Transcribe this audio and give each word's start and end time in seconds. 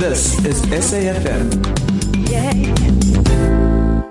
This 0.00 0.42
is 0.46 0.62
SAFM. 0.62 1.60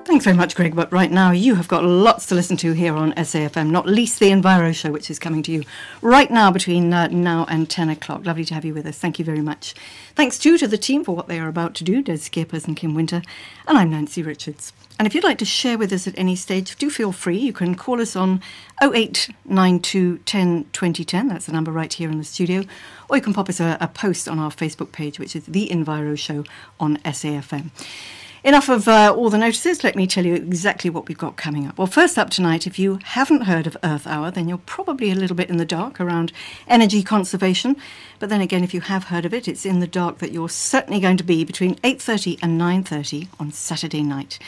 Thanks 0.09 0.25
very 0.25 0.35
much, 0.35 0.55
Greg. 0.55 0.75
But 0.75 0.91
right 0.91 1.11
now, 1.11 1.29
you 1.29 1.53
have 1.53 1.67
got 1.67 1.83
lots 1.83 2.25
to 2.25 2.35
listen 2.35 2.57
to 2.57 2.71
here 2.71 2.95
on 2.95 3.13
SAFM, 3.13 3.69
not 3.69 3.85
least 3.85 4.19
the 4.19 4.31
Enviro 4.31 4.73
Show, 4.73 4.91
which 4.91 5.11
is 5.11 5.19
coming 5.19 5.43
to 5.43 5.51
you 5.51 5.63
right 6.01 6.31
now 6.31 6.49
between 6.49 6.91
uh, 6.91 7.09
now 7.09 7.45
and 7.47 7.69
10 7.69 7.89
o'clock. 7.89 8.25
Lovely 8.25 8.43
to 8.45 8.55
have 8.55 8.65
you 8.65 8.73
with 8.73 8.87
us. 8.87 8.97
Thank 8.97 9.19
you 9.19 9.23
very 9.23 9.41
much. 9.41 9.75
Thanks, 10.15 10.39
too, 10.39 10.57
to 10.57 10.67
the 10.67 10.79
team 10.79 11.03
for 11.03 11.15
what 11.15 11.27
they 11.27 11.39
are 11.39 11.47
about 11.47 11.75
to 11.75 11.83
do, 11.83 12.01
Des 12.01 12.17
Skippers 12.17 12.65
and 12.65 12.75
Kim 12.75 12.95
Winter. 12.95 13.21
And 13.67 13.77
I'm 13.77 13.91
Nancy 13.91 14.23
Richards. 14.23 14.73
And 14.97 15.05
if 15.05 15.13
you'd 15.13 15.23
like 15.23 15.37
to 15.37 15.45
share 15.45 15.77
with 15.77 15.93
us 15.93 16.07
at 16.07 16.17
any 16.17 16.35
stage, 16.35 16.75
do 16.77 16.89
feel 16.89 17.11
free. 17.11 17.37
You 17.37 17.53
can 17.53 17.75
call 17.75 18.01
us 18.01 18.15
on 18.15 18.41
0892 18.81 20.17
10 20.25 20.65
2010. 20.73 21.27
That's 21.27 21.45
the 21.45 21.51
number 21.51 21.71
right 21.71 21.93
here 21.93 22.09
in 22.09 22.17
the 22.17 22.23
studio. 22.23 22.63
Or 23.09 23.17
you 23.17 23.21
can 23.21 23.35
pop 23.35 23.47
us 23.47 23.59
a, 23.59 23.77
a 23.79 23.87
post 23.87 24.27
on 24.27 24.39
our 24.39 24.49
Facebook 24.49 24.91
page, 24.91 25.19
which 25.19 25.35
is 25.35 25.45
The 25.45 25.69
Enviro 25.69 26.17
Show 26.17 26.45
on 26.79 26.97
SAFM. 26.97 27.69
Enough 28.41 28.69
of 28.69 28.87
uh, 28.87 29.13
all 29.13 29.29
the 29.29 29.37
notices. 29.37 29.83
Let 29.83 29.97
me 29.97 30.07
tell 30.07 30.25
you 30.25 30.33
exactly 30.33 30.89
what 30.89 31.09
we've 31.09 31.17
got 31.17 31.35
coming 31.35 31.67
up. 31.67 31.77
Well, 31.77 31.87
first 31.87 32.17
up 32.17 32.29
tonight, 32.29 32.65
if 32.65 32.79
you 32.79 32.99
haven't 33.03 33.41
heard 33.41 33.67
of 33.67 33.75
Earth 33.83 34.07
Hour, 34.07 34.31
then 34.31 34.47
you're 34.47 34.59
probably 34.59 35.11
a 35.11 35.15
little 35.15 35.35
bit 35.35 35.49
in 35.49 35.57
the 35.57 35.65
dark 35.65 35.99
around 35.99 36.31
energy 36.65 37.03
conservation. 37.03 37.75
But 38.17 38.29
then 38.29 38.39
again, 38.39 38.63
if 38.63 38.73
you 38.73 38.79
have 38.79 39.05
heard 39.05 39.25
of 39.25 39.33
it, 39.33 39.49
it's 39.49 39.65
in 39.65 39.81
the 39.81 39.87
dark 39.87 40.19
that 40.19 40.31
you're 40.31 40.47
certainly 40.47 41.01
going 41.01 41.17
to 41.17 41.23
be 41.23 41.43
between 41.43 41.75
8:30 41.83 42.39
and 42.41 42.57
9:30 42.59 43.27
on 43.41 43.51
Saturday 43.51 44.03
night. 44.03 44.39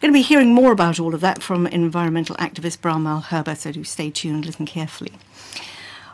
Going 0.00 0.12
to 0.12 0.18
be 0.18 0.22
hearing 0.22 0.52
more 0.52 0.72
about 0.72 0.98
all 0.98 1.14
of 1.14 1.20
that 1.20 1.40
from 1.40 1.68
environmental 1.68 2.34
activist 2.36 2.80
Bram 2.80 3.04
Malherbe, 3.04 3.56
so 3.56 3.70
do 3.70 3.84
stay 3.84 4.10
tuned 4.10 4.44
listen 4.44 4.66
carefully. 4.66 5.12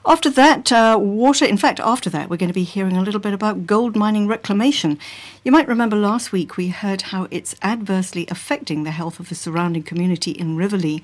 After 0.05 0.31
that, 0.31 0.73
uh, 0.73 0.99
water, 1.01 1.45
in 1.45 1.57
fact, 1.57 1.79
after 1.79 2.11
that, 2.11 2.29
we're 2.29 2.37
going 2.37 2.49
to 2.49 2.55
be 2.55 2.65
hearing 2.65 2.97
a 2.97 3.03
little 3.03 3.21
bit 3.21 3.33
about 3.33 3.67
gold 3.67 3.95
mining 3.95 4.27
reclamation. 4.27 4.99
You 5.45 5.53
might 5.53 5.69
remember 5.69 5.95
last 5.95 6.33
week 6.33 6.57
we 6.57 6.69
heard 6.69 7.03
how 7.03 7.29
it's 7.31 7.55
adversely 7.63 8.27
affecting 8.29 8.83
the 8.83 8.91
health 8.91 9.21
of 9.21 9.29
the 9.29 9.37
surrounding 9.37 9.85
community 9.85 10.33
in 10.33 10.57
Riverlea, 10.57 11.03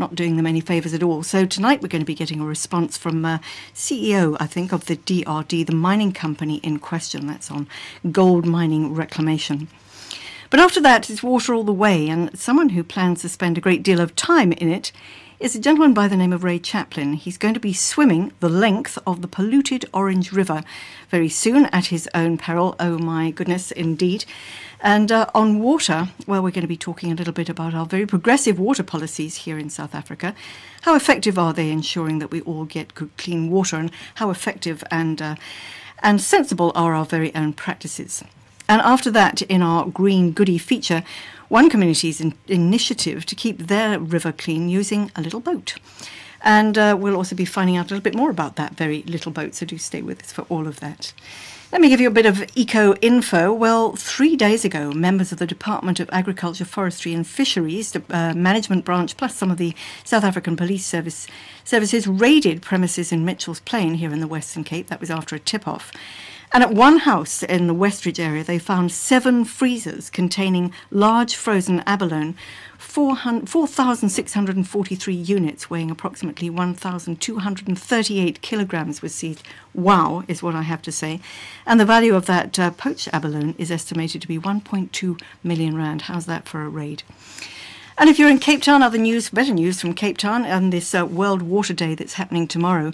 not 0.00 0.16
doing 0.16 0.36
them 0.36 0.48
any 0.48 0.60
favours 0.60 0.92
at 0.92 1.02
all. 1.02 1.22
So 1.22 1.46
tonight 1.46 1.80
we're 1.80 1.86
going 1.86 2.02
to 2.02 2.06
be 2.06 2.14
getting 2.16 2.40
a 2.40 2.44
response 2.44 2.98
from 2.98 3.24
uh, 3.24 3.38
CEO, 3.72 4.36
I 4.40 4.48
think, 4.48 4.72
of 4.72 4.86
the 4.86 4.96
DRD, 4.96 5.64
the 5.64 5.72
mining 5.72 6.10
company 6.10 6.56
in 6.56 6.80
question. 6.80 7.28
That's 7.28 7.52
on 7.52 7.68
gold 8.10 8.46
mining 8.46 8.96
reclamation. 8.96 9.68
But 10.50 10.58
after 10.58 10.80
that, 10.80 11.08
it's 11.08 11.22
water 11.22 11.54
all 11.54 11.62
the 11.62 11.72
way, 11.72 12.08
and 12.08 12.36
someone 12.36 12.70
who 12.70 12.82
plans 12.82 13.22
to 13.22 13.28
spend 13.28 13.56
a 13.56 13.60
great 13.60 13.84
deal 13.84 14.00
of 14.00 14.16
time 14.16 14.50
in 14.50 14.68
it 14.68 14.90
is 15.40 15.56
a 15.56 15.58
gentleman 15.58 15.94
by 15.94 16.06
the 16.06 16.18
name 16.18 16.34
of 16.34 16.44
Ray 16.44 16.58
Chaplin. 16.58 17.14
He's 17.14 17.38
going 17.38 17.54
to 17.54 17.60
be 17.60 17.72
swimming 17.72 18.32
the 18.40 18.48
length 18.50 18.98
of 19.06 19.22
the 19.22 19.28
polluted 19.28 19.86
Orange 19.94 20.32
River 20.32 20.62
very 21.08 21.30
soon 21.30 21.64
at 21.66 21.86
his 21.86 22.06
own 22.14 22.36
peril. 22.36 22.76
Oh 22.78 22.98
my 22.98 23.30
goodness, 23.30 23.70
indeed. 23.72 24.26
And 24.82 25.10
uh, 25.10 25.30
on 25.34 25.58
water, 25.60 26.10
well, 26.26 26.42
we're 26.42 26.50
going 26.50 26.60
to 26.60 26.68
be 26.68 26.76
talking 26.76 27.10
a 27.10 27.14
little 27.14 27.32
bit 27.32 27.48
about 27.48 27.72
our 27.72 27.86
very 27.86 28.04
progressive 28.04 28.58
water 28.58 28.82
policies 28.82 29.36
here 29.36 29.58
in 29.58 29.70
South 29.70 29.94
Africa. 29.94 30.34
How 30.82 30.94
effective 30.94 31.38
are 31.38 31.54
they 31.54 31.70
ensuring 31.70 32.18
that 32.18 32.30
we 32.30 32.42
all 32.42 32.66
get 32.66 32.94
good, 32.94 33.16
clean 33.16 33.50
water, 33.50 33.76
and 33.76 33.90
how 34.16 34.28
effective 34.28 34.84
and 34.90 35.22
uh, 35.22 35.36
and 36.02 36.20
sensible 36.20 36.70
are 36.74 36.94
our 36.94 37.06
very 37.06 37.34
own 37.34 37.54
practices? 37.54 38.22
And 38.68 38.82
after 38.82 39.10
that, 39.12 39.40
in 39.42 39.62
our 39.62 39.86
Green 39.86 40.32
goody 40.32 40.58
feature, 40.58 41.02
one 41.50 41.68
community's 41.68 42.20
in- 42.20 42.34
initiative 42.46 43.26
to 43.26 43.34
keep 43.34 43.58
their 43.58 43.98
river 43.98 44.32
clean 44.32 44.70
using 44.70 45.10
a 45.14 45.20
little 45.20 45.40
boat. 45.40 45.74
And 46.42 46.78
uh, 46.78 46.96
we'll 46.98 47.16
also 47.16 47.36
be 47.36 47.44
finding 47.44 47.76
out 47.76 47.86
a 47.86 47.94
little 47.94 48.02
bit 48.02 48.14
more 48.14 48.30
about 48.30 48.56
that 48.56 48.76
very 48.76 49.02
little 49.02 49.32
boat, 49.32 49.54
so 49.54 49.66
do 49.66 49.76
stay 49.76 50.00
with 50.00 50.22
us 50.22 50.32
for 50.32 50.42
all 50.48 50.66
of 50.66 50.80
that. 50.80 51.12
Let 51.72 51.80
me 51.80 51.88
give 51.88 52.00
you 52.00 52.08
a 52.08 52.12
bit 52.12 52.26
of 52.26 52.44
eco 52.56 52.94
info. 52.96 53.52
Well, 53.52 53.94
three 53.94 54.36
days 54.36 54.64
ago, 54.64 54.90
members 54.90 55.32
of 55.32 55.38
the 55.38 55.46
Department 55.46 56.00
of 56.00 56.08
Agriculture, 56.10 56.64
Forestry 56.64 57.14
and 57.14 57.26
Fisheries 57.26 57.94
uh, 57.94 58.32
Management 58.34 58.84
Branch, 58.84 59.16
plus 59.16 59.36
some 59.36 59.50
of 59.50 59.58
the 59.58 59.74
South 60.02 60.24
African 60.24 60.56
Police 60.56 60.86
Service 60.86 61.26
services, 61.64 62.08
raided 62.08 62.62
premises 62.62 63.12
in 63.12 63.24
Mitchell's 63.24 63.60
Plain 63.60 63.94
here 63.94 64.12
in 64.12 64.20
the 64.20 64.26
Western 64.26 64.64
Cape. 64.64 64.88
That 64.88 65.00
was 65.00 65.10
after 65.10 65.36
a 65.36 65.40
tip 65.40 65.68
off. 65.68 65.92
And 66.52 66.64
at 66.64 66.74
one 66.74 66.98
house 66.98 67.44
in 67.44 67.68
the 67.68 67.74
Westridge 67.74 68.18
area, 68.18 68.42
they 68.42 68.58
found 68.58 68.90
seven 68.90 69.44
freezers 69.44 70.10
containing 70.10 70.72
large 70.90 71.36
frozen 71.36 71.80
abalone, 71.86 72.34
4,643 72.76 75.14
units 75.14 75.70
weighing 75.70 75.92
approximately 75.92 76.50
1,238 76.50 78.42
kilograms 78.42 79.00
was 79.00 79.14
seized. 79.14 79.44
Wow, 79.74 80.24
is 80.26 80.42
what 80.42 80.56
I 80.56 80.62
have 80.62 80.82
to 80.82 80.90
say. 80.90 81.20
And 81.66 81.78
the 81.78 81.84
value 81.84 82.16
of 82.16 82.26
that 82.26 82.58
uh, 82.58 82.72
poached 82.72 83.08
abalone 83.12 83.54
is 83.56 83.70
estimated 83.70 84.20
to 84.22 84.28
be 84.28 84.40
1.2 84.40 85.22
million 85.44 85.76
rand. 85.76 86.02
How's 86.02 86.26
that 86.26 86.48
for 86.48 86.62
a 86.62 86.68
raid? 86.68 87.04
And 87.96 88.10
if 88.10 88.18
you're 88.18 88.30
in 88.30 88.40
Cape 88.40 88.62
Town, 88.62 88.82
other 88.82 88.98
news, 88.98 89.30
better 89.30 89.54
news 89.54 89.80
from 89.80 89.94
Cape 89.94 90.18
Town 90.18 90.44
and 90.44 90.72
this 90.72 90.92
uh, 90.94 91.06
World 91.06 91.42
Water 91.42 91.74
Day 91.74 91.94
that's 91.94 92.14
happening 92.14 92.48
tomorrow. 92.48 92.90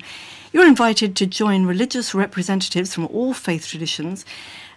You're 0.56 0.66
invited 0.66 1.14
to 1.16 1.26
join 1.26 1.66
religious 1.66 2.14
representatives 2.14 2.94
from 2.94 3.08
all 3.08 3.34
faith 3.34 3.68
traditions. 3.68 4.24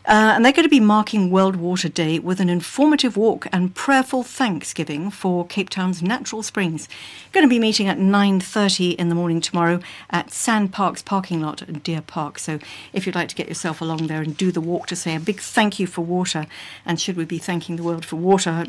Uh, 0.06 0.34
and 0.36 0.44
they're 0.44 0.52
going 0.52 0.66
to 0.66 0.70
be 0.70 0.82
marking 0.82 1.32
World 1.32 1.56
Water 1.56 1.88
Day 1.88 2.20
with 2.20 2.42
an 2.42 2.50
informative 2.50 3.16
walk 3.16 3.48
and 3.54 3.74
prayerful 3.74 4.24
thanksgiving 4.24 5.10
for 5.10 5.48
Cape 5.48 5.70
Town's 5.70 6.04
natural 6.04 6.44
springs. 6.44 6.90
Going 7.32 7.46
to 7.46 7.50
be 7.50 7.60
meeting 7.60 7.88
at 7.88 7.98
9.30 7.98 8.96
in 8.96 9.08
the 9.08 9.16
morning 9.16 9.40
tomorrow 9.40 9.80
at 10.10 10.34
Sand 10.34 10.74
Park's 10.74 11.02
parking 11.02 11.40
lot 11.40 11.62
at 11.62 11.82
Deer 11.82 12.02
Park. 12.02 12.40
So 12.40 12.60
if 12.92 13.06
you'd 13.06 13.16
like 13.16 13.30
to 13.30 13.36
get 13.36 13.48
yourself 13.48 13.80
along 13.80 14.08
there 14.08 14.22
and 14.22 14.36
do 14.36 14.52
the 14.52 14.60
walk 14.60 14.88
to 14.88 14.98
say 14.98 15.16
a 15.16 15.20
big 15.22 15.40
thank 15.40 15.80
you 15.80 15.88
for 15.88 16.02
water, 16.02 16.46
and 16.86 17.00
should 17.00 17.16
we 17.16 17.24
be 17.24 17.38
thanking 17.38 17.78
the 17.78 17.84
world 17.84 18.04
for 18.04 18.18
water? 18.18 18.66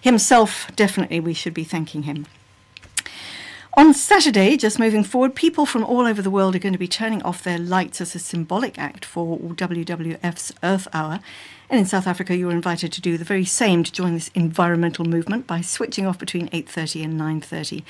Himself, 0.00 0.74
definitely 0.74 1.20
we 1.20 1.34
should 1.34 1.52
be 1.52 1.64
thanking 1.64 2.04
him. 2.04 2.24
On 3.78 3.92
Saturday, 3.92 4.56
just 4.56 4.78
moving 4.78 5.04
forward, 5.04 5.34
people 5.34 5.66
from 5.66 5.84
all 5.84 6.06
over 6.06 6.22
the 6.22 6.30
world 6.30 6.56
are 6.56 6.58
going 6.58 6.72
to 6.72 6.78
be 6.78 6.88
turning 6.88 7.20
off 7.24 7.42
their 7.42 7.58
lights 7.58 8.00
as 8.00 8.14
a 8.14 8.18
symbolic 8.18 8.78
act 8.78 9.04
for 9.04 9.36
WWF's 9.36 10.54
Earth 10.62 10.88
Hour. 10.94 11.20
And 11.68 11.80
in 11.80 11.86
South 11.86 12.06
Africa, 12.06 12.36
you're 12.36 12.52
invited 12.52 12.92
to 12.92 13.00
do 13.00 13.18
the 13.18 13.24
very 13.24 13.44
same 13.44 13.82
to 13.82 13.90
join 13.90 14.14
this 14.14 14.30
environmental 14.34 15.04
movement 15.04 15.48
by 15.48 15.60
switching 15.60 16.06
off 16.06 16.18
between 16.18 16.48
8:30 16.52 17.02
and 17.02 17.18
9:30. 17.18 17.82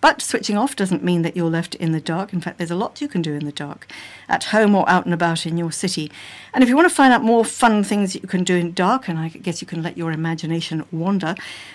But 0.00 0.22
switching 0.22 0.56
off 0.56 0.76
doesn't 0.76 1.02
mean 1.02 1.22
that 1.22 1.36
you're 1.36 1.50
left 1.50 1.74
in 1.74 1.90
the 1.90 2.00
dark. 2.00 2.32
In 2.32 2.40
fact, 2.40 2.58
there's 2.58 2.70
a 2.70 2.76
lot 2.76 3.00
you 3.00 3.08
can 3.08 3.22
do 3.22 3.34
in 3.34 3.44
the 3.44 3.52
dark, 3.52 3.88
at 4.28 4.44
home 4.44 4.74
or 4.76 4.88
out 4.88 5.04
and 5.04 5.12
about 5.12 5.46
in 5.46 5.58
your 5.58 5.72
city. 5.72 6.12
And 6.52 6.62
if 6.62 6.68
you 6.68 6.76
want 6.76 6.88
to 6.88 6.94
find 6.94 7.12
out 7.12 7.22
more 7.22 7.44
fun 7.44 7.82
things 7.82 8.12
that 8.12 8.22
you 8.22 8.28
can 8.28 8.44
do 8.44 8.54
in 8.54 8.72
dark, 8.72 9.08
and 9.08 9.18
I 9.18 9.28
guess 9.28 9.60
you 9.60 9.66
can 9.66 9.82
let 9.82 9.98
your 9.98 10.12
imagination 10.12 10.84
wander, 10.92 11.34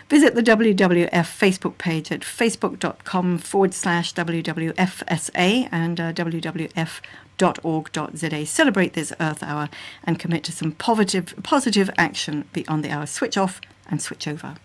visit 0.10 0.36
the 0.36 0.44
WWF 0.44 1.10
Facebook 1.10 1.78
page 1.78 2.10
at 2.12 2.22
facebook.com 2.22 3.38
forward 3.38 3.74
slash 3.74 4.14
WWFSA 4.14 5.68
and 5.72 6.00
uh, 6.00 6.14
WWF 6.14 7.02
www.org.za. 7.40 8.46
Celebrate 8.46 8.94
this 8.94 9.14
Earth 9.20 9.42
Hour 9.42 9.70
and 10.04 10.20
commit 10.20 10.44
to 10.44 10.52
some 10.52 10.74
positive, 10.74 11.34
positive 11.44 11.90
action 11.98 12.46
beyond 12.54 12.84
the 12.84 12.92
hour. 12.92 13.06
Switch 13.06 13.38
off 13.38 13.60
and 13.90 14.02
switch 14.02 14.28
over. 14.28 14.56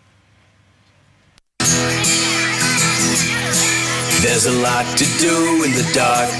There's 4.20 4.46
a 4.46 4.52
lot 4.62 4.86
to 4.98 5.04
do 5.18 5.64
in 5.64 5.72
the 5.72 5.90
dark. 5.92 6.30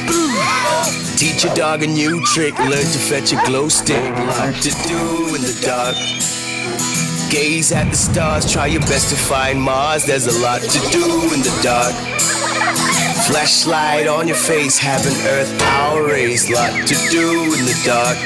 Teach 1.18 1.44
your 1.44 1.54
dog 1.54 1.82
a 1.82 1.86
new 1.86 2.24
trick, 2.24 2.58
learn 2.58 2.70
to 2.70 2.98
fetch 2.98 3.32
a 3.32 3.36
glow 3.46 3.68
stick. 3.68 4.02
Lot 4.02 4.54
to 4.62 4.70
do 4.88 5.34
in 5.34 5.42
the 5.42 5.60
dark. 5.64 6.43
Gaze 7.30 7.72
at 7.72 7.90
the 7.90 7.96
stars, 7.96 8.50
try 8.50 8.66
your 8.66 8.80
best 8.82 9.10
to 9.10 9.16
find 9.16 9.60
Mars. 9.60 10.04
There's 10.04 10.26
a 10.26 10.42
lot 10.42 10.60
to 10.60 10.78
do 10.90 11.04
in 11.34 11.40
the 11.40 11.60
dark. 11.62 11.94
Flashlight 13.26 14.06
on 14.06 14.28
your 14.28 14.36
face, 14.36 14.78
have 14.78 15.04
an 15.06 15.26
earth 15.26 15.58
power 15.58 16.06
race. 16.06 16.50
Lot 16.50 16.86
to 16.86 16.94
do 17.10 17.44
in 17.44 17.64
the 17.64 17.82
dark. 17.84 18.18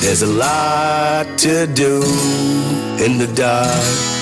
There's 0.00 0.22
a 0.22 0.26
lot 0.26 1.38
to 1.38 1.66
do 1.66 1.96
in 3.04 3.18
the 3.18 3.30
dark. 3.34 4.14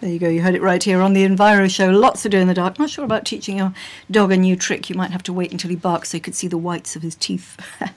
There 0.00 0.12
you 0.12 0.18
go. 0.18 0.28
You 0.28 0.42
heard 0.42 0.54
it 0.54 0.60
right 0.60 0.82
here 0.82 1.00
on 1.00 1.14
the 1.14 1.26
Enviro 1.26 1.74
Show. 1.74 1.90
Lots 1.90 2.22
to 2.24 2.28
do 2.28 2.38
in 2.38 2.46
the 2.46 2.52
dark. 2.52 2.78
Not 2.78 2.90
sure 2.90 3.06
about 3.06 3.24
teaching 3.24 3.56
your 3.56 3.72
dog 4.10 4.32
a 4.32 4.36
new 4.36 4.54
trick. 4.54 4.90
You 4.90 4.96
might 4.96 5.12
have 5.12 5.22
to 5.22 5.32
wait 5.32 5.50
until 5.50 5.70
he 5.70 5.76
barks 5.76 6.10
so 6.10 6.18
you 6.18 6.20
could 6.20 6.34
see 6.34 6.46
the 6.46 6.58
whites 6.58 6.94
of 6.94 7.00
his 7.00 7.14
teeth. 7.14 7.58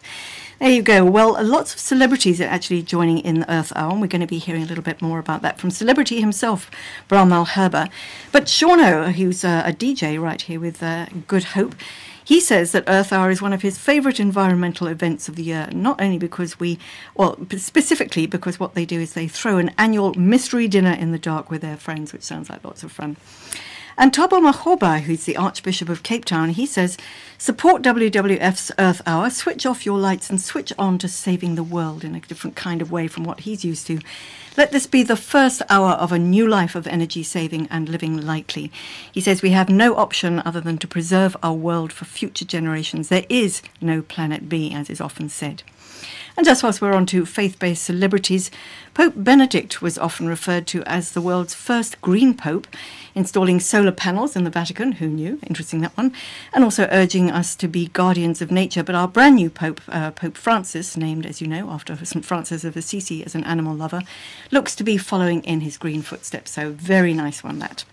There 0.59 0.71
you 0.71 0.81
go. 0.81 1.05
Well, 1.05 1.37
lots 1.43 1.75
of 1.75 1.79
celebrities 1.79 2.41
are 2.41 2.45
actually 2.45 2.81
joining 2.81 3.19
in 3.19 3.41
the 3.41 3.53
Earth 3.53 3.71
Hour, 3.75 3.91
and 3.91 4.01
we're 4.01 4.07
going 4.07 4.21
to 4.21 4.27
be 4.27 4.39
hearing 4.39 4.63
a 4.63 4.65
little 4.65 4.83
bit 4.83 5.03
more 5.03 5.19
about 5.19 5.43
that 5.43 5.59
from 5.59 5.69
celebrity 5.69 6.19
himself, 6.19 6.71
Bram 7.07 7.29
Malherbe. 7.29 7.91
But 8.31 8.45
Shauno, 8.45 9.11
who's 9.11 9.45
uh, 9.45 9.61
a 9.63 9.71
DJ 9.71 10.19
right 10.19 10.41
here 10.41 10.59
with 10.59 10.81
uh, 10.81 11.05
Good 11.27 11.43
Hope, 11.43 11.75
he 12.23 12.39
says 12.39 12.71
that 12.71 12.85
Earth 12.87 13.13
Hour 13.13 13.29
is 13.29 13.39
one 13.39 13.53
of 13.53 13.61
his 13.61 13.77
favourite 13.77 14.19
environmental 14.19 14.87
events 14.87 15.29
of 15.29 15.35
the 15.35 15.43
year, 15.43 15.69
not 15.71 16.01
only 16.01 16.17
because 16.17 16.59
we, 16.59 16.79
well, 17.13 17.37
specifically 17.57 18.25
because 18.25 18.59
what 18.59 18.73
they 18.73 18.83
do 18.83 18.99
is 18.99 19.13
they 19.13 19.27
throw 19.27 19.59
an 19.59 19.71
annual 19.77 20.15
mystery 20.15 20.67
dinner 20.67 20.91
in 20.91 21.11
the 21.11 21.19
dark 21.19 21.51
with 21.51 21.61
their 21.61 21.77
friends, 21.77 22.11
which 22.11 22.23
sounds 22.23 22.49
like 22.49 22.65
lots 22.65 22.81
of 22.81 22.91
fun. 22.91 23.15
And 23.99 24.13
Thabo 24.13 24.39
Makgoba, 24.39 25.01
who's 25.01 25.23
the 25.23 25.37
Archbishop 25.37 25.89
of 25.89 26.03
Cape 26.03 26.23
Town, 26.23 26.49
he 26.49 26.67
says, 26.67 26.97
support 27.39 27.81
WWF's 27.81 28.71
Earth 28.77 29.01
Hour, 29.07 29.31
switch 29.31 29.65
off 29.65 29.87
your 29.87 29.97
lights 29.97 30.29
and 30.29 30.39
switch 30.39 30.71
on 30.77 30.99
to 30.99 31.07
saving 31.07 31.55
the 31.55 31.63
world 31.63 32.03
in 32.03 32.13
a 32.13 32.19
different 32.19 32.55
kind 32.55 32.79
of 32.79 32.91
way 32.91 33.07
from 33.07 33.23
what 33.23 33.39
he's 33.39 33.65
used 33.65 33.87
to. 33.87 33.99
Let 34.55 34.71
this 34.71 34.85
be 34.85 35.01
the 35.01 35.15
first 35.15 35.63
hour 35.67 35.93
of 35.93 36.11
a 36.11 36.19
new 36.19 36.47
life 36.47 36.75
of 36.75 36.85
energy 36.85 37.23
saving 37.23 37.67
and 37.71 37.89
living 37.89 38.21
lightly. 38.21 38.71
He 39.11 39.21
says 39.21 39.41
we 39.41 39.49
have 39.51 39.69
no 39.69 39.95
option 39.95 40.43
other 40.45 40.61
than 40.61 40.77
to 40.77 40.87
preserve 40.87 41.35
our 41.41 41.53
world 41.53 41.91
for 41.91 42.05
future 42.05 42.45
generations. 42.45 43.09
There 43.09 43.25
is 43.29 43.63
no 43.81 44.03
planet 44.03 44.47
B, 44.47 44.73
as 44.73 44.91
is 44.91 45.01
often 45.01 45.29
said. 45.29 45.63
And 46.37 46.45
just 46.45 46.61
whilst 46.61 46.83
we're 46.83 46.93
on 46.93 47.07
to 47.07 47.25
faith 47.25 47.57
based 47.57 47.83
celebrities, 47.83 48.51
Pope 48.93 49.13
Benedict 49.15 49.81
was 49.81 49.97
often 49.97 50.27
referred 50.27 50.67
to 50.67 50.83
as 50.83 51.13
the 51.13 51.21
world's 51.21 51.55
first 51.55 51.99
green 51.99 52.35
pope, 52.35 52.67
installing 53.15 53.59
solar 53.59 53.91
panels 53.91 54.35
in 54.35 54.43
the 54.43 54.51
Vatican. 54.51 54.93
Who 54.93 55.07
knew? 55.07 55.39
Interesting 55.47 55.81
that 55.81 55.97
one. 55.97 56.13
And 56.53 56.63
also 56.63 56.87
urging 56.91 57.31
us 57.31 57.55
to 57.55 57.67
be 57.67 57.87
guardians 57.87 58.39
of 58.39 58.51
nature. 58.51 58.83
But 58.83 58.93
our 58.93 59.07
brand 59.07 59.37
new 59.37 59.49
Pope, 59.49 59.81
uh, 59.87 60.11
Pope 60.11 60.37
Francis, 60.37 60.95
named, 60.95 61.25
as 61.25 61.41
you 61.41 61.47
know, 61.47 61.71
after 61.71 61.95
St. 62.05 62.23
Francis 62.23 62.63
of 62.63 62.77
Assisi 62.77 63.25
as 63.25 63.33
an 63.33 63.43
animal 63.43 63.75
lover, 63.75 64.03
looks 64.51 64.75
to 64.75 64.83
be 64.83 64.95
following 64.95 65.43
in 65.43 65.61
his 65.61 65.75
green 65.75 66.03
footsteps. 66.03 66.51
So, 66.51 66.69
very 66.69 67.15
nice 67.15 67.43
one, 67.43 67.57
that 67.59 67.83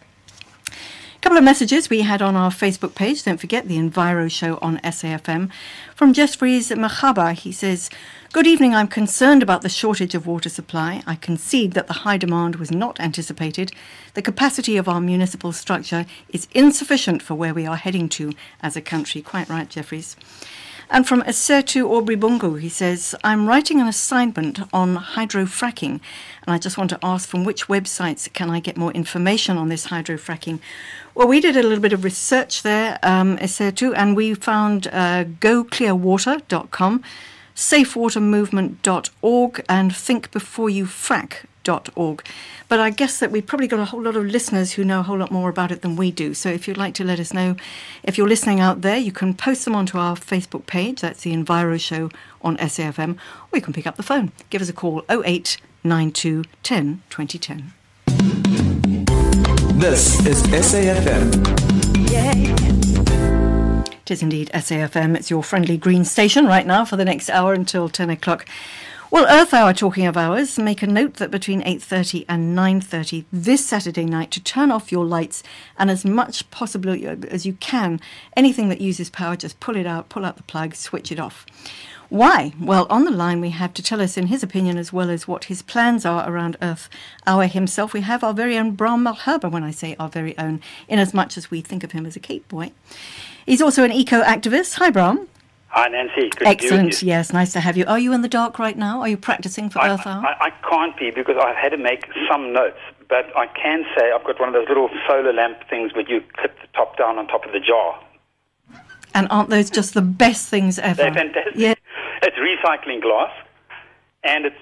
couple 1.24 1.38
of 1.38 1.44
messages 1.44 1.88
we 1.88 2.02
had 2.02 2.20
on 2.20 2.36
our 2.36 2.50
Facebook 2.50 2.94
page. 2.94 3.22
Don't 3.22 3.40
forget 3.40 3.66
the 3.66 3.78
Enviro 3.78 4.30
show 4.30 4.58
on 4.60 4.76
SAFM. 4.80 5.50
From 5.94 6.12
Jeffries 6.12 6.68
Mahaba, 6.68 7.32
he 7.32 7.50
says, 7.50 7.88
Good 8.34 8.46
evening. 8.46 8.74
I'm 8.74 8.88
concerned 8.88 9.42
about 9.42 9.62
the 9.62 9.70
shortage 9.70 10.14
of 10.14 10.26
water 10.26 10.50
supply. 10.50 11.02
I 11.06 11.14
concede 11.14 11.72
that 11.72 11.86
the 11.86 12.00
high 12.04 12.18
demand 12.18 12.56
was 12.56 12.70
not 12.70 13.00
anticipated. 13.00 13.72
The 14.12 14.20
capacity 14.20 14.76
of 14.76 14.86
our 14.86 15.00
municipal 15.00 15.52
structure 15.52 16.04
is 16.28 16.46
insufficient 16.52 17.22
for 17.22 17.34
where 17.34 17.54
we 17.54 17.64
are 17.64 17.76
heading 17.76 18.10
to 18.10 18.34
as 18.62 18.76
a 18.76 18.82
country. 18.82 19.22
Quite 19.22 19.48
right, 19.48 19.70
Jeffries. 19.70 20.16
And 20.90 21.08
from 21.08 21.22
Asetu 21.22 21.88
Aubrey 21.88 22.16
Bungu, 22.16 22.60
he 22.60 22.68
says, 22.68 23.14
I'm 23.24 23.48
writing 23.48 23.80
an 23.80 23.86
assignment 23.86 24.60
on 24.72 24.96
hydrofracking, 24.96 25.90
and 25.90 26.00
I 26.46 26.58
just 26.58 26.76
want 26.76 26.90
to 26.90 26.98
ask 27.02 27.28
from 27.28 27.44
which 27.44 27.68
websites 27.68 28.30
can 28.32 28.50
I 28.50 28.60
get 28.60 28.76
more 28.76 28.92
information 28.92 29.56
on 29.56 29.68
this 29.68 29.86
hydrofracking? 29.86 30.60
Well, 31.14 31.28
we 31.28 31.40
did 31.40 31.56
a 31.56 31.62
little 31.62 31.80
bit 31.80 31.92
of 31.92 32.04
research 32.04 32.62
there, 32.62 32.98
um, 33.02 33.38
Asetu, 33.38 33.94
and 33.96 34.14
we 34.14 34.34
found 34.34 34.88
uh, 34.88 35.24
goclearwater.com, 35.24 37.02
safewatermovement.org, 37.56 39.64
and 39.68 39.90
thinkbeforeyouFrack.com 39.92 41.48
org. 41.94 42.24
But 42.68 42.80
I 42.80 42.90
guess 42.90 43.18
that 43.20 43.30
we've 43.30 43.46
probably 43.46 43.68
got 43.68 43.80
a 43.80 43.84
whole 43.84 44.02
lot 44.02 44.16
of 44.16 44.24
listeners 44.24 44.72
who 44.72 44.84
know 44.84 45.00
a 45.00 45.02
whole 45.02 45.18
lot 45.18 45.30
more 45.30 45.48
about 45.48 45.70
it 45.70 45.82
than 45.82 45.96
we 45.96 46.10
do. 46.10 46.34
So 46.34 46.48
if 46.48 46.66
you'd 46.66 46.76
like 46.76 46.94
to 46.94 47.04
let 47.04 47.20
us 47.20 47.32
know, 47.32 47.56
if 48.02 48.16
you're 48.18 48.28
listening 48.28 48.60
out 48.60 48.82
there, 48.82 48.96
you 48.96 49.12
can 49.12 49.34
post 49.34 49.64
them 49.64 49.74
onto 49.74 49.98
our 49.98 50.16
Facebook 50.16 50.66
page. 50.66 51.00
That's 51.00 51.22
the 51.22 51.32
Enviro 51.32 51.80
Show 51.80 52.10
on 52.42 52.56
SAFM. 52.56 53.16
Or 53.52 53.56
you 53.56 53.62
can 53.62 53.72
pick 53.72 53.86
up 53.86 53.96
the 53.96 54.02
phone. 54.02 54.32
Give 54.50 54.62
us 54.62 54.68
a 54.68 54.72
call 54.72 55.04
0892 55.10 56.44
10 56.62 57.02
2010. 57.10 57.72
This 59.78 60.24
is 60.26 60.42
SAFM. 60.44 61.44
It 64.04 64.10
is 64.10 64.22
indeed 64.22 64.50
SAFM. 64.52 65.16
It's 65.16 65.30
your 65.30 65.42
friendly 65.42 65.78
green 65.78 66.04
station 66.04 66.44
right 66.44 66.66
now 66.66 66.84
for 66.84 66.96
the 66.96 67.06
next 67.06 67.30
hour 67.30 67.54
until 67.54 67.88
10 67.88 68.10
o'clock. 68.10 68.46
Well, 69.14 69.26
Earth 69.28 69.54
Hour 69.54 69.72
talking 69.72 70.06
of 70.06 70.16
hours, 70.16 70.58
make 70.58 70.82
a 70.82 70.88
note 70.88 71.14
that 71.18 71.30
between 71.30 71.62
8.30 71.62 72.24
and 72.28 72.58
9.30 72.58 73.26
this 73.32 73.64
Saturday 73.64 74.06
night 74.06 74.32
to 74.32 74.42
turn 74.42 74.72
off 74.72 74.90
your 74.90 75.04
lights 75.04 75.44
and 75.78 75.88
as 75.88 76.04
much 76.04 76.50
possibly 76.50 77.06
uh, 77.06 77.14
as 77.30 77.46
you 77.46 77.52
can, 77.52 78.00
anything 78.36 78.70
that 78.70 78.80
uses 78.80 79.10
power, 79.10 79.36
just 79.36 79.60
pull 79.60 79.76
it 79.76 79.86
out, 79.86 80.08
pull 80.08 80.24
out 80.24 80.36
the 80.36 80.42
plug, 80.42 80.74
switch 80.74 81.12
it 81.12 81.20
off. 81.20 81.46
Why? 82.08 82.54
Well, 82.58 82.88
on 82.90 83.04
the 83.04 83.12
line 83.12 83.40
we 83.40 83.50
have 83.50 83.72
to 83.74 83.84
tell 83.84 84.00
us 84.00 84.16
in 84.16 84.26
his 84.26 84.42
opinion 84.42 84.76
as 84.76 84.92
well 84.92 85.10
as 85.10 85.28
what 85.28 85.44
his 85.44 85.62
plans 85.62 86.04
are 86.04 86.28
around 86.28 86.56
Earth 86.60 86.88
Hour 87.24 87.46
himself. 87.46 87.92
We 87.92 88.00
have 88.00 88.24
our 88.24 88.34
very 88.34 88.58
own 88.58 88.72
Bram 88.72 89.04
Malherbe, 89.04 89.48
when 89.48 89.62
I 89.62 89.70
say 89.70 89.94
our 90.00 90.08
very 90.08 90.36
own, 90.38 90.60
in 90.88 90.98
as 90.98 91.14
much 91.14 91.36
as 91.36 91.52
we 91.52 91.60
think 91.60 91.84
of 91.84 91.92
him 91.92 92.04
as 92.04 92.16
a 92.16 92.20
Cape 92.20 92.48
boy. 92.48 92.72
He's 93.46 93.62
also 93.62 93.84
an 93.84 93.92
eco-activist. 93.92 94.74
Hi, 94.78 94.90
Bram. 94.90 95.28
Hi, 95.74 95.88
Nancy. 95.88 96.30
Good 96.30 96.46
Excellent. 96.46 97.02
Yes, 97.02 97.32
nice 97.32 97.52
to 97.52 97.58
have 97.58 97.76
you. 97.76 97.84
Are 97.86 97.98
you 97.98 98.12
in 98.12 98.22
the 98.22 98.28
dark 98.28 98.60
right 98.60 98.78
now? 98.78 99.00
Are 99.00 99.08
you 99.08 99.16
practicing 99.16 99.68
for 99.70 99.80
I, 99.80 99.92
Earth 99.92 100.06
Hour? 100.06 100.24
I, 100.24 100.46
I 100.46 100.50
can't 100.70 100.96
be 100.96 101.10
because 101.10 101.34
I've 101.36 101.56
had 101.56 101.70
to 101.70 101.76
make 101.76 102.06
some 102.30 102.52
notes, 102.52 102.78
but 103.08 103.36
I 103.36 103.48
can 103.48 103.84
say 103.98 104.12
I've 104.12 104.22
got 104.22 104.38
one 104.38 104.50
of 104.50 104.54
those 104.54 104.68
little 104.68 104.88
solar 105.08 105.32
lamp 105.32 105.58
things 105.68 105.92
where 105.92 106.08
you 106.08 106.22
clip 106.34 106.56
the 106.60 106.68
top 106.74 106.96
down 106.96 107.18
on 107.18 107.26
top 107.26 107.44
of 107.44 107.50
the 107.50 107.58
jar. 107.58 108.00
And 109.14 109.26
aren't 109.32 109.50
those 109.50 109.68
just 109.68 109.94
the 109.94 110.02
best 110.02 110.48
things 110.48 110.78
ever? 110.78 111.02
They're 111.02 111.12
fantastic. 111.12 111.54
Yeah. 111.56 111.74
It's 112.22 112.36
recycling 112.36 113.02
glass, 113.02 113.32
and 114.22 114.46
it's 114.46 114.56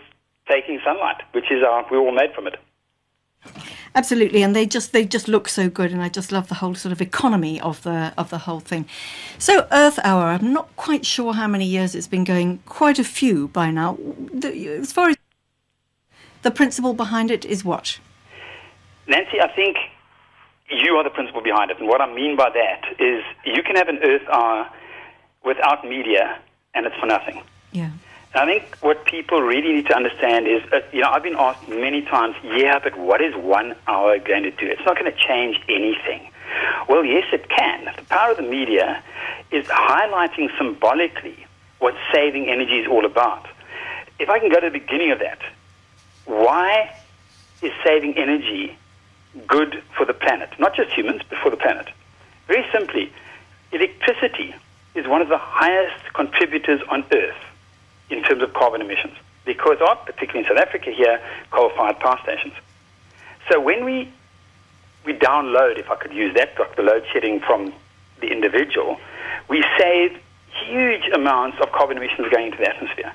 taking 0.49 0.81
sunlight, 0.82 1.23
which 1.32 1.50
is 1.50 1.62
our, 1.62 1.85
we're 1.91 1.99
all 1.99 2.12
made 2.12 2.32
from 2.35 2.47
it. 2.47 2.56
Absolutely, 3.94 4.43
and 4.43 4.56
they 4.56 4.65
just 4.65 4.93
they 4.93 5.05
just 5.05 5.29
look 5.29 5.49
so 5.49 5.69
good, 5.69 5.93
and 5.93 6.03
I 6.03 6.09
just 6.09 6.33
love 6.33 6.49
the 6.49 6.56
whole 6.56 6.75
sort 6.75 6.93
of 6.93 7.03
economy 7.03 7.61
of 7.61 7.83
the 7.83 8.15
of 8.17 8.31
the 8.31 8.39
whole 8.39 8.61
thing. 8.61 8.87
So 9.39 9.67
Earth 9.71 9.99
Hour, 10.03 10.29
I'm 10.29 10.53
not 10.53 10.75
quite 10.77 11.05
sure 11.05 11.35
how 11.35 11.47
many 11.47 11.67
years 11.67 11.94
it's 11.94 12.09
been 12.09 12.25
going. 12.25 12.59
Quite 12.65 12.99
a 12.99 13.05
few 13.05 13.49
by 13.49 13.71
now. 13.71 13.99
The, 14.33 14.79
as 14.81 14.93
far 14.93 15.11
as 15.11 15.17
the 16.41 16.50
principle 16.50 16.94
behind 16.94 17.31
it 17.31 17.44
is 17.44 17.65
what? 17.65 17.99
Nancy, 19.06 19.41
I 19.41 19.53
think 19.55 19.77
you 20.71 20.93
are 20.95 21.05
the 21.05 21.11
principle 21.11 21.43
behind 21.43 21.71
it, 21.71 21.79
and 21.79 21.87
what 21.87 22.00
I 22.00 22.12
mean 22.12 22.35
by 22.35 22.49
that 22.49 22.99
is 22.99 23.23
you 23.45 23.62
can 23.62 23.77
have 23.77 23.88
an 23.88 23.99
Earth 24.03 24.27
Hour 24.33 24.71
without 25.45 25.85
media, 25.87 26.38
and 26.75 26.87
it's 26.87 26.97
for 26.97 27.06
nothing. 27.06 27.43
Yeah. 27.73 27.91
I 28.34 28.46
think 28.46 28.76
what 28.81 29.05
people 29.05 29.43
really 29.43 29.75
need 29.75 29.87
to 29.88 29.94
understand 29.94 30.46
is, 30.46 30.62
uh, 30.73 30.81
you 30.90 31.02
know, 31.02 31.11
I've 31.11 31.23
been 31.23 31.37
asked 31.37 31.69
many 31.69 32.00
times, 32.00 32.34
yeah, 32.43 32.79
but 32.79 32.96
what 32.96 33.20
is 33.20 33.34
one 33.34 33.75
hour 33.87 34.19
going 34.19 34.44
to 34.44 34.50
do? 34.50 34.67
It's 34.67 34.81
not 34.87 34.99
going 34.99 35.12
to 35.12 35.19
change 35.19 35.61
anything. 35.69 36.31
Well, 36.88 37.05
yes, 37.05 37.25
it 37.31 37.50
can. 37.50 37.84
The 37.94 38.05
power 38.05 38.31
of 38.31 38.38
the 38.38 38.43
media 38.43 39.02
is 39.50 39.67
highlighting 39.67 40.49
symbolically 40.56 41.44
what 41.79 41.94
saving 42.11 42.49
energy 42.49 42.79
is 42.79 42.88
all 42.88 43.05
about. 43.05 43.46
If 44.19 44.31
I 44.31 44.38
can 44.38 44.49
go 44.49 44.61
to 44.61 44.70
the 44.70 44.78
beginning 44.78 45.11
of 45.11 45.19
that, 45.19 45.40
why 46.25 46.90
is 47.61 47.73
saving 47.85 48.17
energy 48.17 48.78
good 49.46 49.82
for 49.94 50.06
the 50.06 50.14
planet? 50.14 50.49
Not 50.58 50.75
just 50.75 50.90
humans, 50.93 51.20
but 51.28 51.38
for 51.38 51.50
the 51.50 51.56
planet. 51.58 51.88
Very 52.46 52.64
simply, 52.73 53.12
electricity 53.73 54.55
is 54.94 55.06
one 55.06 55.20
of 55.20 55.28
the 55.28 55.38
highest 55.38 56.14
contributors 56.14 56.81
on 56.88 57.05
Earth 57.12 57.37
in 58.12 58.23
terms 58.23 58.43
of 58.43 58.53
carbon 58.53 58.81
emissions 58.81 59.14
because 59.45 59.78
of, 59.81 60.04
particularly 60.04 60.40
in 60.40 60.45
South 60.45 60.59
Africa 60.64 60.90
here, 60.90 61.21
coal-fired 61.50 61.99
power 61.99 62.19
stations. 62.23 62.54
So 63.50 63.61
when 63.61 63.85
we 63.85 64.12
we 65.04 65.14
download, 65.14 65.78
if 65.78 65.90
I 65.90 65.97
could 65.97 66.12
use 66.12 66.33
that, 66.35 66.54
the 66.76 66.83
load 66.83 67.04
shedding 67.12 67.40
from 67.40 67.73
the 68.21 68.28
individual, 68.28 69.00
we 69.49 69.64
save 69.76 70.16
huge 70.64 71.09
amounts 71.12 71.59
of 71.61 71.73
carbon 71.73 71.97
emissions 71.97 72.28
going 72.31 72.47
into 72.47 72.59
the 72.59 72.69
atmosphere. 72.69 73.12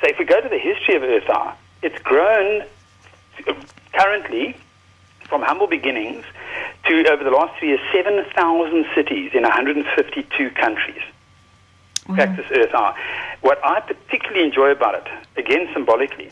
So 0.00 0.08
if 0.08 0.18
we 0.18 0.24
go 0.24 0.40
to 0.40 0.48
the 0.48 0.58
history 0.58 0.96
of 0.96 1.04
Earth 1.04 1.28
Hour, 1.30 1.54
it's 1.82 2.00
grown 2.02 2.62
uh, 3.46 3.54
currently 3.92 4.56
from 5.28 5.42
humble 5.42 5.68
beginnings 5.68 6.24
to 6.86 7.08
over 7.08 7.22
the 7.22 7.30
last 7.30 7.56
three 7.60 7.68
years, 7.68 7.80
7,000 7.92 8.86
cities 8.96 9.30
in 9.34 9.42
152 9.42 10.50
countries 10.50 11.02
practice 12.14 12.46
Earth 12.50 12.74
Hour. 12.74 12.94
What 13.40 13.64
I 13.64 13.80
particularly 13.80 14.44
enjoy 14.44 14.70
about 14.70 14.94
it, 14.94 15.08
again 15.36 15.68
symbolically, 15.72 16.26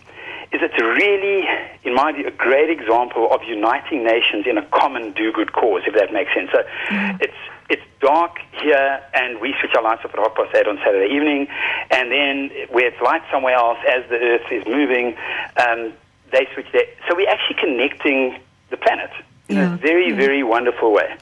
is 0.52 0.60
it's 0.62 0.78
really, 0.78 1.46
in 1.84 1.94
my 1.94 2.12
view, 2.12 2.26
a 2.26 2.30
great 2.30 2.70
example 2.70 3.28
of 3.32 3.42
uniting 3.44 4.04
nations 4.04 4.46
in 4.46 4.58
a 4.58 4.66
common 4.66 5.12
do-good 5.12 5.52
cause, 5.52 5.82
if 5.86 5.94
that 5.94 6.12
makes 6.12 6.32
sense. 6.34 6.50
So 6.52 6.62
mm. 6.88 7.20
it's 7.20 7.36
it's 7.68 7.82
dark 8.00 8.38
here, 8.62 9.02
and 9.12 9.40
we 9.40 9.54
switch 9.58 9.74
our 9.74 9.82
lights 9.82 10.04
off 10.04 10.14
at 10.14 10.20
half 10.20 10.34
past 10.36 10.54
eight 10.54 10.68
on 10.68 10.78
Saturday 10.78 11.12
evening, 11.12 11.48
and 11.90 12.12
then 12.12 12.50
where 12.70 12.86
it's 12.86 13.00
light 13.00 13.22
somewhere 13.30 13.54
else 13.54 13.78
as 13.88 14.08
the 14.08 14.16
Earth 14.16 14.52
is 14.52 14.64
moving, 14.66 15.16
um, 15.56 15.92
they 16.30 16.46
switch 16.54 16.66
there. 16.72 16.86
So 17.08 17.16
we're 17.16 17.28
actually 17.28 17.56
connecting 17.60 18.38
the 18.70 18.76
planet 18.76 19.10
in 19.48 19.56
yeah. 19.56 19.74
a 19.74 19.76
very, 19.76 20.10
yeah. 20.10 20.16
very 20.16 20.42
wonderful 20.42 20.92
way. 20.92 21.16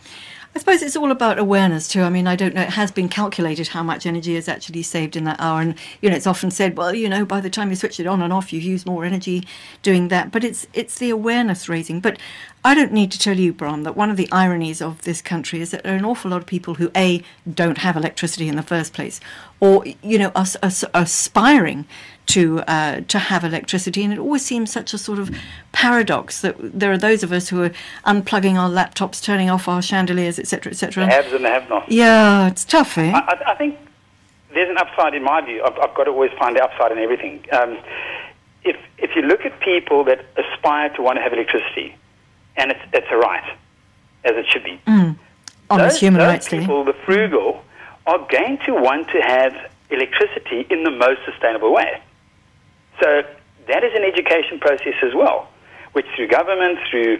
I 0.54 0.60
suppose 0.60 0.82
it's 0.82 0.94
all 0.94 1.10
about 1.10 1.40
awareness 1.40 1.88
too. 1.88 2.02
I 2.02 2.10
mean, 2.10 2.28
I 2.28 2.36
don't 2.36 2.54
know. 2.54 2.62
It 2.62 2.70
has 2.70 2.92
been 2.92 3.08
calculated 3.08 3.68
how 3.68 3.82
much 3.82 4.06
energy 4.06 4.36
is 4.36 4.48
actually 4.48 4.82
saved 4.82 5.16
in 5.16 5.24
that 5.24 5.40
hour, 5.40 5.60
and 5.60 5.74
you 6.00 6.08
know, 6.08 6.14
it's 6.14 6.28
often 6.28 6.52
said, 6.52 6.76
well, 6.76 6.94
you 6.94 7.08
know, 7.08 7.24
by 7.24 7.40
the 7.40 7.50
time 7.50 7.70
you 7.70 7.76
switch 7.76 7.98
it 7.98 8.06
on 8.06 8.22
and 8.22 8.32
off, 8.32 8.52
you 8.52 8.60
use 8.60 8.86
more 8.86 9.04
energy 9.04 9.46
doing 9.82 10.08
that. 10.08 10.30
But 10.30 10.44
it's 10.44 10.66
it's 10.72 10.98
the 10.98 11.10
awareness 11.10 11.68
raising. 11.68 12.00
But 12.00 12.18
I 12.64 12.74
don't 12.74 12.92
need 12.92 13.10
to 13.12 13.18
tell 13.18 13.38
you, 13.38 13.52
Bram, 13.52 13.82
that 13.82 13.96
one 13.96 14.10
of 14.10 14.16
the 14.16 14.30
ironies 14.30 14.80
of 14.80 15.02
this 15.02 15.20
country 15.20 15.60
is 15.60 15.72
that 15.72 15.82
there 15.82 15.92
are 15.92 15.98
an 15.98 16.04
awful 16.04 16.30
lot 16.30 16.40
of 16.40 16.46
people 16.46 16.74
who, 16.74 16.90
A, 16.96 17.22
don't 17.52 17.78
have 17.78 17.96
electricity 17.96 18.48
in 18.48 18.56
the 18.56 18.62
first 18.62 18.94
place, 18.94 19.20
or, 19.60 19.84
you 20.02 20.18
know, 20.18 20.32
are, 20.36 20.46
are, 20.62 20.70
are 20.94 21.02
aspiring 21.02 21.84
to 22.26 22.60
uh, 22.60 23.00
to 23.08 23.18
have 23.18 23.44
electricity, 23.44 24.02
and 24.02 24.12
it 24.12 24.18
always 24.18 24.44
seems 24.44 24.72
such 24.72 24.94
a 24.94 24.98
sort 24.98 25.18
of 25.18 25.34
paradox 25.72 26.40
that 26.40 26.56
there 26.58 26.90
are 26.92 26.98
those 26.98 27.22
of 27.22 27.32
us 27.32 27.48
who 27.48 27.62
are 27.62 27.70
unplugging 28.06 28.54
our 28.54 28.70
laptops, 28.70 29.22
turning 29.22 29.50
off 29.50 29.68
our 29.68 29.82
chandeliers, 29.82 30.38
etc., 30.38 30.72
etc. 30.72 31.06
Haves 31.06 31.32
and 31.32 31.44
the 31.44 31.50
have-nots. 31.50 31.90
Yeah, 31.90 32.48
it's 32.48 32.64
tough, 32.64 32.96
eh? 32.98 33.12
I, 33.14 33.52
I, 33.52 33.54
think 33.56 33.78
there's 34.52 34.70
an 34.70 34.78
upside 34.78 35.14
in 35.14 35.22
my 35.22 35.40
view. 35.42 35.62
I've, 35.64 35.78
I've 35.78 35.94
got 35.94 36.04
to 36.04 36.10
always 36.10 36.32
find 36.38 36.56
the 36.56 36.64
upside 36.64 36.92
in 36.92 36.98
everything. 36.98 37.44
Um, 37.52 37.78
if 38.64 38.76
if 38.98 39.14
you 39.14 39.22
look 39.22 39.42
at 39.42 39.60
people 39.60 40.04
that 40.04 40.24
aspire 40.36 40.88
to 40.90 41.02
want 41.02 41.16
to 41.18 41.22
have 41.22 41.32
electricity, 41.32 41.94
and 42.56 42.70
it's 42.70 42.80
it's 42.92 43.08
a 43.10 43.16
right, 43.16 43.56
as 44.24 44.36
it 44.36 44.46
should 44.48 44.64
be. 44.64 44.80
Mm. 44.86 45.18
Honest 45.70 45.94
those, 45.94 46.00
human 46.00 46.18
those 46.20 46.28
rights, 46.28 46.48
people, 46.48 46.84
the 46.84 46.92
frugal, 47.04 47.62
are 48.06 48.18
going 48.30 48.58
to 48.66 48.72
want 48.72 49.08
to 49.10 49.20
have 49.20 49.54
electricity 49.90 50.66
in 50.70 50.84
the 50.84 50.90
most 50.90 51.20
sustainable 51.24 51.72
way. 51.72 52.00
So 53.00 53.22
that 53.68 53.84
is 53.84 53.92
an 53.94 54.02
education 54.02 54.58
process 54.60 54.94
as 55.02 55.14
well, 55.14 55.48
which 55.92 56.06
through 56.16 56.28
government, 56.28 56.78
through 56.90 57.18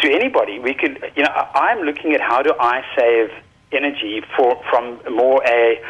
through 0.00 0.14
anybody, 0.14 0.58
we 0.58 0.74
could. 0.74 1.02
You 1.16 1.24
know, 1.24 1.48
I'm 1.54 1.80
looking 1.82 2.12
at 2.14 2.20
how 2.20 2.42
do 2.42 2.54
I 2.60 2.84
save 2.96 3.30
energy 3.72 4.22
for 4.36 4.60
from 4.70 5.00
more 5.14 5.42
a 5.46 5.80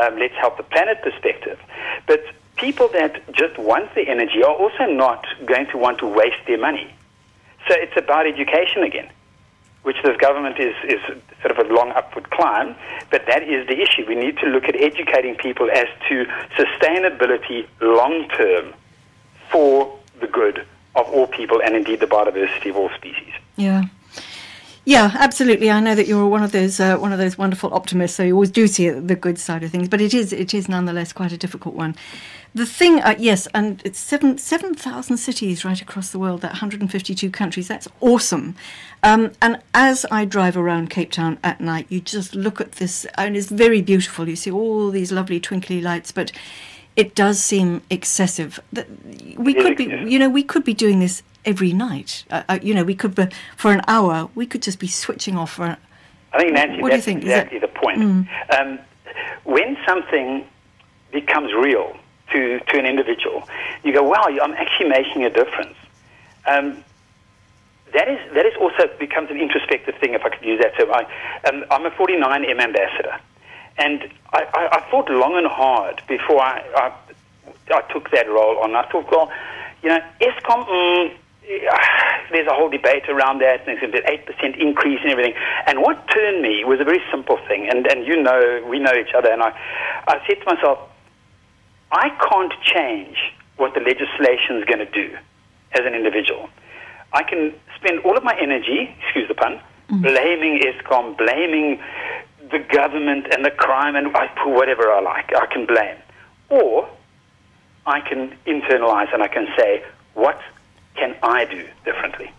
um, 0.00 0.18
let's 0.18 0.34
help 0.34 0.56
the 0.56 0.62
planet 0.62 1.02
perspective, 1.02 1.58
but 2.06 2.20
people 2.56 2.88
that 2.88 3.20
just 3.32 3.58
want 3.58 3.94
the 3.94 4.08
energy 4.08 4.42
are 4.42 4.54
also 4.54 4.84
not 4.86 5.26
going 5.46 5.66
to 5.66 5.78
want 5.78 5.98
to 5.98 6.06
waste 6.06 6.42
their 6.46 6.58
money. 6.58 6.94
So 7.68 7.74
it's 7.74 7.96
about 7.96 8.26
education 8.26 8.82
again 8.82 9.08
which 9.84 9.96
this 10.02 10.16
government 10.16 10.58
is, 10.58 10.74
is 10.84 11.00
sort 11.40 11.56
of 11.56 11.58
a 11.58 11.72
long 11.72 11.92
upward 11.92 12.30
climb, 12.30 12.74
but 13.10 13.24
that 13.26 13.42
is 13.42 13.66
the 13.68 13.80
issue. 13.80 14.04
We 14.06 14.14
need 14.14 14.38
to 14.38 14.46
look 14.46 14.64
at 14.64 14.76
educating 14.76 15.36
people 15.36 15.70
as 15.70 15.86
to 16.08 16.26
sustainability 16.56 17.66
long 17.80 18.28
term 18.30 18.74
for 19.50 19.98
the 20.20 20.26
good 20.26 20.66
of 20.96 21.06
all 21.08 21.26
people 21.26 21.60
and 21.62 21.76
indeed 21.76 22.00
the 22.00 22.06
biodiversity 22.06 22.70
of 22.70 22.76
all 22.76 22.90
species. 22.96 23.32
Yeah. 23.56 23.84
Yeah, 24.86 25.16
absolutely. 25.18 25.70
I 25.70 25.80
know 25.80 25.94
that 25.94 26.06
you're 26.06 26.26
one 26.26 26.42
of 26.42 26.52
those 26.52 26.78
uh, 26.78 26.98
one 26.98 27.12
of 27.12 27.18
those 27.18 27.38
wonderful 27.38 27.72
optimists, 27.72 28.18
so 28.18 28.22
you 28.22 28.34
always 28.34 28.50
do 28.50 28.66
see 28.66 28.90
the 28.90 29.16
good 29.16 29.38
side 29.38 29.62
of 29.62 29.70
things. 29.70 29.88
But 29.88 30.02
it 30.02 30.12
is 30.12 30.30
it 30.30 30.52
is 30.52 30.68
nonetheless 30.68 31.12
quite 31.12 31.32
a 31.32 31.38
difficult 31.38 31.74
one. 31.74 31.96
The 32.56 32.66
thing, 32.66 33.00
uh, 33.00 33.16
yes, 33.18 33.48
and 33.52 33.82
it's 33.84 33.98
seven 33.98 34.38
seven 34.38 34.74
thousand 34.74 35.16
cities 35.16 35.64
right 35.64 35.80
across 35.82 36.10
the 36.10 36.20
world, 36.20 36.40
that 36.42 36.52
152 36.52 37.28
countries. 37.30 37.66
That's 37.66 37.88
awesome. 38.00 38.54
Um, 39.02 39.32
and 39.42 39.58
as 39.74 40.06
I 40.10 40.24
drive 40.24 40.56
around 40.56 40.88
Cape 40.88 41.10
Town 41.10 41.38
at 41.42 41.60
night, 41.60 41.86
you 41.88 42.00
just 42.00 42.34
look 42.36 42.60
at 42.60 42.72
this, 42.72 43.06
and 43.16 43.36
it's 43.36 43.48
very 43.48 43.82
beautiful. 43.82 44.28
You 44.28 44.36
see 44.36 44.52
all 44.52 44.90
these 44.90 45.10
lovely 45.10 45.40
twinkly 45.40 45.80
lights, 45.80 46.12
but 46.12 46.30
it 46.94 47.16
does 47.16 47.42
seem 47.42 47.82
excessive. 47.90 48.60
We 49.36 49.52
could 49.54 49.76
be, 49.76 49.86
you 49.86 50.20
know, 50.20 50.28
we 50.30 50.44
could 50.44 50.62
be 50.62 50.74
doing 50.74 51.00
this 51.00 51.24
every 51.44 51.72
night. 51.72 52.24
Uh, 52.30 52.44
uh, 52.48 52.58
you 52.62 52.72
know, 52.72 52.84
we 52.84 52.94
could 52.94 53.16
be 53.16 53.26
for 53.56 53.72
an 53.72 53.82
hour. 53.88 54.30
We 54.36 54.46
could 54.46 54.62
just 54.62 54.78
be 54.78 54.86
switching 54.86 55.36
off 55.36 55.54
for. 55.54 55.76
I 56.32 56.38
think, 56.38 56.52
Nancy, 56.52 56.80
What 56.80 56.90
do 56.90 56.96
you 56.96 57.02
that's 57.02 57.04
think? 57.04 57.22
Is 57.24 57.28
that- 57.30 57.52
exactly 57.52 57.58
the 57.58 57.68
point. 57.68 58.28
Um, 58.56 58.78
when 59.42 59.76
something 59.86 60.46
becomes 61.12 61.52
real 61.52 61.96
to, 62.34 62.60
to 62.60 62.78
an 62.78 62.86
individual, 62.86 63.48
you 63.82 63.92
go, 63.92 64.02
wow, 64.02 64.26
I'm 64.26 64.52
actually 64.52 64.90
making 64.90 65.24
a 65.24 65.30
difference. 65.30 65.76
Um, 66.46 66.84
that 67.94 68.08
is, 68.08 68.18
that 68.34 68.44
is 68.44 68.52
also 68.60 68.90
becomes 68.98 69.30
an 69.30 69.40
introspective 69.40 69.94
thing, 70.00 70.14
if 70.14 70.24
I 70.24 70.30
could 70.30 70.44
use 70.44 70.60
that 70.60 70.76
term. 70.76 70.90
I, 70.90 71.06
um, 71.48 71.64
I'm 71.70 71.86
a 71.86 71.90
49M 71.90 72.60
ambassador. 72.60 73.16
And 73.78 74.10
I, 74.32 74.42
I, 74.52 74.78
I 74.78 74.90
thought 74.90 75.08
long 75.10 75.36
and 75.36 75.46
hard 75.46 76.02
before 76.08 76.40
I, 76.40 76.62
I, 76.74 76.92
I 77.72 77.80
took 77.92 78.10
that 78.10 78.28
role 78.28 78.58
on. 78.58 78.74
I 78.74 78.88
thought, 78.90 79.10
well, 79.10 79.30
you 79.82 79.90
know, 79.90 79.98
Eskom, 80.20 80.66
mm, 80.66 81.14
there's 82.32 82.48
a 82.48 82.54
whole 82.54 82.70
debate 82.70 83.08
around 83.08 83.40
that, 83.40 83.66
and 83.68 83.78
there's 83.80 83.94
an 83.94 84.02
8% 84.02 84.58
increase 84.58 85.00
and 85.02 85.10
everything. 85.10 85.34
And 85.66 85.80
what 85.80 86.08
turned 86.08 86.42
me 86.42 86.64
was 86.64 86.80
a 86.80 86.84
very 86.84 87.02
simple 87.10 87.38
thing, 87.48 87.68
and, 87.70 87.86
and 87.86 88.06
you 88.06 88.20
know, 88.20 88.64
we 88.68 88.78
know 88.80 88.92
each 88.94 89.14
other, 89.14 89.30
and 89.30 89.42
I, 89.42 89.50
I 90.08 90.20
said 90.26 90.40
to 90.40 90.54
myself, 90.54 90.78
I 91.94 92.10
can't 92.28 92.52
change 92.62 93.16
what 93.56 93.72
the 93.74 93.80
legislation 93.80 94.58
is 94.58 94.64
going 94.64 94.80
to 94.80 94.90
do 94.90 95.16
as 95.72 95.86
an 95.86 95.94
individual. 95.94 96.48
I 97.12 97.22
can 97.22 97.54
spend 97.76 98.00
all 98.00 98.16
of 98.16 98.24
my 98.24 98.36
energy, 98.36 98.94
excuse 99.00 99.28
the 99.28 99.34
pun, 99.34 99.60
mm. 99.88 100.02
blaming 100.02 100.58
Eskom, 100.58 101.16
blaming 101.16 101.80
the 102.50 102.58
government 102.58 103.28
and 103.32 103.44
the 103.44 103.52
crime 103.52 103.94
and 103.94 104.14
I- 104.16 104.28
whatever 104.44 104.90
I 104.90 105.00
like. 105.00 105.32
I 105.34 105.46
can 105.46 105.66
blame. 105.66 105.96
Or 106.48 106.88
I 107.86 108.00
can 108.00 108.36
internalize 108.44 109.14
and 109.14 109.22
I 109.22 109.28
can 109.28 109.46
say, 109.56 109.84
what 110.14 110.40
can 110.96 111.14
I 111.22 111.44
do 111.44 111.64
differently? 111.84 112.32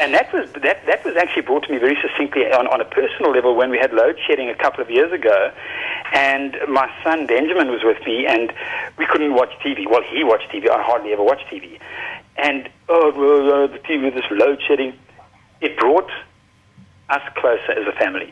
And 0.00 0.14
that 0.14 0.32
was 0.32 0.50
that, 0.62 0.86
that 0.86 1.04
was 1.04 1.16
actually 1.16 1.42
brought 1.42 1.64
to 1.64 1.72
me 1.72 1.78
very 1.78 1.96
succinctly 2.02 2.42
on, 2.52 2.66
on 2.66 2.80
a 2.80 2.84
personal 2.84 3.30
level 3.30 3.54
when 3.54 3.70
we 3.70 3.78
had 3.78 3.92
load 3.92 4.18
shedding 4.26 4.48
a 4.48 4.54
couple 4.54 4.80
of 4.82 4.90
years 4.90 5.12
ago, 5.12 5.52
and 6.12 6.56
my 6.68 6.90
son 7.02 7.26
Benjamin 7.26 7.70
was 7.70 7.82
with 7.82 8.04
me, 8.06 8.26
and 8.26 8.52
we 8.98 9.06
couldn't 9.06 9.34
watch 9.34 9.50
TV. 9.64 9.88
Well, 9.88 10.02
he 10.02 10.24
watched 10.24 10.50
TV. 10.50 10.68
I 10.70 10.82
hardly 10.82 11.12
ever 11.12 11.22
watch 11.22 11.40
TV, 11.50 11.78
and 12.36 12.68
oh, 12.88 13.12
well, 13.16 13.64
uh, 13.64 13.66
the 13.68 13.78
TV, 13.78 14.04
with 14.04 14.14
this 14.14 14.30
load 14.30 14.60
shedding, 14.66 14.94
it 15.60 15.76
brought 15.76 16.10
us 17.08 17.22
closer 17.36 17.72
as 17.72 17.86
a 17.86 17.92
family. 17.92 18.26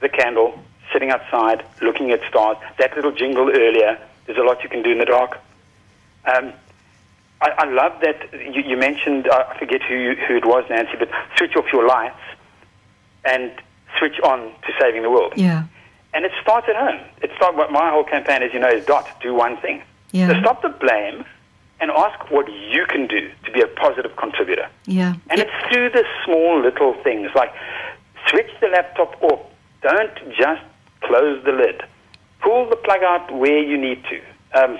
The 0.00 0.08
candle, 0.08 0.58
sitting 0.92 1.10
outside, 1.10 1.64
looking 1.80 2.10
at 2.10 2.20
stars. 2.28 2.56
That 2.78 2.94
little 2.96 3.12
jingle 3.12 3.50
earlier. 3.50 3.98
There's 4.26 4.38
a 4.38 4.42
lot 4.42 4.62
you 4.62 4.68
can 4.68 4.82
do 4.82 4.90
in 4.90 4.98
the 4.98 5.04
dark. 5.04 5.38
Um, 6.24 6.52
I, 7.40 7.50
I 7.58 7.64
love 7.66 8.00
that 8.00 8.32
you, 8.32 8.62
you 8.62 8.76
mentioned, 8.76 9.28
I 9.30 9.56
forget 9.58 9.82
who, 9.82 10.14
who 10.26 10.36
it 10.36 10.46
was, 10.46 10.64
Nancy, 10.70 10.92
but 10.98 11.10
switch 11.36 11.56
off 11.56 11.66
your 11.72 11.86
lights 11.86 12.20
and 13.24 13.52
switch 13.98 14.18
on 14.20 14.38
to 14.40 14.72
saving 14.80 15.02
the 15.02 15.10
world. 15.10 15.34
Yeah. 15.36 15.64
And 16.14 16.24
it 16.24 16.32
starts 16.40 16.68
at 16.68 16.76
home. 16.76 17.00
It 17.22 17.30
start, 17.36 17.56
my 17.72 17.90
whole 17.90 18.04
campaign, 18.04 18.42
as 18.42 18.52
you 18.54 18.60
know, 18.60 18.68
is 18.68 18.86
dot, 18.86 19.08
do 19.20 19.34
one 19.34 19.56
thing. 19.58 19.82
Yeah. 20.12 20.28
So 20.28 20.40
stop 20.40 20.62
the 20.62 20.68
blame 20.68 21.24
and 21.80 21.90
ask 21.90 22.30
what 22.30 22.46
you 22.48 22.86
can 22.86 23.06
do 23.08 23.30
to 23.44 23.52
be 23.52 23.60
a 23.60 23.66
positive 23.66 24.14
contributor. 24.16 24.68
Yeah. 24.86 25.16
And 25.28 25.40
it's 25.40 25.50
through 25.68 25.90
the 25.90 26.04
small 26.24 26.62
little 26.62 26.94
things 27.02 27.30
like 27.34 27.52
switch 28.28 28.50
the 28.60 28.68
laptop 28.68 29.20
off. 29.22 29.40
Don't 29.82 30.14
just 30.36 30.62
close 31.00 31.44
the 31.44 31.52
lid. 31.52 31.82
Pull 32.40 32.70
the 32.70 32.76
plug 32.76 33.02
out 33.02 33.34
where 33.34 33.58
you 33.58 33.76
need 33.76 34.02
to. 34.04 34.20
Um, 34.58 34.78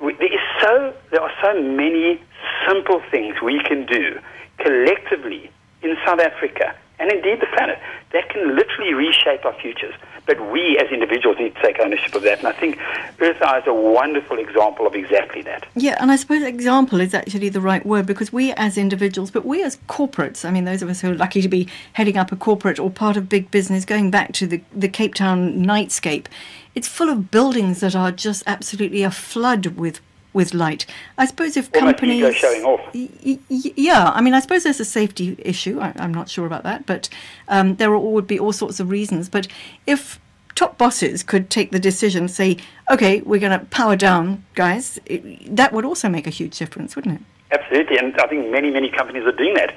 there 0.00 0.32
is 0.32 0.40
so 0.62 0.94
there 1.10 1.20
are 1.20 1.32
so 1.42 1.60
many 1.60 2.20
simple 2.66 3.02
things 3.10 3.36
we 3.42 3.62
can 3.62 3.86
do 3.86 4.18
collectively 4.58 5.50
in 5.82 5.96
South 6.04 6.20
Africa 6.20 6.74
and 6.98 7.10
indeed 7.10 7.40
the 7.40 7.46
planet 7.54 7.78
that 8.12 8.28
can 8.28 8.56
literally 8.56 8.94
reshape 8.94 9.44
our 9.44 9.54
futures. 9.54 9.94
But 10.26 10.50
we 10.50 10.76
as 10.78 10.90
individuals 10.90 11.38
need 11.38 11.54
to 11.54 11.62
take 11.62 11.78
ownership 11.78 12.14
of 12.14 12.22
that. 12.22 12.38
And 12.38 12.48
I 12.48 12.52
think 12.52 12.78
Earth 13.20 13.40
Hour 13.42 13.58
is 13.58 13.66
a 13.66 13.74
wonderful 13.74 14.38
example 14.38 14.86
of 14.86 14.94
exactly 14.94 15.42
that. 15.42 15.66
Yeah, 15.76 15.96
and 16.00 16.10
I 16.10 16.16
suppose 16.16 16.42
example 16.42 17.00
is 17.00 17.14
actually 17.14 17.48
the 17.48 17.60
right 17.60 17.84
word 17.86 18.06
because 18.06 18.32
we 18.32 18.52
as 18.54 18.76
individuals, 18.76 19.30
but 19.30 19.44
we 19.44 19.62
as 19.62 19.76
corporates, 19.88 20.44
I 20.44 20.50
mean, 20.50 20.64
those 20.64 20.82
of 20.82 20.88
us 20.88 21.00
who 21.00 21.12
are 21.12 21.14
lucky 21.14 21.42
to 21.42 21.48
be 21.48 21.68
heading 21.92 22.16
up 22.16 22.32
a 22.32 22.36
corporate 22.36 22.80
or 22.80 22.90
part 22.90 23.16
of 23.16 23.28
big 23.28 23.50
business, 23.50 23.84
going 23.84 24.10
back 24.10 24.32
to 24.34 24.46
the, 24.46 24.62
the 24.74 24.88
Cape 24.88 25.14
Town 25.14 25.64
nightscape, 25.64 26.26
it's 26.74 26.88
full 26.88 27.08
of 27.08 27.30
buildings 27.30 27.80
that 27.80 27.94
are 27.94 28.10
just 28.10 28.42
absolutely 28.46 29.02
a 29.02 29.10
flood 29.10 29.66
with 29.66 30.00
with 30.36 30.54
light. 30.54 30.86
I 31.18 31.24
suppose 31.24 31.56
if 31.56 31.74
Almost 31.74 31.96
companies 31.98 32.18
ego 32.18 32.30
showing 32.30 32.62
off. 32.62 32.80
Y- 32.94 33.08
y- 33.24 33.38
y- 33.48 33.72
yeah, 33.74 34.12
I 34.14 34.20
mean, 34.20 34.34
I 34.34 34.40
suppose 34.40 34.62
there's 34.62 34.78
a 34.78 34.84
safety 34.84 35.34
issue. 35.40 35.80
I, 35.80 35.92
I'm 35.96 36.14
not 36.14 36.28
sure 36.28 36.46
about 36.46 36.62
that, 36.62 36.86
but 36.86 37.08
um, 37.48 37.76
there 37.76 37.98
would 37.98 38.26
be 38.28 38.38
all 38.38 38.52
sorts 38.52 38.78
of 38.78 38.90
reasons. 38.90 39.28
But 39.28 39.48
if 39.86 40.20
top 40.54 40.78
bosses 40.78 41.22
could 41.22 41.50
take 41.50 41.70
the 41.70 41.80
decision, 41.80 42.28
say, 42.28 42.58
okay, 42.90 43.22
we're 43.22 43.40
going 43.40 43.58
to 43.58 43.64
power 43.66 43.96
down, 43.96 44.44
guys, 44.54 45.00
it, 45.06 45.56
that 45.56 45.72
would 45.72 45.84
also 45.84 46.08
make 46.08 46.26
a 46.26 46.30
huge 46.30 46.58
difference, 46.58 46.94
wouldn't 46.94 47.20
it? 47.20 47.26
Absolutely, 47.58 47.96
and 47.96 48.18
I 48.20 48.26
think 48.26 48.50
many, 48.50 48.70
many 48.70 48.90
companies 48.90 49.24
are 49.24 49.32
doing 49.32 49.54
that. 49.54 49.70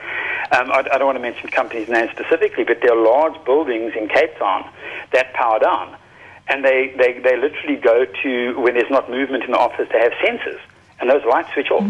Um, 0.52 0.72
I, 0.72 0.80
I 0.92 0.98
don't 0.98 1.06
want 1.06 1.18
to 1.18 1.22
mention 1.22 1.50
companies' 1.50 1.88
names 1.88 2.10
specifically, 2.12 2.64
but 2.64 2.82
there 2.82 2.92
are 2.92 3.02
large 3.02 3.44
buildings 3.46 3.94
in 3.96 4.08
Cape 4.10 4.36
Town 4.38 4.68
that 5.14 5.34
power 5.34 5.60
down. 5.60 5.96
And 6.50 6.66
they, 6.66 6.94
they, 6.98 7.20
they 7.20 7.38
literally 7.38 7.76
go 7.76 8.06
to, 8.24 8.60
when 8.60 8.74
there's 8.74 8.90
not 8.90 9.10
movement 9.10 9.44
in 9.44 9.52
the 9.52 9.58
office, 9.58 9.88
they 9.92 10.00
have 10.00 10.14
sensors, 10.14 10.60
and 11.00 11.10
those 11.10 11.24
lights 11.30 11.54
switch 11.54 11.70
off. 11.72 11.84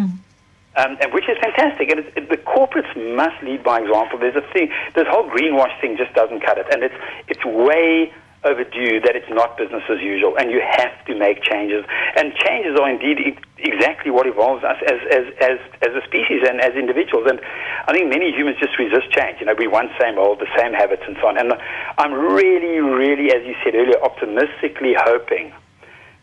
Um, 0.76 0.98
and 1.02 1.12
which 1.14 1.28
is 1.28 1.38
fantastic. 1.42 1.90
And 1.90 2.00
it's, 2.02 2.18
it, 2.18 2.30
the 2.30 2.38
corporates 2.38 2.94
must 3.16 3.42
lead 3.44 3.64
by 3.64 3.80
example. 3.80 4.20
There's 4.20 4.36
a 4.36 4.48
thing, 4.54 4.72
this 4.96 5.08
whole 5.08 5.30
greenwash 5.30 5.80
thing 5.82 5.98
just 5.98 6.14
doesn't 6.14 6.42
cut 6.42 6.58
it. 6.58 6.68
And 6.72 6.84
it's, 6.84 6.96
it's 7.28 7.44
way 7.44 8.14
overdue 8.44 9.02
that 9.04 9.16
it's 9.16 9.30
not 9.30 9.58
business 9.58 9.84
as 9.90 10.00
usual, 10.00 10.38
and 10.38 10.50
you 10.50 10.62
have 10.64 10.96
to 11.06 11.16
make 11.16 11.44
changes. 11.44 11.84
And 12.16 12.34
changes 12.36 12.80
are 12.80 12.90
indeed 12.90 13.20
e- 13.20 13.38
exactly 13.60 14.12
what 14.12 14.28
evolves 14.28 14.64
us 14.64 14.78
as, 14.88 15.00
as, 15.12 15.26
as, 15.44 15.58
as 15.84 15.92
a 15.92 16.04
species 16.08 16.48
and 16.48 16.62
as 16.62 16.72
individuals. 16.74 17.28
And 17.28 17.42
I 17.88 17.92
think 17.92 18.08
many 18.08 18.32
humans 18.32 18.58
just 18.60 18.80
resist 18.80 19.12
change. 19.12 19.40
You 19.40 19.48
know, 19.48 19.56
we 19.58 19.68
want 19.68 19.92
same 20.00 20.18
old, 20.18 20.40
the 20.40 20.48
same 20.56 20.72
habits 20.72 21.04
and 21.06 21.18
so 21.20 21.28
on. 21.28 21.38
And 21.38 21.52
I'm 21.98 22.14
really, 22.14 22.80
really, 22.80 23.36
as 23.36 23.44
you 23.44 23.56
said 23.64 23.76
earlier, 23.76 24.00
optimistically 24.02 24.96
hoping 24.96 25.52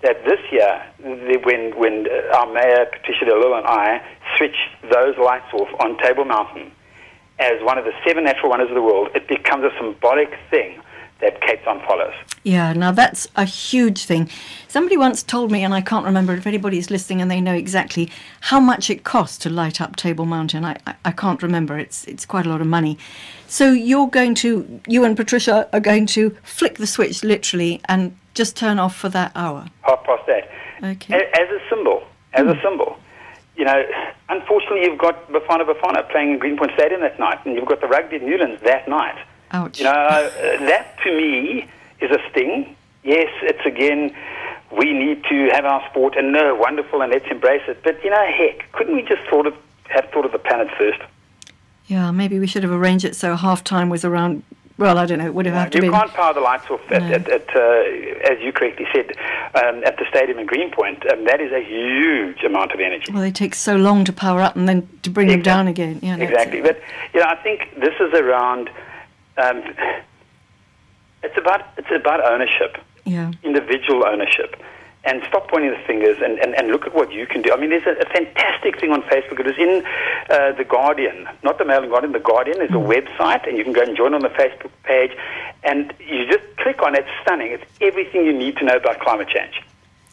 that 0.00 0.24
this 0.24 0.40
year, 0.52 0.72
when, 1.44 1.76
when 1.76 2.06
uh, 2.08 2.36
our 2.36 2.48
mayor, 2.52 2.86
Patricia 2.92 3.24
de 3.26 3.36
Lille, 3.36 3.60
and 3.60 3.66
I 3.66 4.00
switch 4.36 4.56
those 4.90 5.16
lights 5.18 5.52
off 5.52 5.68
on 5.80 5.98
Table 5.98 6.24
Mountain 6.24 6.72
as 7.38 7.60
one 7.62 7.76
of 7.76 7.84
the 7.84 7.92
seven 8.06 8.24
natural 8.24 8.48
wonders 8.48 8.68
of 8.70 8.74
the 8.74 8.82
world, 8.82 9.08
it 9.14 9.28
becomes 9.28 9.64
a 9.64 9.70
symbolic 9.78 10.32
thing 10.50 10.80
that 11.20 11.40
Cape 11.40 11.64
Town 11.64 11.82
follows. 11.86 12.14
Yeah, 12.42 12.72
now 12.74 12.92
that's 12.92 13.26
a 13.36 13.44
huge 13.44 14.04
thing. 14.04 14.30
Somebody 14.68 14.96
once 14.96 15.22
told 15.22 15.50
me, 15.50 15.64
and 15.64 15.74
I 15.74 15.80
can't 15.80 16.04
remember 16.04 16.34
if 16.34 16.46
anybody's 16.46 16.90
listening 16.90 17.20
and 17.20 17.30
they 17.30 17.40
know 17.40 17.54
exactly 17.54 18.10
how 18.42 18.60
much 18.60 18.90
it 18.90 19.02
costs 19.02 19.38
to 19.38 19.50
light 19.50 19.80
up 19.80 19.96
Table 19.96 20.26
Mountain. 20.26 20.64
I, 20.64 20.76
I, 20.86 20.94
I 21.06 21.10
can't 21.12 21.42
remember. 21.42 21.78
It's 21.78 22.04
it's 22.04 22.26
quite 22.26 22.46
a 22.46 22.48
lot 22.48 22.60
of 22.60 22.66
money. 22.66 22.98
So 23.48 23.72
you're 23.72 24.08
going 24.08 24.34
to, 24.36 24.80
you 24.86 25.04
and 25.04 25.16
Patricia 25.16 25.68
are 25.72 25.80
going 25.80 26.06
to 26.06 26.36
flick 26.42 26.78
the 26.78 26.86
switch 26.86 27.24
literally 27.24 27.80
and 27.88 28.16
just 28.34 28.56
turn 28.56 28.78
off 28.78 28.94
for 28.94 29.08
that 29.08 29.32
hour. 29.34 29.66
Half 29.82 30.04
past 30.04 30.28
eight. 30.28 30.44
Okay. 30.82 31.14
A- 31.14 31.40
As 31.40 31.48
a 31.48 31.60
symbol, 31.70 32.04
as 32.34 32.46
a 32.46 32.54
hmm. 32.54 32.60
symbol. 32.62 32.98
You 33.56 33.64
know, 33.64 33.82
unfortunately, 34.28 34.82
you've 34.82 34.98
got 34.98 35.28
Bafana 35.30 35.64
Bafana 35.64 36.08
playing 36.10 36.32
in 36.32 36.38
Greenpoint 36.38 36.72
Stadium 36.74 37.00
that 37.00 37.18
night, 37.18 37.38
and 37.46 37.54
you've 37.54 37.66
got 37.66 37.80
the 37.80 37.88
rugby 37.88 38.16
at 38.16 38.22
Newlands 38.22 38.60
that 38.64 38.86
night. 38.86 39.16
Ouch. 39.52 39.78
You 39.78 39.84
know, 39.84 39.90
uh, 39.92 40.30
that 40.66 40.96
to 41.04 41.16
me 41.16 41.66
is 42.00 42.10
a 42.10 42.18
sting. 42.30 42.76
Yes, 43.04 43.28
it's 43.42 43.64
again, 43.64 44.14
we 44.76 44.92
need 44.92 45.22
to 45.30 45.48
have 45.52 45.64
our 45.64 45.88
sport, 45.90 46.16
and 46.16 46.32
no, 46.32 46.54
wonderful, 46.54 47.00
and 47.02 47.12
let's 47.12 47.26
embrace 47.30 47.62
it. 47.68 47.82
But 47.84 48.02
you 48.02 48.10
know, 48.10 48.26
heck, 48.36 48.70
couldn't 48.72 48.94
we 48.94 49.02
just 49.02 49.22
thought 49.30 49.46
of, 49.46 49.54
have 49.88 50.08
thought 50.10 50.24
of 50.24 50.32
the 50.32 50.38
planet 50.38 50.68
first? 50.76 50.98
Yeah, 51.86 52.10
maybe 52.10 52.40
we 52.40 52.48
should 52.48 52.64
have 52.64 52.72
arranged 52.72 53.04
it 53.04 53.14
so 53.14 53.36
half 53.36 53.62
time 53.62 53.88
was 53.88 54.04
around. 54.04 54.42
Well, 54.78 54.98
I 54.98 55.06
don't 55.06 55.18
know. 55.18 55.26
It 55.26 55.32
would 55.34 55.46
have 55.46 55.54
had 55.54 55.72
to 55.72 55.78
You 55.78 55.82
be. 55.82 55.88
can't 55.88 56.12
power 56.12 56.34
the 56.34 56.40
lights 56.40 56.68
off, 56.68 56.80
at, 56.90 57.00
No. 57.02 57.12
at, 57.14 57.28
at, 57.30 57.56
uh, 57.56 58.30
as 58.30 58.38
you 58.40 58.52
correctly 58.52 58.86
said, 58.92 59.12
um, 59.54 59.82
at 59.84 59.96
the 59.96 60.04
stadium 60.10 60.38
in 60.38 60.44
Greenpoint. 60.46 61.10
Um, 61.10 61.24
that 61.24 61.40
is 61.40 61.50
a 61.50 61.64
huge 61.64 62.42
amount 62.42 62.72
of 62.72 62.80
energy. 62.80 63.10
Well, 63.10 63.22
they 63.22 63.30
take 63.30 63.54
so 63.54 63.76
long 63.76 64.04
to 64.04 64.12
power 64.12 64.42
up 64.42 64.54
and 64.56 64.68
then 64.68 64.86
to 65.04 65.08
bring 65.08 65.28
them 65.28 65.40
down 65.40 65.66
again. 65.68 66.00
Yeah, 66.02 66.16
exactly. 66.16 66.60
But 66.60 66.78
you 67.14 67.20
know, 67.20 67.26
I 67.26 67.36
think 67.36 67.74
this 67.78 67.94
is 68.00 68.12
around. 68.14 68.68
Um, 69.38 69.62
it's 71.22 71.36
about 71.36 71.62
it's 71.76 71.90
about 71.94 72.24
ownership, 72.24 72.78
Yeah. 73.04 73.32
individual 73.42 74.06
ownership, 74.06 74.56
and 75.04 75.22
stop 75.28 75.48
pointing 75.50 75.70
the 75.70 75.78
fingers 75.86 76.18
and, 76.22 76.38
and, 76.38 76.54
and 76.54 76.68
look 76.68 76.86
at 76.86 76.94
what 76.94 77.12
you 77.12 77.26
can 77.26 77.42
do. 77.42 77.52
I 77.52 77.56
mean, 77.56 77.70
there's 77.70 77.86
a, 77.86 78.00
a 78.00 78.06
fantastic 78.06 78.80
thing 78.80 78.92
on 78.92 79.02
Facebook. 79.02 79.40
It 79.40 79.46
is 79.46 79.58
in 79.58 79.84
uh, 80.30 80.52
the 80.52 80.64
Guardian, 80.64 81.28
not 81.42 81.58
the 81.58 81.64
Mail 81.64 81.82
and 81.82 81.90
Guardian. 81.90 82.12
The 82.12 82.18
Guardian 82.20 82.60
is 82.62 82.70
a 82.70 82.74
website, 82.74 83.46
and 83.48 83.56
you 83.58 83.64
can 83.64 83.72
go 83.72 83.82
and 83.82 83.96
join 83.96 84.14
on 84.14 84.20
the 84.22 84.30
Facebook 84.30 84.70
page, 84.84 85.12
and 85.64 85.92
you 86.00 86.26
just 86.26 86.44
click 86.58 86.82
on 86.82 86.94
it. 86.94 87.00
It's 87.00 87.08
stunning. 87.22 87.52
It's 87.52 87.64
everything 87.80 88.24
you 88.24 88.32
need 88.32 88.56
to 88.58 88.64
know 88.64 88.76
about 88.76 89.00
climate 89.00 89.28
change. 89.28 89.62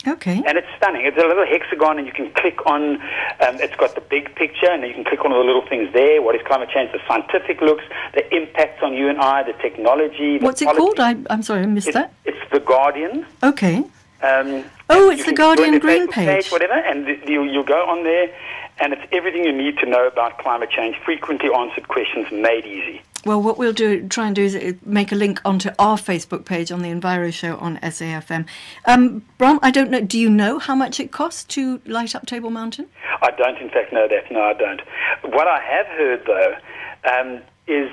Okay. 0.07 0.41
And 0.45 0.57
it's 0.57 0.67
stunning. 0.77 1.05
It's 1.05 1.17
a 1.17 1.25
little 1.27 1.45
hexagon, 1.45 1.97
and 1.97 2.05
you 2.07 2.13
can 2.13 2.31
click 2.33 2.65
on. 2.65 2.95
Um, 3.41 3.55
it's 3.61 3.75
got 3.75 3.95
the 3.95 4.01
big 4.01 4.35
picture, 4.35 4.69
and 4.69 4.83
you 4.83 4.93
can 4.93 5.03
click 5.05 5.23
on 5.23 5.31
all 5.31 5.39
the 5.39 5.45
little 5.45 5.65
things 5.67 5.91
there. 5.93 6.21
What 6.21 6.35
is 6.35 6.41
climate 6.45 6.69
change? 6.73 6.91
The 6.91 6.99
scientific 7.07 7.61
looks, 7.61 7.83
the 8.13 8.23
impacts 8.35 8.83
on 8.83 8.93
you 8.93 9.07
and 9.09 9.19
I, 9.19 9.43
the 9.43 9.53
technology. 9.53 10.37
The 10.39 10.45
What's 10.45 10.61
it 10.61 10.65
called? 10.65 10.99
I, 10.99 11.15
I'm 11.29 11.41
sorry, 11.41 11.63
I 11.63 11.65
missed 11.67 11.87
It's, 11.87 11.95
that. 11.95 12.13
it's 12.25 12.37
the 12.51 12.59
Guardian. 12.59 13.25
Okay. 13.41 13.83
Um, 14.21 14.65
Oh, 14.89 15.09
it's 15.09 15.25
the 15.25 15.33
Guardian 15.33 15.79
Green 15.79 16.07
Facebook 16.07 16.11
page. 16.41 16.51
whatever, 16.51 16.73
and 16.73 17.05
th- 17.05 17.21
you 17.27 17.43
you 17.43 17.63
go 17.63 17.85
on 17.87 18.03
there, 18.03 18.27
and 18.79 18.93
it's 18.93 19.01
everything 19.11 19.43
you 19.45 19.51
need 19.53 19.77
to 19.79 19.85
know 19.85 20.05
about 20.07 20.37
climate 20.37 20.69
change. 20.69 20.95
Frequently 21.03 21.49
answered 21.53 21.87
questions 21.87 22.27
made 22.31 22.65
easy. 22.65 23.01
Well, 23.25 23.41
what 23.41 23.57
we'll 23.57 23.73
do, 23.73 24.07
try 24.09 24.27
and 24.27 24.35
do 24.35 24.43
is 24.43 24.55
uh, 24.55 24.73
make 24.85 25.11
a 25.11 25.15
link 25.15 25.41
onto 25.45 25.69
our 25.79 25.97
Facebook 25.97 26.43
page 26.43 26.71
on 26.71 26.81
the 26.81 26.89
Enviro 26.89 27.31
Show 27.31 27.55
on 27.57 27.77
SAFM. 27.77 28.45
Um, 28.85 29.25
Bram, 29.37 29.59
I 29.61 29.71
don't 29.71 29.89
know. 29.89 30.01
Do 30.01 30.19
you 30.19 30.29
know 30.29 30.59
how 30.59 30.75
much 30.75 30.99
it 30.99 31.11
costs 31.11 31.45
to 31.55 31.79
light 31.85 32.15
up 32.15 32.25
Table 32.25 32.49
Mountain? 32.49 32.87
I 33.21 33.31
don't, 33.31 33.57
in 33.59 33.69
fact, 33.69 33.93
know 33.93 34.07
that. 34.09 34.29
No, 34.31 34.41
I 34.41 34.53
don't. 34.53 34.81
What 35.33 35.47
I 35.47 35.61
have 35.61 35.85
heard, 35.87 36.23
though, 36.25 36.55
um, 37.09 37.41
is 37.67 37.89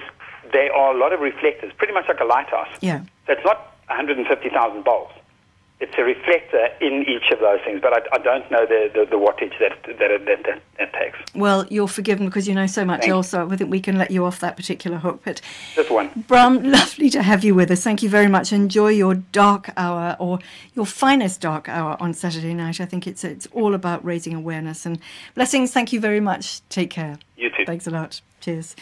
there 0.53 0.73
are 0.75 0.95
a 0.95 0.99
lot 0.99 1.13
of 1.13 1.21
reflectors, 1.21 1.73
pretty 1.77 1.93
much 1.95 2.09
like 2.09 2.21
a 2.21 2.25
lighthouse. 2.25 2.69
Yeah. 2.81 3.03
So 3.27 3.35
it's 3.35 3.45
not 3.45 3.77
150,000 3.87 4.85
bulbs. 4.85 5.15
It's 5.81 5.95
a 5.97 6.03
reflector 6.05 6.69
in 6.83 7.05
each 7.09 7.31
of 7.33 7.39
those 7.41 7.61
things, 7.65 7.81
but 7.81 7.93
I, 7.95 8.01
I 8.15 8.19
don't 8.19 8.49
know 8.51 8.67
the, 8.67 8.91
the, 8.93 9.07
the 9.07 9.17
wattage 9.17 9.59
that 9.61 9.83
that, 9.99 10.11
it- 10.11 10.27
that, 10.27 10.43
that 10.45 10.63
that 10.79 10.93
takes. 10.93 11.19
Well, 11.35 11.67
you're 11.71 11.89
forgiven 11.89 12.27
because 12.27 12.47
you 12.47 12.55
know 12.55 12.67
so 12.67 12.85
much 12.85 13.01
Thank 13.01 13.09
you. 13.09 13.15
also. 13.15 13.49
I 13.51 13.57
think 13.57 13.71
we 13.71 13.81
can 13.81 13.97
let 13.97 14.11
you 14.11 14.25
off 14.27 14.41
that 14.41 14.57
particular 14.57 14.99
hook. 14.99 15.23
But 15.25 15.41
Just 15.75 15.91
one. 15.91 16.11
Bram, 16.29 16.63
lovely 16.71 17.09
to 17.11 17.23
have 17.23 17.45
you 17.45 17.55
with 17.55 17.71
us. 17.71 17.83
Thank 17.83 18.03
you 18.03 18.11
very 18.11 18.29
much. 18.29 18.53
Enjoy 18.53 18.89
your 18.89 19.15
dark 19.15 19.71
hour 19.77 20.17
or 20.19 20.39
your 20.75 20.85
finest 20.87 21.41
dark 21.41 21.69
hour 21.69 21.97
on 21.99 22.13
Saturday 22.15 22.53
night. 22.55 22.81
I 22.81 22.85
think 22.85 23.07
it's 23.07 23.25
it's 23.25 23.47
all 23.53 23.75
about 23.75 24.05
raising 24.05 24.35
awareness 24.35 24.85
and 24.85 24.99
blessings. 25.35 25.73
Thank 25.73 25.93
you 25.95 26.01
very 26.01 26.21
much. 26.21 26.61
Take 26.69 26.91
care. 26.91 27.19
You 27.41 27.49
too. 27.49 27.65
Thanks 27.65 27.87
a 27.87 27.91
lot. 27.91 28.21
Cheers. 28.41 28.77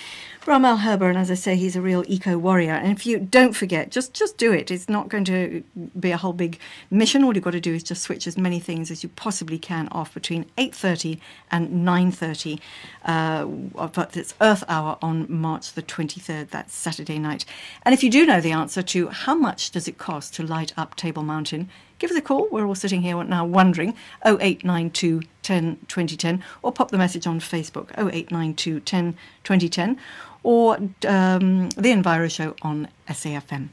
Bram 0.44 0.62
Herber, 0.62 1.08
and 1.08 1.16
as 1.16 1.30
I 1.30 1.34
say, 1.34 1.54
he's 1.54 1.76
a 1.76 1.80
real 1.80 2.02
eco 2.08 2.36
warrior. 2.36 2.72
And 2.72 2.90
if 2.90 3.06
you 3.06 3.20
don't 3.20 3.54
forget, 3.54 3.90
just 3.90 4.14
just 4.14 4.36
do 4.36 4.52
it. 4.52 4.68
It's 4.72 4.88
not 4.88 5.08
going 5.08 5.24
to 5.26 5.62
be 5.98 6.10
a 6.10 6.16
whole 6.16 6.32
big 6.32 6.58
mission. 6.90 7.22
All 7.22 7.32
you've 7.34 7.44
got 7.44 7.52
to 7.52 7.60
do 7.60 7.72
is 7.72 7.84
just 7.84 8.02
switch 8.02 8.26
as 8.26 8.36
many 8.36 8.58
things 8.58 8.90
as 8.90 9.04
you 9.04 9.10
possibly 9.10 9.58
can 9.58 9.86
off 9.92 10.12
between 10.12 10.46
8.30 10.58 11.20
and 11.52 11.86
9.30. 11.86 12.58
Uh, 13.04 13.44
but 13.88 14.16
it's 14.16 14.34
Earth 14.40 14.64
Hour 14.68 14.98
on 15.02 15.26
March 15.30 15.74
the 15.74 15.82
23rd. 15.82 16.50
That's 16.50 16.74
Saturday 16.74 17.20
night. 17.20 17.44
And 17.84 17.92
if 17.92 18.02
you 18.02 18.10
do 18.10 18.26
know 18.26 18.40
the 18.40 18.52
answer 18.52 18.82
to 18.82 19.08
how 19.08 19.36
much 19.36 19.70
does 19.70 19.86
it 19.86 19.98
cost 19.98 20.34
to 20.34 20.42
light 20.42 20.72
up 20.76 20.96
Table 20.96 21.22
Mountain, 21.22 21.68
give 21.98 22.10
us 22.10 22.16
a 22.16 22.22
call. 22.22 22.48
We're 22.50 22.66
all 22.66 22.74
sitting 22.74 23.02
here 23.02 23.22
now 23.24 23.44
wondering 23.44 23.94
0892 24.24 25.22
10 25.42 25.76
2010 25.88 26.42
or 26.62 26.72
pop 26.72 26.90
the 26.90 26.98
message 26.98 27.26
on 27.26 27.40
Facebook 27.40 27.90
0892 27.98 28.80
10 28.80 29.16
2010 29.44 29.98
or 30.42 30.76
um, 30.76 31.68
The 31.70 31.90
Enviro 31.92 32.30
Show 32.30 32.54
on 32.62 32.88
SAFM. 33.08 33.68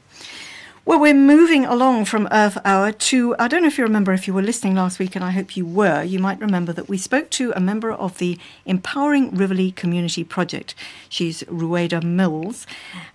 Well, 0.86 1.00
we're 1.00 1.14
moving 1.14 1.64
along 1.64 2.04
from 2.04 2.28
Earth 2.30 2.58
Hour 2.64 2.92
to, 2.92 3.34
I 3.40 3.48
don't 3.48 3.62
know 3.62 3.66
if 3.66 3.76
you 3.76 3.82
remember 3.82 4.12
if 4.12 4.28
you 4.28 4.32
were 4.32 4.40
listening 4.40 4.76
last 4.76 5.00
week, 5.00 5.16
and 5.16 5.24
I 5.24 5.32
hope 5.32 5.56
you 5.56 5.66
were, 5.66 6.04
you 6.04 6.20
might 6.20 6.38
remember 6.38 6.72
that 6.72 6.88
we 6.88 6.96
spoke 6.96 7.28
to 7.30 7.52
a 7.56 7.60
member 7.60 7.90
of 7.90 8.18
the 8.18 8.38
Empowering 8.66 9.32
Riverlea 9.32 9.74
Community 9.74 10.22
Project. 10.22 10.76
She's 11.08 11.42
Rueda 11.48 12.02
Mills, 12.02 12.68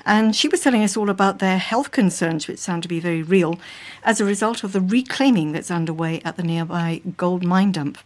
and 0.06 0.36
she 0.36 0.50
was 0.50 0.60
telling 0.60 0.84
us 0.84 0.98
all 0.98 1.10
about 1.10 1.40
their 1.40 1.60
health 1.60 1.92
concerns, 1.92 2.46
which 2.46 2.60
sound 2.60 2.84
to 2.84 2.90
be 2.90 3.00
very 3.00 3.24
real, 3.24 3.58
as 4.04 4.20
a 4.20 4.26
result 4.26 4.66
of 4.66 4.74
the 4.74 4.82
reclaiming 4.82 5.54
that's 5.54 5.72
underway 5.72 6.20
at 6.26 6.36
the 6.36 6.44
nearby 6.44 7.00
gold 7.16 7.46
mine 7.46 7.72
dump. 7.72 7.98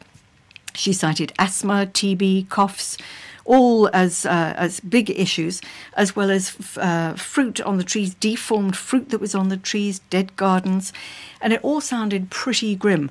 She 0.76 0.94
cited 0.94 1.34
asthma, 1.40 1.88
TB, 1.88 2.50
coughs, 2.50 3.00
all 3.46 3.90
as 3.94 4.26
uh, 4.26 4.54
as 4.58 4.80
big 4.80 5.10
issues, 5.10 5.62
as 5.96 6.16
well 6.16 6.30
as 6.30 6.50
f- 6.50 6.78
uh, 6.78 7.14
fruit 7.14 7.62
on 7.62 7.78
the 7.78 7.84
trees, 7.84 8.14
deformed 8.16 8.76
fruit 8.76 9.10
that 9.10 9.22
was 9.22 9.36
on 9.36 9.50
the 9.50 9.58
trees, 9.58 10.00
dead 10.10 10.36
gardens, 10.36 10.92
and 11.40 11.54
it 11.54 11.64
all 11.64 11.80
sounded 11.80 12.30
pretty 12.30 12.76
grim. 12.76 13.10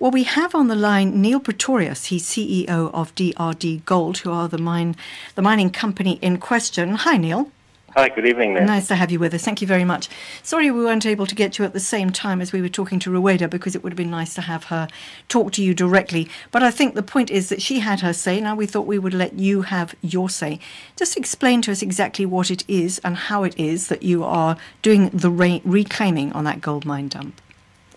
Well, 0.00 0.10
we 0.10 0.24
have 0.24 0.54
on 0.54 0.68
the 0.68 0.74
line 0.74 1.20
Neil 1.20 1.40
Pretorius. 1.40 2.06
He's 2.06 2.26
CEO 2.26 2.92
of 2.92 3.14
DRD 3.14 3.84
Gold, 3.84 4.18
who 4.18 4.32
are 4.32 4.48
the 4.48 4.58
mine 4.58 4.96
the 5.34 5.42
mining 5.42 5.70
company 5.70 6.18
in 6.20 6.38
question. 6.38 6.96
Hi, 6.96 7.16
Neil. 7.16 7.50
Hi, 7.96 8.08
good 8.08 8.26
evening, 8.26 8.54
Nan. 8.54 8.66
Nice 8.66 8.88
to 8.88 8.96
have 8.96 9.12
you 9.12 9.20
with 9.20 9.32
us. 9.34 9.44
Thank 9.44 9.60
you 9.60 9.68
very 9.68 9.84
much. 9.84 10.08
Sorry 10.42 10.68
we 10.68 10.84
weren't 10.84 11.06
able 11.06 11.26
to 11.26 11.34
get 11.36 11.60
you 11.60 11.64
at 11.64 11.74
the 11.74 11.78
same 11.78 12.10
time 12.10 12.40
as 12.40 12.52
we 12.52 12.60
were 12.60 12.68
talking 12.68 12.98
to 12.98 13.10
Rueda 13.12 13.46
because 13.46 13.76
it 13.76 13.84
would 13.84 13.92
have 13.92 13.96
been 13.96 14.10
nice 14.10 14.34
to 14.34 14.40
have 14.40 14.64
her 14.64 14.88
talk 15.28 15.52
to 15.52 15.62
you 15.62 15.74
directly. 15.74 16.28
But 16.50 16.64
I 16.64 16.72
think 16.72 16.96
the 16.96 17.04
point 17.04 17.30
is 17.30 17.50
that 17.50 17.62
she 17.62 17.78
had 17.78 18.00
her 18.00 18.12
say. 18.12 18.40
Now 18.40 18.56
we 18.56 18.66
thought 18.66 18.88
we 18.88 18.98
would 18.98 19.14
let 19.14 19.34
you 19.34 19.62
have 19.62 19.94
your 20.02 20.28
say. 20.28 20.58
Just 20.96 21.16
explain 21.16 21.62
to 21.62 21.70
us 21.70 21.82
exactly 21.82 22.26
what 22.26 22.50
it 22.50 22.64
is 22.66 22.98
and 23.04 23.16
how 23.16 23.44
it 23.44 23.56
is 23.56 23.86
that 23.86 24.02
you 24.02 24.24
are 24.24 24.56
doing 24.82 25.10
the 25.10 25.30
re- 25.30 25.62
reclaiming 25.64 26.32
on 26.32 26.42
that 26.42 26.60
gold 26.60 26.84
mine 26.84 27.06
dump. 27.06 27.40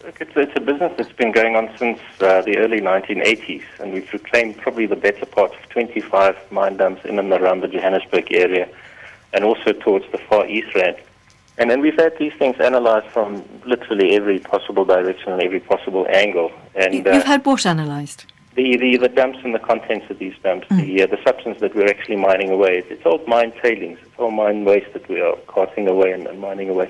Look, 0.03 0.21
it's, 0.21 0.31
it's 0.36 0.55
a 0.55 0.60
business 0.60 0.93
that's 0.95 1.12
been 1.13 1.31
going 1.31 1.55
on 1.55 1.75
since 1.75 1.99
uh, 2.19 2.41
the 2.43 2.60
early 2.60 2.81
1980s, 2.81 3.63
and 3.79 3.93
we've 3.93 4.13
reclaimed 4.13 4.57
probably 4.57 4.86
the 4.86 4.95
better 4.95 5.25
part 5.25 5.55
of 5.55 5.69
25 5.69 6.51
mine 6.51 6.77
dumps 6.77 7.03
in 7.03 7.17
and 7.17 7.33
around 7.33 7.62
the 7.62 7.67
Johannesburg 7.67 8.31
area, 8.31 8.69
and 9.34 9.44
also 9.44 9.74
towards 9.74 10.06
the 10.12 10.18
Far 10.18 10.48
East 10.48 10.74
Rand. 10.76 10.98
And 11.60 11.72
then 11.72 11.82
we've 11.82 11.98
had 12.00 12.13
these 12.20 12.34
things 12.38 12.56
analyzed 12.60 13.08
from 13.08 13.44
literally 13.66 14.16
every 14.16 14.40
possible 14.40 14.86
direction 14.86 15.32
and 15.34 15.42
every 15.42 15.60
possible 15.60 16.06
angle. 16.13 16.52
And 16.76 16.94
You- 16.94 17.04
You've 17.13 17.24
had 17.24 17.46
what 17.46 17.66
analysed? 17.66 18.26
the, 18.56 18.76
the, 18.78 18.98
the 18.98 19.10
dumps 19.10 19.38
and 19.44 19.54
the 19.54 19.60
contents 19.60 20.10
of 20.10 20.18
these 20.18 20.34
dumps, 20.44 20.68
the, 20.70 21.04
uh, 21.04 21.08
the 21.08 21.20
substance 21.24 21.60
that 21.60 21.76
we're 21.76 21.88
actually 21.90 22.16
mining 22.16 22.50
away, 22.50 22.80
it's, 22.80 22.88
it's 22.90 23.06
all 23.06 23.22
mine 23.28 23.54
tailings, 23.62 24.00
it's 24.02 24.18
all 24.18 24.32
mine 24.32 24.66
waste 24.66 24.92
that 24.94 25.08
we 25.08 25.22
are 25.22 25.36
carting 25.48 25.88
away 25.88 26.12
and, 26.12 26.26
and 26.26 26.40
mining 26.40 26.68
away. 26.70 26.90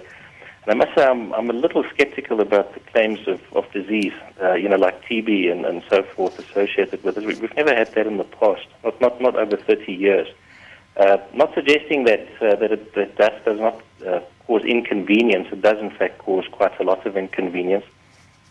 And 0.66 0.72
I 0.82 0.86
must 0.86 0.98
say, 0.98 1.06
I'm, 1.06 1.34
I'm 1.34 1.50
a 1.50 1.54
little 1.54 1.84
skeptical 1.94 2.40
about 2.42 2.74
the 2.74 2.80
claims 2.92 3.20
of, 3.28 3.42
of 3.54 3.70
disease, 3.74 4.14
uh, 4.42 4.54
you 4.54 4.68
know, 4.70 4.78
like 4.78 5.02
TB 5.06 5.52
and, 5.52 5.66
and 5.66 5.82
so 5.90 6.04
forth 6.04 6.40
associated 6.40 7.04
with 7.04 7.18
it. 7.18 7.26
We, 7.26 7.36
we've 7.36 7.56
never 7.56 7.74
had 7.76 7.94
that 7.96 8.08
in 8.08 8.16
the 8.18 8.24
past, 8.26 8.66
not, 8.86 9.00
not, 9.02 9.22
not 9.22 9.36
over 9.38 9.58
30 9.58 9.92
years. 9.94 10.28
Uh, 10.98 11.18
not 11.34 11.54
suggesting 11.54 12.06
that 12.06 12.28
uh, 12.42 12.56
that, 12.56 12.72
it, 12.72 12.94
that 12.96 13.16
dust 13.18 13.46
does 13.46 13.60
not 13.60 13.82
uh, 14.06 14.20
cause 14.48 14.64
inconvenience. 14.64 15.48
It 15.52 15.62
does, 15.62 15.78
in 15.80 15.92
fact, 15.92 16.18
cause 16.18 16.46
quite 16.52 16.78
a 16.80 16.84
lot 16.84 17.06
of 17.06 17.16
inconvenience. 17.16 17.86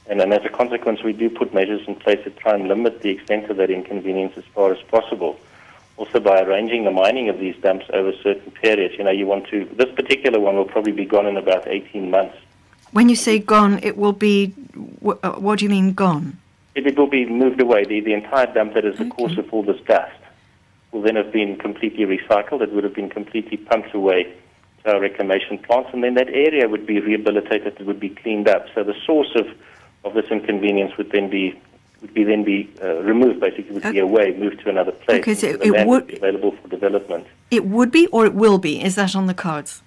And, 0.08 0.20
and 0.20 0.32
as 0.32 0.44
a 0.44 0.48
consequence, 0.48 1.02
we 1.02 1.12
do 1.12 1.28
put 1.28 1.52
measures 1.52 1.82
in 1.88 1.96
place 1.96 2.22
to 2.22 2.30
try 2.30 2.54
and 2.54 2.68
limit 2.68 3.00
the 3.02 3.10
extent 3.10 3.50
of 3.50 3.56
that 3.56 3.70
inconvenience 3.70 4.34
as 4.36 4.44
far 4.54 4.72
as 4.72 4.80
possible. 4.82 5.36
Also, 5.96 6.20
by 6.20 6.40
arranging 6.40 6.84
the 6.84 6.90
mining 6.92 7.28
of 7.28 7.40
these 7.40 7.56
dumps 7.56 7.86
over 7.92 8.12
certain 8.22 8.52
periods, 8.52 8.94
you 8.96 9.02
know, 9.02 9.10
you 9.10 9.26
want 9.26 9.48
to. 9.48 9.64
This 9.64 9.92
particular 9.96 10.38
one 10.38 10.54
will 10.54 10.66
probably 10.66 10.92
be 10.92 11.04
gone 11.06 11.26
in 11.26 11.36
about 11.36 11.66
18 11.66 12.10
months. 12.10 12.36
When 12.92 13.08
you 13.08 13.16
say 13.16 13.40
gone, 13.40 13.80
it 13.82 13.96
will 13.96 14.12
be. 14.12 14.54
uh, 15.04 15.32
What 15.32 15.58
do 15.58 15.64
you 15.64 15.70
mean 15.70 15.94
gone? 15.94 16.38
It, 16.76 16.86
it 16.86 16.96
will 16.96 17.08
be 17.08 17.26
moved 17.26 17.60
away. 17.60 17.84
The, 17.84 18.00
the 18.00 18.12
entire 18.12 18.46
dump 18.46 18.74
that 18.74 18.84
is 18.84 18.98
the 18.98 19.06
Okay. 19.06 19.10
cause 19.26 19.36
of 19.38 19.52
all 19.52 19.64
this 19.64 19.80
dust 19.80 20.12
will 20.96 21.02
then 21.02 21.16
have 21.16 21.30
been 21.30 21.56
completely 21.56 22.04
recycled. 22.06 22.62
It 22.62 22.72
would 22.72 22.82
have 22.82 22.94
been 22.94 23.10
completely 23.10 23.58
pumped 23.58 23.94
away 23.94 24.32
to 24.82 24.94
our 24.94 25.00
reclamation 25.00 25.58
plants, 25.58 25.90
and 25.92 26.02
then 26.02 26.14
that 26.14 26.28
area 26.30 26.66
would 26.68 26.86
be 26.86 27.00
rehabilitated. 27.00 27.76
It 27.78 27.86
would 27.86 28.00
be 28.00 28.08
cleaned 28.08 28.48
up. 28.48 28.66
So 28.74 28.82
the 28.82 28.94
source 29.04 29.28
of, 29.36 29.46
of 30.04 30.14
this 30.14 30.24
inconvenience 30.30 30.96
would 30.96 31.10
then 31.10 31.28
be 31.28 31.60
would 32.00 32.12
be 32.14 32.24
then 32.24 32.44
be 32.44 32.70
uh, 32.82 33.02
removed. 33.02 33.40
Basically, 33.40 33.72
would 33.72 33.92
be 33.92 33.98
away, 33.98 34.32
moved 34.38 34.60
to 34.60 34.70
another 34.70 34.92
place. 34.92 35.20
Okay, 35.20 35.34
so 35.34 35.46
it 35.48 35.86
would- 35.86 36.06
be 36.06 36.16
available 36.16 36.52
for 36.62 36.68
development. 36.68 37.26
It 37.50 37.66
would 37.66 37.90
be 37.90 38.06
or 38.08 38.24
it 38.26 38.34
will 38.34 38.58
be. 38.58 38.82
Is 38.82 38.94
that 38.96 39.14
on 39.14 39.26
the 39.26 39.34
cards? 39.34 39.82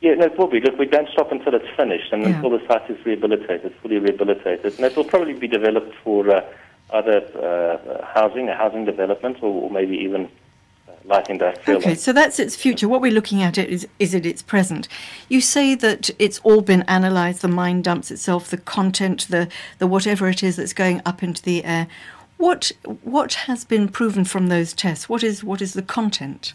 Yeah, 0.00 0.14
no, 0.14 0.26
it 0.26 0.38
will 0.38 0.48
be. 0.48 0.60
Look, 0.60 0.78
we 0.78 0.86
don't 0.86 1.08
stop 1.10 1.30
until 1.32 1.54
it's 1.54 1.68
finished 1.76 2.12
and 2.12 2.22
Yeah. 2.22 2.30
until 2.30 2.50
the 2.50 2.66
site 2.66 2.90
is 2.90 2.98
rehabilitated, 3.06 3.72
fully 3.82 3.98
rehabilitated. 3.98 4.74
And 4.76 4.84
it 4.84 4.96
will 4.96 5.04
probably 5.04 5.32
be 5.32 5.46
developed 5.48 5.94
for 6.02 6.28
uh, 6.30 6.42
either 6.92 7.18
uh, 7.48 8.04
housing, 8.04 8.48
a 8.48 8.54
housing 8.56 8.84
development, 8.84 9.38
or, 9.42 9.52
or 9.64 9.70
maybe 9.70 9.96
even 9.96 10.22
uh, 10.26 10.28
light 11.04 11.28
industrial. 11.28 11.78
Okay, 11.78 11.94
so 11.94 12.12
that's 12.12 12.38
its 12.38 12.56
future. 12.56 12.88
What 12.88 13.00
we're 13.00 13.12
looking 13.12 13.42
at 13.42 13.58
it 13.58 13.68
is 13.68 13.86
is 13.98 14.14
it 14.14 14.26
its 14.26 14.42
present. 14.42 14.88
You 15.28 15.40
say 15.40 15.74
that 15.74 16.10
it's 16.18 16.38
all 16.40 16.60
been 16.60 16.84
analysed, 16.88 17.42
the 17.42 17.48
mine 17.48 17.82
dumps 17.82 18.10
itself, 18.10 18.48
the 18.48 18.56
content, 18.56 19.26
the 19.28 19.48
the 19.78 19.86
whatever 19.86 20.28
it 20.28 20.42
is 20.42 20.56
that's 20.56 20.72
going 20.72 21.02
up 21.04 21.22
into 21.22 21.42
the 21.42 21.64
air. 21.64 21.86
What 22.36 22.72
what 23.02 23.34
has 23.34 23.64
been 23.64 23.88
proven 23.88 24.24
from 24.24 24.48
those 24.48 24.72
tests? 24.72 25.08
What 25.08 25.22
is 25.22 25.44
what 25.44 25.60
is 25.60 25.74
the 25.74 25.82
content? 25.82 26.54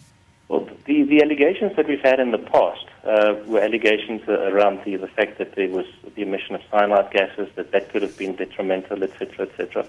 Well, 0.50 0.68
the, 0.86 1.04
the 1.04 1.22
allegations 1.22 1.76
that 1.76 1.88
we've 1.88 2.02
had 2.02 2.20
in 2.20 2.32
the 2.32 2.40
past 2.40 2.86
uh, 3.04 3.36
were 3.46 3.60
allegations 3.60 4.28
around 4.28 4.84
the, 4.84 4.96
the 4.96 5.08
fact 5.08 5.38
that 5.38 5.54
there 5.54 5.70
was 5.70 5.86
the 6.16 6.24
emission 6.24 6.56
of 6.56 6.62
cyanide 6.72 7.12
gases, 7.12 7.50
that 7.56 7.72
that 7.72 7.92
could 7.92 8.02
have 8.02 8.18
been 8.18 8.36
detrimental, 8.36 9.04
etc., 9.04 9.46
etc. 9.46 9.86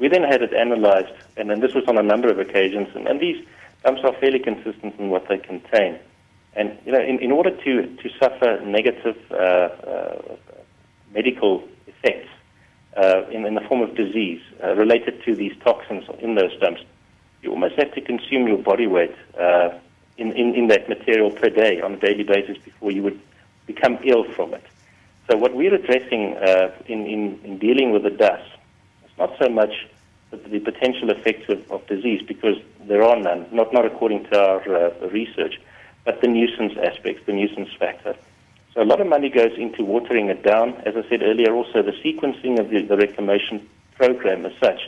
We 0.00 0.08
then 0.08 0.24
had 0.24 0.42
it 0.42 0.52
analysed, 0.52 1.14
and 1.36 1.48
then 1.48 1.60
this 1.60 1.74
was 1.74 1.84
on 1.86 1.96
a 1.96 2.02
number 2.02 2.28
of 2.28 2.40
occasions, 2.40 2.88
and, 2.96 3.06
and 3.06 3.20
these 3.20 3.46
dumps 3.84 4.02
are 4.04 4.12
fairly 4.14 4.38
consistent 4.38 4.98
in 4.98 5.10
what 5.10 5.28
they 5.28 5.38
contain. 5.38 5.98
And 6.54 6.76
you 6.84 6.92
know, 6.92 7.00
in, 7.00 7.18
in 7.20 7.32
order 7.32 7.50
to, 7.50 7.96
to 7.96 8.10
suffer 8.18 8.60
negative 8.64 9.16
uh, 9.30 9.34
uh, 9.34 10.36
medical 11.14 11.66
effects 11.86 12.28
uh, 12.96 13.26
in, 13.30 13.46
in 13.46 13.54
the 13.54 13.60
form 13.62 13.80
of 13.82 13.94
disease 13.94 14.42
uh, 14.62 14.74
related 14.74 15.22
to 15.24 15.34
these 15.34 15.52
toxins 15.64 16.04
in 16.18 16.34
those 16.34 16.58
dumps, 16.60 16.82
you 17.42 17.50
almost 17.50 17.76
have 17.76 17.92
to 17.94 18.00
consume 18.00 18.48
your 18.48 18.58
body 18.58 18.86
weight 18.86 19.14
uh, 19.38 19.70
in, 20.18 20.32
in, 20.32 20.54
in 20.54 20.66
that 20.68 20.88
material 20.88 21.30
per 21.30 21.48
day 21.48 21.80
on 21.80 21.94
a 21.94 21.96
daily 21.96 22.24
basis 22.24 22.58
before 22.58 22.90
you 22.90 23.02
would 23.02 23.20
become 23.66 23.98
ill 24.04 24.24
from 24.24 24.52
it. 24.52 24.64
So 25.28 25.36
what 25.36 25.54
we're 25.54 25.74
addressing 25.74 26.36
uh, 26.36 26.74
in, 26.86 27.06
in, 27.06 27.40
in 27.44 27.58
dealing 27.58 27.92
with 27.92 28.02
the 28.02 28.10
dust 28.10 28.50
is 29.04 29.18
not 29.18 29.32
so 29.38 29.48
much 29.48 29.86
the, 30.30 30.60
potential 30.60 31.10
effects 31.10 31.48
of, 31.48 31.70
of 31.70 31.86
disease, 31.86 32.22
because 32.26 32.56
there 32.84 33.02
are 33.02 33.16
none, 33.16 33.46
not, 33.52 33.72
not 33.72 33.84
according 33.84 34.24
to 34.24 34.38
our 34.38 34.60
uh, 34.60 35.08
research, 35.08 35.60
but 36.04 36.20
the 36.20 36.28
nuisance 36.28 36.74
aspects, 36.82 37.22
the 37.26 37.32
nuisance 37.32 37.68
factor. 37.78 38.14
So 38.74 38.82
a 38.82 38.84
lot 38.84 39.00
of 39.00 39.08
money 39.08 39.28
goes 39.28 39.52
into 39.58 39.84
watering 39.84 40.28
it 40.28 40.42
down. 40.42 40.74
As 40.86 40.96
I 40.96 41.08
said 41.08 41.22
earlier, 41.22 41.52
also 41.52 41.82
the 41.82 41.92
sequencing 41.92 42.58
of 42.58 42.70
the, 42.70 42.82
the 42.82 42.96
reclamation 42.96 43.68
program 43.96 44.46
as 44.46 44.52
such 44.62 44.80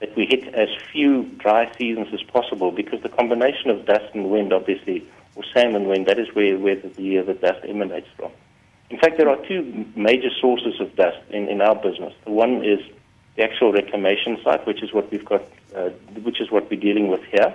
that 0.00 0.14
we 0.16 0.26
hit 0.26 0.54
as 0.54 0.68
few 0.92 1.24
dry 1.38 1.70
seasons 1.76 2.08
as 2.12 2.22
possible 2.22 2.70
because 2.70 3.02
the 3.02 3.08
combination 3.08 3.70
of 3.70 3.84
dust 3.84 4.14
and 4.14 4.30
wind, 4.30 4.52
obviously, 4.52 5.06
or 5.34 5.44
sand 5.52 5.76
and 5.76 5.88
wind, 5.88 6.06
that 6.06 6.18
is 6.18 6.28
where, 6.34 6.58
where 6.58 6.76
the, 6.76 6.88
the 6.88 7.34
dust 7.34 7.60
emanates 7.68 8.08
from. 8.16 8.30
In 8.90 8.98
fact, 8.98 9.18
there 9.18 9.28
are 9.28 9.36
two 9.46 9.86
major 9.96 10.30
sources 10.40 10.80
of 10.80 10.94
dust 10.96 11.18
in, 11.30 11.48
in 11.48 11.60
our 11.60 11.74
business. 11.74 12.14
The 12.24 12.30
one 12.30 12.64
is 12.64 12.80
the 13.38 13.44
actual 13.44 13.72
reclamation 13.72 14.36
site, 14.42 14.66
which 14.66 14.82
is 14.82 14.92
what 14.92 15.10
we've 15.12 15.24
got, 15.24 15.42
uh, 15.76 15.90
which 16.22 16.40
is 16.40 16.50
what 16.50 16.68
we're 16.68 16.80
dealing 16.80 17.06
with 17.06 17.22
here. 17.30 17.54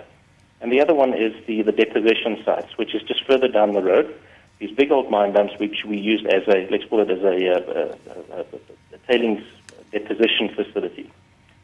And 0.62 0.72
the 0.72 0.80
other 0.80 0.94
one 0.94 1.14
is 1.14 1.34
the, 1.46 1.62
the 1.62 1.74
deposition 1.74 2.42
sites, 2.46 2.78
which 2.78 2.96
is 2.96 3.02
just 3.04 3.26
further 3.26 3.50
down 3.50 3.74
the 3.74 3.82
road. 3.82 4.16
These 4.60 4.72
big 4.72 4.94
old 4.94 5.12
mine 5.12 5.34
dumps, 5.34 5.56
which 5.60 5.84
we 5.86 5.98
use 5.98 6.26
as 6.26 6.48
a, 6.48 6.70
let's 6.72 6.86
call 6.86 7.02
it 7.02 7.12
as 7.12 7.22
a, 7.22 7.36
uh, 7.52 7.96
a, 8.32 8.40
a, 8.40 8.46
a 8.94 8.98
tailings 9.10 9.44
deposition 9.92 10.56
facility. 10.56 11.12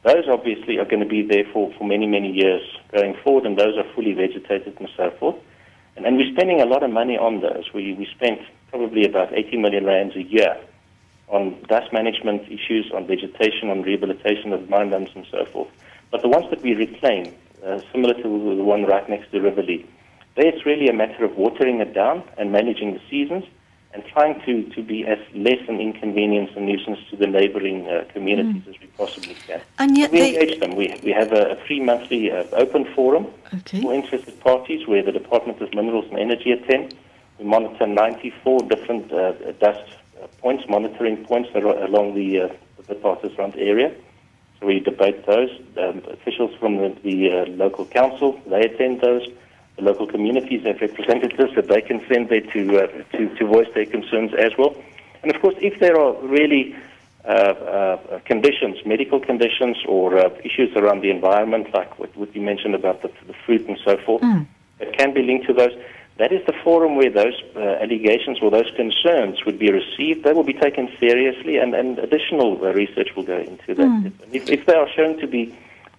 Those 0.03 0.27
obviously 0.27 0.79
are 0.79 0.85
going 0.85 1.01
to 1.01 1.07
be 1.07 1.21
there 1.21 1.45
for, 1.53 1.71
for 1.77 1.85
many, 1.87 2.05
many 2.05 2.29
years 2.29 2.61
going 2.91 3.15
forward, 3.23 3.45
and 3.45 3.57
those 3.57 3.77
are 3.77 3.85
fully 3.95 4.11
vegetated 4.11 4.75
and 4.79 4.89
so 4.97 5.11
forth. 5.11 5.37
And, 5.95 6.05
and 6.05 6.17
we're 6.17 6.31
spending 6.33 6.59
a 6.59 6.65
lot 6.65 6.83
of 6.83 6.91
money 6.91 7.17
on 7.17 7.39
those. 7.39 7.71
We, 7.73 7.93
we 7.93 8.05
spent 8.05 8.41
probably 8.69 9.05
about 9.05 9.33
80 9.33 9.57
million 9.57 9.85
rands 9.85 10.17
a 10.17 10.23
year 10.23 10.57
on 11.29 11.61
dust 11.67 11.93
management 11.93 12.43
issues, 12.51 12.91
on 12.93 13.05
vegetation, 13.07 13.69
on 13.69 13.83
rehabilitation 13.83 14.51
of 14.53 14.69
mine 14.69 14.89
dumps 14.89 15.11
and 15.15 15.25
so 15.31 15.45
forth. 15.45 15.69
But 16.11 16.21
the 16.21 16.27
ones 16.27 16.49
that 16.49 16.61
we 16.61 16.73
reclaim, 16.73 17.33
uh, 17.65 17.79
similar 17.91 18.15
to 18.15 18.55
the 18.55 18.63
one 18.63 18.85
right 18.85 19.07
next 19.07 19.31
to 19.31 19.39
Riverlea, 19.39 19.85
there 20.35 20.47
it's 20.47 20.65
really 20.65 20.87
a 20.87 20.93
matter 20.93 21.23
of 21.23 21.35
watering 21.37 21.79
it 21.81 21.93
down 21.93 22.23
and 22.37 22.51
managing 22.51 22.93
the 22.93 23.01
seasons 23.09 23.43
and 23.93 24.03
trying 24.05 24.39
to, 24.45 24.63
to 24.75 24.83
be 24.83 25.05
as 25.05 25.17
less 25.33 25.59
an 25.67 25.79
inconvenience 25.79 26.51
and 26.55 26.65
nuisance 26.67 26.99
to 27.09 27.15
the 27.15 27.25
neighboring 27.25 27.87
uh, 27.87 28.05
communities 28.13 28.61
as 28.69 28.79
we 28.79 28.87
possibly 28.87 29.35
can. 29.47 29.61
And 29.79 29.97
yet 29.97 30.11
we 30.11 30.19
they- 30.19 30.39
engage 30.39 30.59
them. 30.59 30.75
We, 30.75 30.95
we 31.03 31.11
have 31.11 31.31
a, 31.33 31.51
a 31.51 31.55
free 31.65 31.79
monthly 31.79 32.31
uh, 32.31 32.43
open 32.53 32.85
forum 32.95 33.27
Okay. 33.53 33.81
for 33.81 33.93
interested 33.93 34.39
parties 34.41 34.87
where 34.87 35.01
the 35.03 35.11
Department 35.11 35.59
of 35.61 35.73
Minerals 35.73 36.05
and 36.09 36.19
Energy 36.19 36.51
attend. 36.51 36.95
We 37.39 37.45
monitor 37.45 37.87
94 37.87 38.59
different 38.63 39.11
uh, 39.11 39.31
dust 39.53 39.89
points, 40.41 40.63
monitoring 40.69 41.23
points 41.25 41.49
along 41.55 42.15
the, 42.15 42.41
uh, 42.41 42.49
the 42.87 42.95
Patersrand 42.95 43.55
area. 43.57 43.93
So 44.59 44.67
we 44.67 44.79
debate 44.79 45.25
those. 45.25 45.49
Um, 45.77 46.01
officials 46.11 46.53
from 46.59 46.77
the, 46.77 46.95
the 47.03 47.31
uh, 47.31 47.45
local 47.51 47.85
council, 47.85 48.39
they 48.47 48.61
attend 48.61 49.01
those. 49.01 49.25
The 49.77 49.83
local 49.83 50.07
communities 50.07 50.65
have 50.65 50.81
representatives 50.81 51.55
that 51.55 51.67
they 51.67 51.81
can 51.81 52.05
send 52.09 52.29
there 52.29 52.41
to, 52.41 52.83
uh, 52.83 52.87
to, 53.13 53.35
to 53.35 53.45
voice 53.47 53.67
their 53.73 53.85
concerns 53.85 54.33
as 54.33 54.51
well. 54.57 54.75
And 55.23 55.33
of 55.33 55.41
course, 55.41 55.55
if 55.59 55.79
there 55.79 55.97
are 55.99 56.13
really 56.25 56.75
uh, 57.25 57.31
uh, 57.31 58.19
conditions, 58.25 58.77
medical 58.85 59.19
conditions, 59.19 59.77
or 59.87 60.17
uh, 60.17 60.29
issues 60.43 60.75
around 60.75 61.01
the 61.01 61.11
environment, 61.11 61.73
like 61.73 61.99
what, 61.99 62.15
what 62.17 62.33
you 62.35 62.41
mentioned 62.41 62.75
about 62.75 63.01
the, 63.01 63.11
the 63.27 63.33
fruit 63.45 63.67
and 63.67 63.77
so 63.85 63.97
forth, 63.97 64.21
that 64.79 64.97
can 64.97 65.13
be 65.13 65.21
linked 65.21 65.45
to 65.47 65.53
those. 65.53 65.73
That 66.19 66.31
is 66.33 66.45
the 66.45 66.53
forum 66.65 66.95
where 66.97 67.09
those 67.09 67.41
uh, 67.55 67.59
allegations 67.83 68.37
or 68.41 68.51
those 68.51 68.69
concerns 68.75 69.45
would 69.45 69.57
be 69.57 69.71
received. 69.71 70.23
They 70.25 70.33
will 70.33 70.43
be 70.43 70.53
taken 70.53 70.89
seriously, 70.99 71.57
and, 71.57 71.73
and 71.73 71.97
additional 71.97 72.49
uh, 72.63 72.73
research 72.73 73.09
will 73.15 73.23
go 73.23 73.37
into 73.39 73.73
that. 73.75 73.85
And 73.87 74.13
If, 74.33 74.49
if 74.49 74.65
they 74.65 74.75
are 74.75 74.89
shown 74.97 75.17
to 75.19 75.27
be 75.27 75.55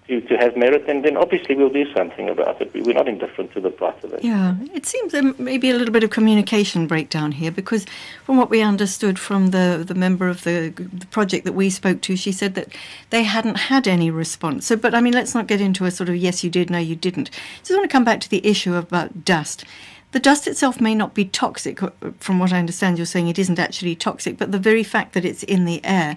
to, 0.09 0.21
to 0.23 0.37
have 0.37 0.57
merit, 0.57 0.87
then, 0.87 1.03
then 1.03 1.17
obviously 1.17 1.55
we'll 1.55 1.71
do 1.71 1.87
something 1.95 2.29
about 2.29 2.61
it. 2.61 2.73
We- 2.75 2.83
We're 2.83 2.95
not 2.95 3.07
indifferent 3.09 3.53
to 3.53 3.61
the 3.61 3.71
plight 3.71 4.03
of 4.05 4.13
it. 4.13 4.25
Yeah, 4.25 4.57
it 4.75 4.85
seems 4.85 5.13
there 5.13 5.33
may 5.39 5.57
be 5.57 5.71
a 5.71 5.75
little 5.75 5.93
bit 5.93 6.03
of 6.05 6.11
communication 6.11 6.87
breakdown 6.89 7.31
here 7.33 7.53
because, 7.53 7.87
from 8.25 8.37
what 8.37 8.51
we 8.51 8.61
understood 8.61 9.19
from 9.19 9.43
the, 9.57 9.85
the 9.87 9.95
member 9.95 10.29
of 10.29 10.43
the, 10.43 10.75
the 10.93 11.07
project 11.07 11.45
that 11.45 11.53
we 11.55 11.71
spoke 11.71 12.01
to, 12.03 12.17
she 12.17 12.33
said 12.33 12.57
that 12.57 12.69
they 13.11 13.23
hadn't 13.23 13.57
had 13.57 13.87
any 13.87 14.11
response. 14.11 14.67
So, 14.67 14.75
but 14.77 14.95
I 14.95 15.01
mean, 15.01 15.15
let's 15.15 15.35
not 15.35 15.47
get 15.47 15.61
into 15.61 15.85
a 15.87 15.91
sort 15.93 16.09
of 16.09 16.17
yes, 16.17 16.43
you 16.45 16.51
did, 16.51 16.69
no, 16.71 16.79
you 16.79 16.97
didn't. 16.97 17.31
So, 17.63 17.75
I 17.75 17.79
want 17.79 17.89
to 17.89 17.93
come 17.93 18.05
back 18.05 18.21
to 18.21 18.29
the 18.29 18.45
issue 18.47 18.75
about 18.75 19.25
dust. 19.25 19.65
The 20.13 20.21
dust 20.21 20.49
itself 20.49 20.81
may 20.81 20.95
not 20.95 21.15
be 21.15 21.25
toxic. 21.25 21.83
uh, 21.83 21.91
From 22.19 22.39
what 22.39 22.53
I 22.53 22.59
understand, 22.59 22.99
you're 22.99 23.07
saying 23.07 23.29
it 23.29 23.39
isn't 23.39 23.59
actually 23.59 23.95
toxic, 23.95 24.39
but 24.39 24.53
the 24.53 24.59
very 24.59 24.83
fact 24.83 25.13
that 25.13 25.25
it's 25.25 25.43
in 25.45 25.65
the 25.65 25.85
air 25.85 26.17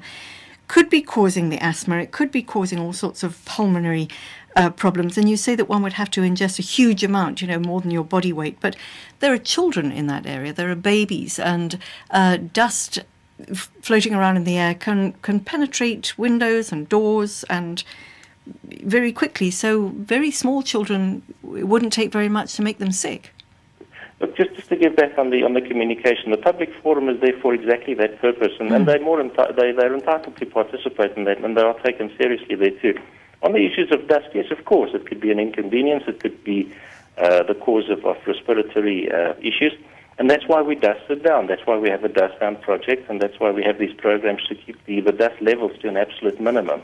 could 0.67 0.89
be 0.89 1.01
causing 1.01 1.49
the 1.49 1.63
asthma. 1.63 1.97
It 1.97 2.11
could 2.11 2.31
be 2.31 2.41
causing 2.41 2.79
all 2.79 2.93
sorts 2.93 3.21
of 3.21 3.43
pulmonary 3.45 4.07
uh, 4.55 4.69
problems. 4.69 5.17
And 5.17 5.29
you 5.29 5.37
say 5.37 5.55
that 5.55 5.69
one 5.69 5.83
would 5.83 5.93
have 5.93 6.09
to 6.11 6.21
ingest 6.21 6.57
a 6.57 6.63
huge 6.63 7.03
amount, 7.03 7.41
you 7.41 7.47
know, 7.47 7.59
more 7.59 7.81
than 7.81 7.91
your 7.91 8.03
body 8.03 8.33
weight. 8.33 8.57
But 8.59 8.75
there 9.19 9.33
are 9.33 9.37
children 9.37 9.91
in 9.91 10.07
that 10.07 10.25
area. 10.25 10.53
There 10.53 10.71
are 10.71 10.75
babies, 10.75 11.37
and 11.37 11.77
uh, 12.09 12.37
dust 12.37 12.99
f- 13.49 13.71
floating 13.81 14.15
around 14.15 14.37
in 14.37 14.43
the 14.43 14.57
air 14.57 14.73
can 14.73 15.13
can 15.21 15.39
penetrate 15.39 16.17
windows 16.17 16.71
and 16.71 16.87
doors 16.89 17.43
and 17.49 17.83
very 18.83 19.11
quickly. 19.11 19.51
So 19.51 19.89
very 19.97 20.31
small 20.31 20.63
children, 20.63 21.23
it 21.55 21.67
wouldn't 21.67 21.93
take 21.93 22.11
very 22.11 22.29
much 22.29 22.55
to 22.55 22.61
make 22.61 22.77
them 22.77 22.91
sick. 22.91 23.32
Look, 24.23 24.37
just, 24.37 24.55
just 24.55 24.69
to 24.69 24.77
give 24.77 24.95
back 24.95 25.17
on 25.17 25.31
the 25.31 25.43
on 25.43 25.53
the 25.53 25.59
communication, 25.59 26.31
the 26.31 26.37
public 26.37 26.73
forum 26.81 27.09
is 27.09 27.19
there 27.19 27.37
for 27.41 27.53
exactly 27.53 27.93
that 27.95 28.21
purpose, 28.21 28.53
and, 28.57 28.71
and 28.71 28.87
they're 28.87 29.01
more 29.01 29.21
enti- 29.21 29.53
they 29.57 29.73
they're 29.73 29.93
entitled 29.93 30.37
to 30.37 30.45
participate 30.45 31.11
in 31.17 31.25
that, 31.25 31.39
and 31.43 31.57
they 31.57 31.61
are 31.61 31.77
taken 31.81 32.09
seriously 32.17 32.55
there 32.55 32.71
too. 32.79 32.97
On 33.41 33.51
the 33.51 33.65
issues 33.65 33.91
of 33.91 34.07
dust, 34.07 34.27
yes, 34.33 34.45
of 34.49 34.63
course, 34.63 34.91
it 34.93 35.05
could 35.07 35.19
be 35.19 35.29
an 35.29 35.41
inconvenience. 35.41 36.05
It 36.07 36.21
could 36.21 36.41
be 36.45 36.73
uh, 37.17 37.43
the 37.43 37.53
cause 37.53 37.89
of, 37.89 38.05
of 38.05 38.15
respiratory 38.25 39.11
uh, 39.11 39.33
issues. 39.41 39.73
And 40.17 40.29
that's 40.29 40.47
why 40.47 40.61
we 40.61 40.75
dust 40.75 41.01
it 41.09 41.21
down. 41.21 41.47
That's 41.47 41.65
why 41.65 41.77
we 41.77 41.89
have 41.89 42.05
a 42.05 42.07
dust 42.07 42.39
down 42.39 42.55
project, 42.55 43.09
and 43.09 43.19
that's 43.19 43.37
why 43.41 43.51
we 43.51 43.61
have 43.63 43.77
these 43.77 43.93
programs 43.93 44.47
to 44.47 44.55
keep 44.55 44.81
the, 44.85 45.01
the 45.01 45.11
dust 45.11 45.41
levels 45.41 45.77
to 45.81 45.89
an 45.89 45.97
absolute 45.97 46.39
minimum. 46.39 46.81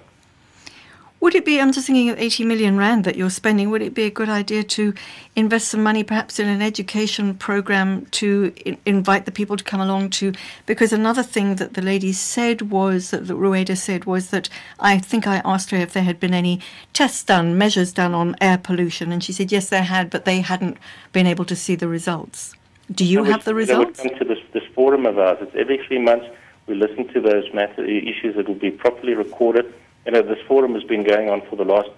Would 1.22 1.36
it 1.36 1.44
be, 1.44 1.60
I'm 1.60 1.74
just 1.74 1.86
thinking 1.88 2.10
of 2.10 2.18
80 2.18 2.46
million 2.46 2.78
rand 2.78 3.04
that 3.04 3.18
you're 3.18 3.30
spending, 3.30 3.70
would 3.70 3.82
it 3.82 3.94
be 3.94 4.04
a 4.04 4.10
good 4.10 4.30
idea 4.30 4.64
to 4.64 4.94
invest 5.36 5.68
some 5.68 5.84
money 5.84 6.02
perhaps 6.02 6.40
in 6.40 6.48
an 6.48 6.62
education 6.62 7.34
program 7.34 8.06
to 8.12 8.54
I- 8.66 8.78
invite 8.86 9.26
the 9.26 9.32
people 9.34 9.58
to 9.58 9.64
come 9.64 9.82
along 9.82 10.12
to? 10.12 10.32
Because 10.66 10.94
another 10.94 11.22
thing 11.22 11.56
that 11.56 11.74
the 11.74 11.82
lady 11.82 12.14
said 12.14 12.72
was, 12.72 13.10
that 13.12 13.24
Rueda 13.24 13.76
said, 13.76 14.06
was 14.06 14.30
that 14.30 14.48
I 14.80 14.98
think 14.98 15.28
I 15.28 15.42
asked 15.44 15.72
her 15.72 15.78
if 15.78 15.92
there 15.92 16.04
had 16.04 16.22
been 16.22 16.34
any 16.34 16.62
tests 16.94 17.24
done, 17.26 17.58
measures 17.58 17.92
done 17.92 18.14
on 18.14 18.38
air 18.40 18.58
pollution, 18.58 19.12
and 19.12 19.22
she 19.22 19.34
said 19.34 19.52
yes, 19.52 19.68
there 19.68 19.84
had, 19.84 20.10
but 20.10 20.24
they 20.24 20.40
hadn't 20.40 20.78
been 21.12 21.28
able 21.28 21.44
to 21.46 21.56
see 21.56 21.76
the 21.76 21.90
results. 21.90 22.56
Do 22.90 23.04
you 23.04 23.20
would- 23.20 23.30
have 23.32 23.44
the 23.44 23.52
I 23.52 23.56
would 23.56 23.58
results? 23.68 24.00
come 24.02 24.18
to 24.20 24.24
this, 24.24 24.40
this 24.54 24.64
forum 24.74 25.06
of 25.06 25.20
ours. 25.20 25.40
It's 25.42 25.56
every 25.56 25.80
three 25.86 26.00
months 26.00 26.28
we 26.66 26.76
listen 26.76 27.10
to 27.10 27.20
those 27.20 27.54
matter, 27.54 27.84
issues 27.84 28.38
that 28.38 28.48
will 28.48 28.56
be 28.56 28.72
properly 28.72 29.16
recorded. 29.16 29.66
You 30.06 30.14
know, 30.14 30.22
this 30.22 30.40
forum 30.48 30.74
has 30.74 30.84
been 30.84 31.04
going 31.04 31.30
on 31.30 31.42
for 31.50 31.56
the 31.56 31.66
last 31.66 31.90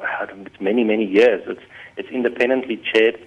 it's 0.00 0.60
many, 0.60 0.84
many 0.84 1.04
years. 1.04 1.42
It's, 1.46 1.62
it's 1.96 2.08
independently 2.10 2.80
chaired. 2.92 3.18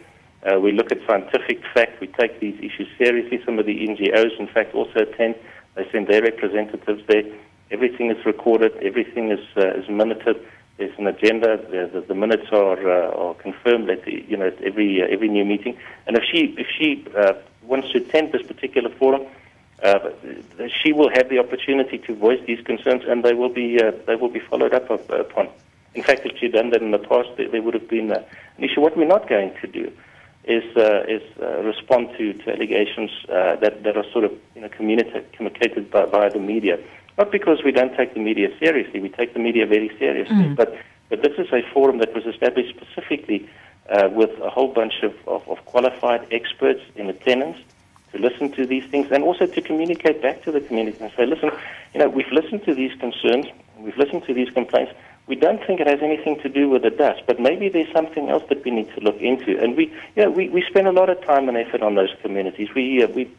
Uh, 0.43 0.59
we 0.59 0.71
look 0.71 0.91
at 0.91 0.99
scientific 1.07 1.61
fact. 1.73 1.99
We 2.01 2.07
take 2.07 2.39
these 2.39 2.57
issues 2.59 2.87
seriously. 2.97 3.41
Some 3.45 3.59
of 3.59 3.65
the 3.65 3.87
NGOs, 3.87 4.39
in 4.39 4.47
fact, 4.47 4.73
also 4.73 5.01
attend. 5.01 5.35
They 5.75 5.87
send 5.91 6.07
their 6.07 6.21
representatives 6.21 7.03
there. 7.07 7.23
Everything 7.69 8.09
is 8.09 8.25
recorded. 8.25 8.75
Everything 8.81 9.31
is, 9.31 9.39
uh, 9.55 9.79
is 9.79 9.87
minuted. 9.89 10.37
There's 10.77 10.97
an 10.97 11.07
agenda. 11.07 11.57
The, 11.57 11.89
the, 11.93 12.01
the 12.07 12.15
minutes 12.15 12.47
are, 12.51 12.89
uh, 12.89 13.11
are 13.11 13.33
confirmed 13.35 13.89
at 13.89 14.03
the, 14.05 14.25
you 14.27 14.35
know 14.35 14.47
at 14.47 14.61
every 14.63 15.01
uh, 15.01 15.05
every 15.05 15.29
new 15.29 15.45
meeting. 15.45 15.77
And 16.07 16.17
if 16.17 16.23
she 16.23 16.55
if 16.57 16.67
she 16.77 17.05
uh, 17.15 17.33
wants 17.63 17.91
to 17.91 17.99
attend 17.99 18.31
this 18.31 18.41
particular 18.41 18.89
forum, 18.89 19.27
uh, 19.83 20.09
she 20.83 20.93
will 20.93 21.09
have 21.09 21.29
the 21.29 21.39
opportunity 21.39 21.97
to 21.97 22.15
voice 22.15 22.39
these 22.45 22.61
concerns, 22.63 23.03
and 23.07 23.23
they 23.23 23.33
will 23.33 23.49
be 23.49 23.81
uh, 23.81 23.91
they 24.05 24.15
will 24.15 24.29
be 24.29 24.39
followed 24.39 24.73
up 24.73 24.89
up- 24.91 25.09
upon. 25.09 25.49
In 25.93 26.03
fact, 26.03 26.25
if 26.25 26.37
she'd 26.37 26.53
done 26.53 26.69
that 26.69 26.81
in 26.81 26.91
the 26.91 26.99
past, 26.99 27.29
there, 27.37 27.61
would 27.61 27.73
have 27.73 27.89
been 27.89 28.11
uh, 28.11 28.23
an 28.57 28.63
issue. 28.63 28.79
What 28.79 28.95
we're 28.95 29.05
not 29.05 29.27
going 29.27 29.53
to 29.59 29.67
do 29.67 29.91
is 30.45 30.63
uh, 30.77 31.03
is 31.07 31.21
uh, 31.41 31.61
respond 31.63 32.09
to, 32.17 32.33
to 32.33 32.51
allegations 32.53 33.11
uh, 33.27 33.55
that 33.57 33.83
that 33.83 33.97
are 33.97 34.05
sort 34.11 34.25
of 34.25 34.31
you 34.55 34.61
know 34.61 34.69
communica- 34.69 35.29
communicated 35.33 35.89
by, 35.91 36.29
the 36.29 36.39
media. 36.39 36.79
Not 37.17 37.31
because 37.31 37.63
we 37.63 37.71
don't 37.71 37.95
take 37.97 38.13
the 38.13 38.19
media 38.19 38.49
seriously, 38.59 38.99
we 38.99 39.09
take 39.09 39.33
the 39.33 39.39
media 39.39 39.65
very 39.65 39.89
seriously. 39.99 40.35
But 40.55 40.77
but 41.09 41.21
this 41.23 41.33
is 41.37 41.51
a 41.51 41.61
forum 41.73 41.97
that 41.97 42.13
was 42.13 42.25
established 42.25 42.73
specifically 42.77 43.49
uh, 43.89 44.09
with 44.11 44.29
a 44.41 44.49
whole 44.49 44.69
bunch 44.69 44.93
of, 45.03 45.13
of, 45.27 45.47
of 45.49 45.65
qualified 45.65 46.25
experts 46.31 46.81
in 46.95 47.09
attendance 47.09 47.57
to 48.11 48.19
listen 48.19 48.51
to 48.53 48.65
these 48.65 48.83
things 48.91 49.07
and 49.11 49.23
also 49.23 49.45
to 49.45 49.61
communicate 49.61 50.21
back 50.21 50.43
to 50.43 50.51
the 50.51 50.61
community 50.61 50.97
and 51.01 51.11
say, 51.15 51.25
listen, 51.25 51.51
you 51.93 51.99
know, 51.99 52.09
we've 52.09 52.31
listened 52.31 52.63
to 52.65 52.73
these 52.73 52.97
concerns, 52.99 53.45
we've 53.79 53.97
listened 53.97 54.23
to 54.25 54.33
these 54.33 54.49
complaints. 54.49 54.91
We 55.27 55.35
don't 55.35 55.65
think 55.65 55.79
it 55.79 55.87
has 55.87 56.01
anything 56.01 56.39
to 56.41 56.49
do 56.49 56.67
with 56.67 56.81
the 56.81 56.89
dust, 56.89 57.21
but 57.25 57.39
maybe 57.39 57.69
there's 57.69 57.91
something 57.93 58.29
else 58.29 58.43
that 58.49 58.65
we 58.65 58.71
need 58.71 58.93
to 58.95 59.01
look 59.01 59.17
into. 59.21 59.57
And 59.61 59.77
we, 59.77 59.85
you 60.15 60.23
know, 60.23 60.31
we, 60.31 60.49
we 60.49 60.63
spend 60.67 60.87
a 60.87 60.91
lot 60.91 61.09
of 61.09 61.23
time 61.23 61.47
and 61.47 61.57
effort 61.57 61.81
on 61.81 61.95
those 61.95 62.09
communities. 62.21 62.69
We, 62.75 63.03
uh, 63.03 63.07
we 63.07 63.31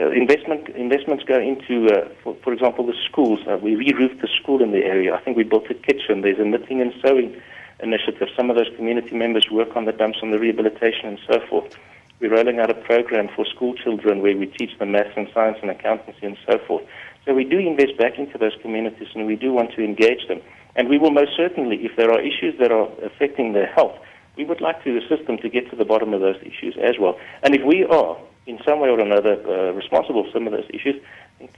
uh, 0.00 0.10
investment 0.10 0.68
investments 0.70 1.24
go 1.24 1.38
into, 1.38 1.86
uh, 1.88 2.08
for, 2.22 2.34
for 2.42 2.52
example, 2.52 2.86
the 2.86 2.94
schools. 3.08 3.40
Uh, 3.46 3.58
we 3.58 3.74
re-roofed 3.74 4.22
the 4.22 4.28
school 4.40 4.62
in 4.62 4.72
the 4.72 4.84
area. 4.84 5.14
I 5.14 5.20
think 5.20 5.36
we 5.36 5.42
built 5.42 5.68
a 5.70 5.74
kitchen. 5.74 6.22
There's 6.22 6.38
a 6.38 6.44
knitting 6.44 6.80
and 6.80 6.94
sewing 7.02 7.40
initiative. 7.80 8.28
Some 8.36 8.48
of 8.48 8.56
those 8.56 8.70
community 8.76 9.14
members 9.14 9.50
work 9.50 9.76
on 9.76 9.84
the 9.84 9.92
dumps, 9.92 10.18
on 10.22 10.30
the 10.30 10.38
rehabilitation, 10.38 11.08
and 11.08 11.18
so 11.26 11.40
forth. 11.40 11.76
We're 12.22 12.30
rolling 12.30 12.60
out 12.60 12.70
a 12.70 12.74
program 12.74 13.28
for 13.34 13.44
school 13.44 13.74
children 13.74 14.22
where 14.22 14.36
we 14.36 14.46
teach 14.46 14.78
them 14.78 14.92
maths 14.92 15.10
and 15.16 15.26
science 15.34 15.58
and 15.60 15.68
accountancy 15.72 16.24
and 16.24 16.38
so 16.46 16.56
forth. 16.68 16.84
So 17.26 17.34
we 17.34 17.42
do 17.42 17.58
invest 17.58 17.98
back 17.98 18.16
into 18.16 18.38
those 18.38 18.52
communities 18.62 19.08
and 19.16 19.26
we 19.26 19.34
do 19.34 19.52
want 19.52 19.72
to 19.72 19.82
engage 19.82 20.28
them. 20.28 20.40
And 20.76 20.88
we 20.88 20.98
will 20.98 21.10
most 21.10 21.32
certainly, 21.36 21.78
if 21.82 21.96
there 21.96 22.12
are 22.12 22.20
issues 22.20 22.54
that 22.60 22.70
are 22.70 22.86
affecting 23.04 23.54
their 23.54 23.66
health, 23.66 23.98
we 24.36 24.44
would 24.44 24.60
like 24.60 24.84
to 24.84 24.96
assist 24.98 25.26
them 25.26 25.36
to 25.38 25.48
get 25.48 25.68
to 25.70 25.76
the 25.76 25.84
bottom 25.84 26.14
of 26.14 26.20
those 26.20 26.36
issues 26.42 26.76
as 26.80 26.94
well. 26.96 27.18
And 27.42 27.56
if 27.56 27.66
we 27.66 27.84
are, 27.90 28.16
in 28.46 28.60
some 28.64 28.78
way 28.78 28.88
or 28.88 29.00
another, 29.00 29.42
uh, 29.42 29.72
responsible 29.72 30.22
for 30.22 30.30
some 30.30 30.46
of 30.46 30.52
those 30.52 30.70
issues, 30.70 31.02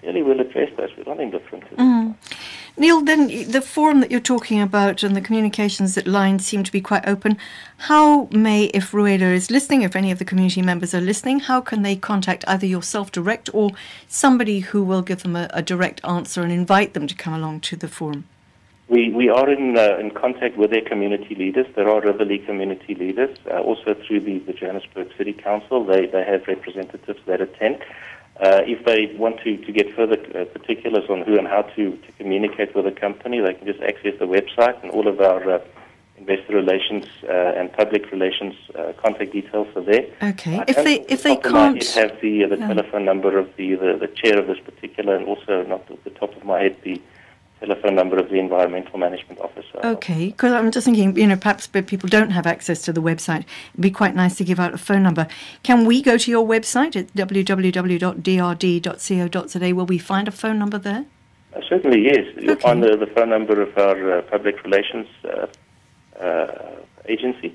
clearly 0.01 0.23
we'll 0.23 0.41
address 0.41 0.71
those. 0.77 0.91
We're 0.97 1.05
not 1.05 1.21
indifferent 1.21 1.69
to 1.71 1.77
them. 1.77 2.19
Neil, 2.77 3.03
then 3.03 3.29
the 3.51 3.61
forum 3.61 4.01
that 4.01 4.11
you're 4.11 4.19
talking 4.19 4.61
about 4.61 5.05
and 5.05 5.15
the 5.15 5.21
communications 5.21 5.95
that 5.95 6.09
lines 6.09 6.45
seem 6.45 6.65
to 6.65 6.73
be 6.73 6.81
quite 6.81 7.07
open. 7.07 7.39
How 7.77 8.25
may, 8.33 8.65
if 8.67 8.93
Rueda 8.93 9.27
is 9.27 9.49
listening, 9.49 9.83
if 9.83 9.95
any 9.95 10.11
of 10.11 10.19
the 10.19 10.25
community 10.25 10.61
members 10.61 10.93
are 10.93 11.01
listening, 11.01 11.39
how 11.39 11.61
can 11.61 11.83
they 11.83 11.95
contact 11.95 12.45
either 12.49 12.67
yourself 12.67 13.13
direct 13.13 13.49
or 13.55 13.71
somebody 14.09 14.61
who 14.61 14.83
will 14.83 15.03
give 15.03 15.23
them 15.23 15.37
a, 15.37 15.49
a 15.55 15.63
direct 15.63 16.01
answer 16.03 16.43
and 16.43 16.51
invite 16.51 16.95
them 16.95 17.07
to 17.07 17.15
come 17.15 17.33
along 17.33 17.61
to 17.61 17.77
the 17.77 17.87
forum? 17.87 18.25
We, 18.89 19.11
we 19.11 19.31
are 19.31 19.49
in, 19.49 19.79
uh, 19.79 19.97
in 19.99 20.11
contact 20.11 20.59
with 20.59 20.71
their 20.71 20.83
community 20.83 21.35
leaders. 21.37 21.67
There 21.75 21.89
are 21.89 22.03
Riverlea 22.03 22.45
community 22.45 22.95
leaders, 22.95 23.39
uh, 23.51 23.61
also 23.61 23.95
through 23.95 24.21
the, 24.21 24.39
the 24.41 24.53
Johannesburg 24.53 25.11
City 25.17 25.33
Council. 25.33 25.85
They, 25.85 26.07
they 26.07 26.25
have 26.25 26.47
representatives 26.49 27.21
that 27.27 27.41
attend. 27.41 27.83
Uh, 28.41 28.63
if 28.67 28.85
they 28.85 29.15
want 29.17 29.39
to, 29.45 29.57
to 29.59 29.71
get 29.71 29.95
further 29.95 30.19
uh, 30.35 30.45
particulars 30.47 31.05
on 31.09 31.23
who 31.23 31.39
and 31.39 31.47
how 31.47 31.63
to, 31.63 31.97
to 31.99 32.13
communicate 32.19 32.75
with 32.75 32.85
the 32.85 32.91
company, 32.91 33.41
they 33.41 33.55
can 33.55 33.65
just 33.67 33.81
access 33.81 34.13
the 34.19 34.27
website 34.27 34.81
and 34.83 34.91
all 34.91 35.07
of 35.07 35.21
our 35.21 35.53
uh, 35.53 35.59
investor 36.19 36.55
relations 36.55 37.07
uh, 37.29 37.33
and 37.59 37.73
public 37.73 38.11
relations 38.11 38.55
uh, 38.77 38.93
contact 39.01 39.33
details 39.33 39.69
are 39.77 39.83
there. 39.83 40.07
Okay. 40.21 40.59
I 40.59 40.65
If 40.67 40.77
they 40.77 41.01
if 41.03 41.23
they 41.23 41.37
top 41.37 41.45
of 41.47 41.53
head 41.53 41.95
can't, 41.95 41.95
have 41.95 42.21
the, 42.21 42.45
uh, 42.45 42.49
the 42.49 42.59
Yeah. 42.59 42.69
telephone 42.69 43.05
number 43.05 43.39
of 43.39 43.55
the, 43.57 43.77
the, 43.77 43.97
the 44.01 44.09
chair 44.09 44.37
of 44.39 44.49
this 44.49 44.59
particular, 44.59 45.15
and 45.15 45.27
also 45.27 45.63
not 45.63 45.89
at 45.89 46.03
the 46.03 46.11
top 46.11 46.37
of 46.37 46.45
my 46.45 46.61
head, 46.61 46.77
the 46.83 47.01
telephone 47.65 47.95
number 47.95 48.17
of 48.19 48.29
the 48.31 48.39
environmental 48.39 48.99
management 48.99 49.41
officer. 49.41 49.79
okay, 49.85 50.27
because 50.29 50.53
I'm 50.53 50.71
just 50.71 50.85
thinking, 50.85 51.17
you 51.17 51.27
know, 51.27 51.37
perhaps 51.37 51.67
people 51.67 52.09
don't 52.09 52.31
have 52.31 52.47
access 52.47 52.83
to 52.83 52.93
the 52.93 53.01
website, 53.03 53.45
it'd 53.73 53.81
be 53.81 53.91
quite 53.91 54.15
nice 54.15 54.37
to 54.37 54.45
give 54.45 54.61
out 54.61 54.75
a 54.75 54.79
phone 54.79 55.03
number. 55.03 55.27
Can 55.63 55.85
we 55.85 56.03
go 56.03 56.17
to 56.19 56.31
your 56.31 56.47
website 56.47 56.95
at 56.97 57.07
www.drd.co.za? 58.45 59.75
Will 59.75 59.87
we 59.87 59.99
find 59.99 60.29
a 60.29 60.33
phone 60.33 60.59
number 60.59 60.79
there? 60.79 61.05
Uh, 61.55 61.61
certainly, 61.69 62.03
yes. 62.05 62.25
You'll 62.37 62.53
Okay. 62.53 62.61
find 62.63 62.83
the, 62.83 62.97
the 62.97 63.07
phone 63.07 63.31
number 63.31 63.61
of 63.63 63.77
our 63.79 64.19
uh, 64.19 64.23
public 64.23 64.63
relations 64.65 65.07
uh, 65.25 65.47
uh, 66.21 66.47
agency, 67.07 67.53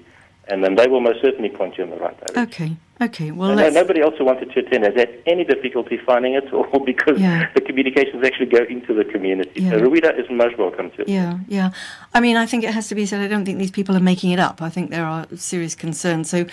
and 0.48 0.64
then 0.64 0.76
they 0.76 0.88
will 0.88 1.02
most 1.02 1.22
certainly 1.22 1.50
point 1.50 1.78
you 1.78 1.84
in 1.84 1.90
the 1.90 1.98
right 1.98 2.18
direction. 2.20 2.44
Okay. 2.44 2.72
Okay. 3.02 3.32
Well, 3.32 3.56
No, 3.56 3.64
no, 3.64 3.70
nobody 3.70 4.02
else 4.02 4.16
who 4.18 4.26
wanted 4.26 4.52
to 4.52 4.60
attend 4.60 4.84
has 4.84 4.94
had 4.96 5.10
any 5.26 5.46
difficulty 5.46 5.98
finding 6.06 6.34
it, 6.34 6.52
all 6.52 6.80
because 6.86 7.20
Yeah. 7.20 7.50
the 7.56 7.62
communications 7.62 8.26
actually 8.26 8.48
go 8.48 8.64
into 8.64 8.94
the 8.94 9.06
community. 9.06 9.62
Yeah. 9.62 9.72
So 9.72 9.78
Rueda 9.80 10.16
is 10.20 10.26
most 10.30 10.58
welcome 10.58 10.92
to. 10.92 11.10
Yeah, 11.10 11.40
yeah. 11.48 11.72
I 12.14 12.20
mean, 12.20 12.36
I 12.36 12.46
think 12.46 12.64
it 12.66 12.74
has 12.74 12.90
to 12.90 12.96
be 12.96 13.06
said. 13.06 13.22
I 13.22 13.28
don't 13.28 13.46
think 13.46 13.58
these 13.58 13.72
people 13.72 13.96
are 13.96 14.02
making 14.02 14.32
it 14.32 14.40
up. 14.40 14.62
I 14.62 14.70
think 14.70 14.90
there 14.90 15.06
are 15.06 15.26
serious 15.36 15.76
concerns. 15.76 16.30
So, 16.30 16.46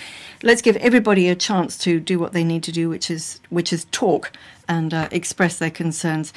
let's 0.43 0.63
give 0.63 0.77
everybody 0.77 1.29
a 1.29 1.35
chance 1.35 1.77
to 1.79 1.99
do 1.99 2.19
what 2.19 2.33
they 2.33 2.45
need 2.45 2.63
to 2.65 2.73
do, 2.73 2.89
which 2.89 3.11
is 3.11 3.41
which 3.51 3.73
is 3.73 3.87
talk 3.91 4.31
and 4.69 4.93
uh, 4.95 5.09
express 5.11 5.59
their 5.59 5.71
concerns. 5.71 6.33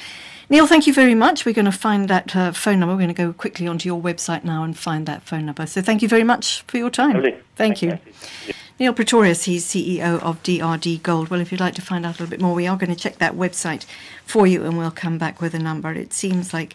Neil, 0.48 0.66
thank 0.66 0.86
you 0.86 0.94
very 0.94 1.14
much. 1.14 1.44
We're 1.46 1.54
going 1.54 1.64
to 1.66 1.72
find 1.72 2.08
that 2.08 2.34
uh, 2.34 2.52
phone 2.52 2.80
number. 2.80 2.94
We're 2.94 3.02
going 3.02 3.14
to 3.14 3.22
go 3.26 3.32
quickly 3.32 3.68
onto 3.68 3.88
your 3.88 4.00
website 4.00 4.42
now 4.42 4.64
and 4.64 4.76
find 4.76 5.06
that 5.06 5.22
phone 5.22 5.46
number. 5.46 5.66
So, 5.66 5.80
thank 5.82 6.02
you 6.02 6.08
very 6.08 6.24
much 6.24 6.62
for 6.62 6.78
your 6.78 6.90
time. 6.90 7.14
Lovely. 7.14 7.36
Thank 7.54 7.78
Thanks, 7.78 7.82
you. 7.82 8.54
Neil 8.80 8.94
Pretorius, 8.94 9.44
he's 9.44 9.66
CEO 9.66 10.18
of 10.22 10.42
DRD 10.42 11.02
Gold. 11.02 11.28
Well, 11.28 11.42
if 11.42 11.52
you'd 11.52 11.60
like 11.60 11.74
to 11.74 11.82
find 11.82 12.06
out 12.06 12.18
a 12.18 12.22
little 12.22 12.30
bit 12.30 12.40
more, 12.40 12.54
we 12.54 12.66
are 12.66 12.78
going 12.78 12.88
to 12.88 12.96
check 12.96 13.18
that 13.18 13.34
website 13.34 13.84
for 14.24 14.46
you 14.46 14.64
and 14.64 14.78
we'll 14.78 14.90
come 14.90 15.18
back 15.18 15.42
with 15.42 15.52
a 15.52 15.58
number. 15.58 15.92
It 15.92 16.14
seems 16.14 16.54
like 16.54 16.74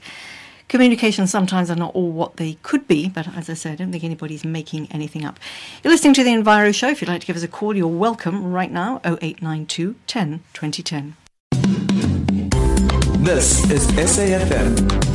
communications 0.67 1.31
sometimes 1.31 1.71
are 1.71 1.75
not 1.75 1.95
all 1.95 2.11
what 2.11 2.37
they 2.37 2.59
could 2.61 2.87
be, 2.87 3.09
but 3.09 3.27
as 3.35 3.49
I 3.49 3.55
said, 3.55 3.71
I 3.71 3.75
don't 3.77 3.91
think 3.91 4.03
anybody's 4.03 4.45
making 4.45 4.87
anything 4.91 5.25
up. 5.25 5.39
You're 5.83 5.91
listening 5.91 6.13
to 6.13 6.23
the 6.23 6.29
Enviro 6.29 6.75
Show. 6.75 6.89
If 6.89 7.01
you'd 7.01 7.07
like 7.07 7.21
to 7.21 7.27
give 7.27 7.37
us 7.37 7.41
a 7.41 7.47
call, 7.47 7.75
you're 7.75 7.87
welcome 7.87 8.53
right 8.53 8.71
now 8.71 9.01
0892 9.03 9.95
10 10.05 10.43
2010. 10.53 11.15
This 13.23 13.71
is 13.71 13.87
SAFM. 13.87 15.14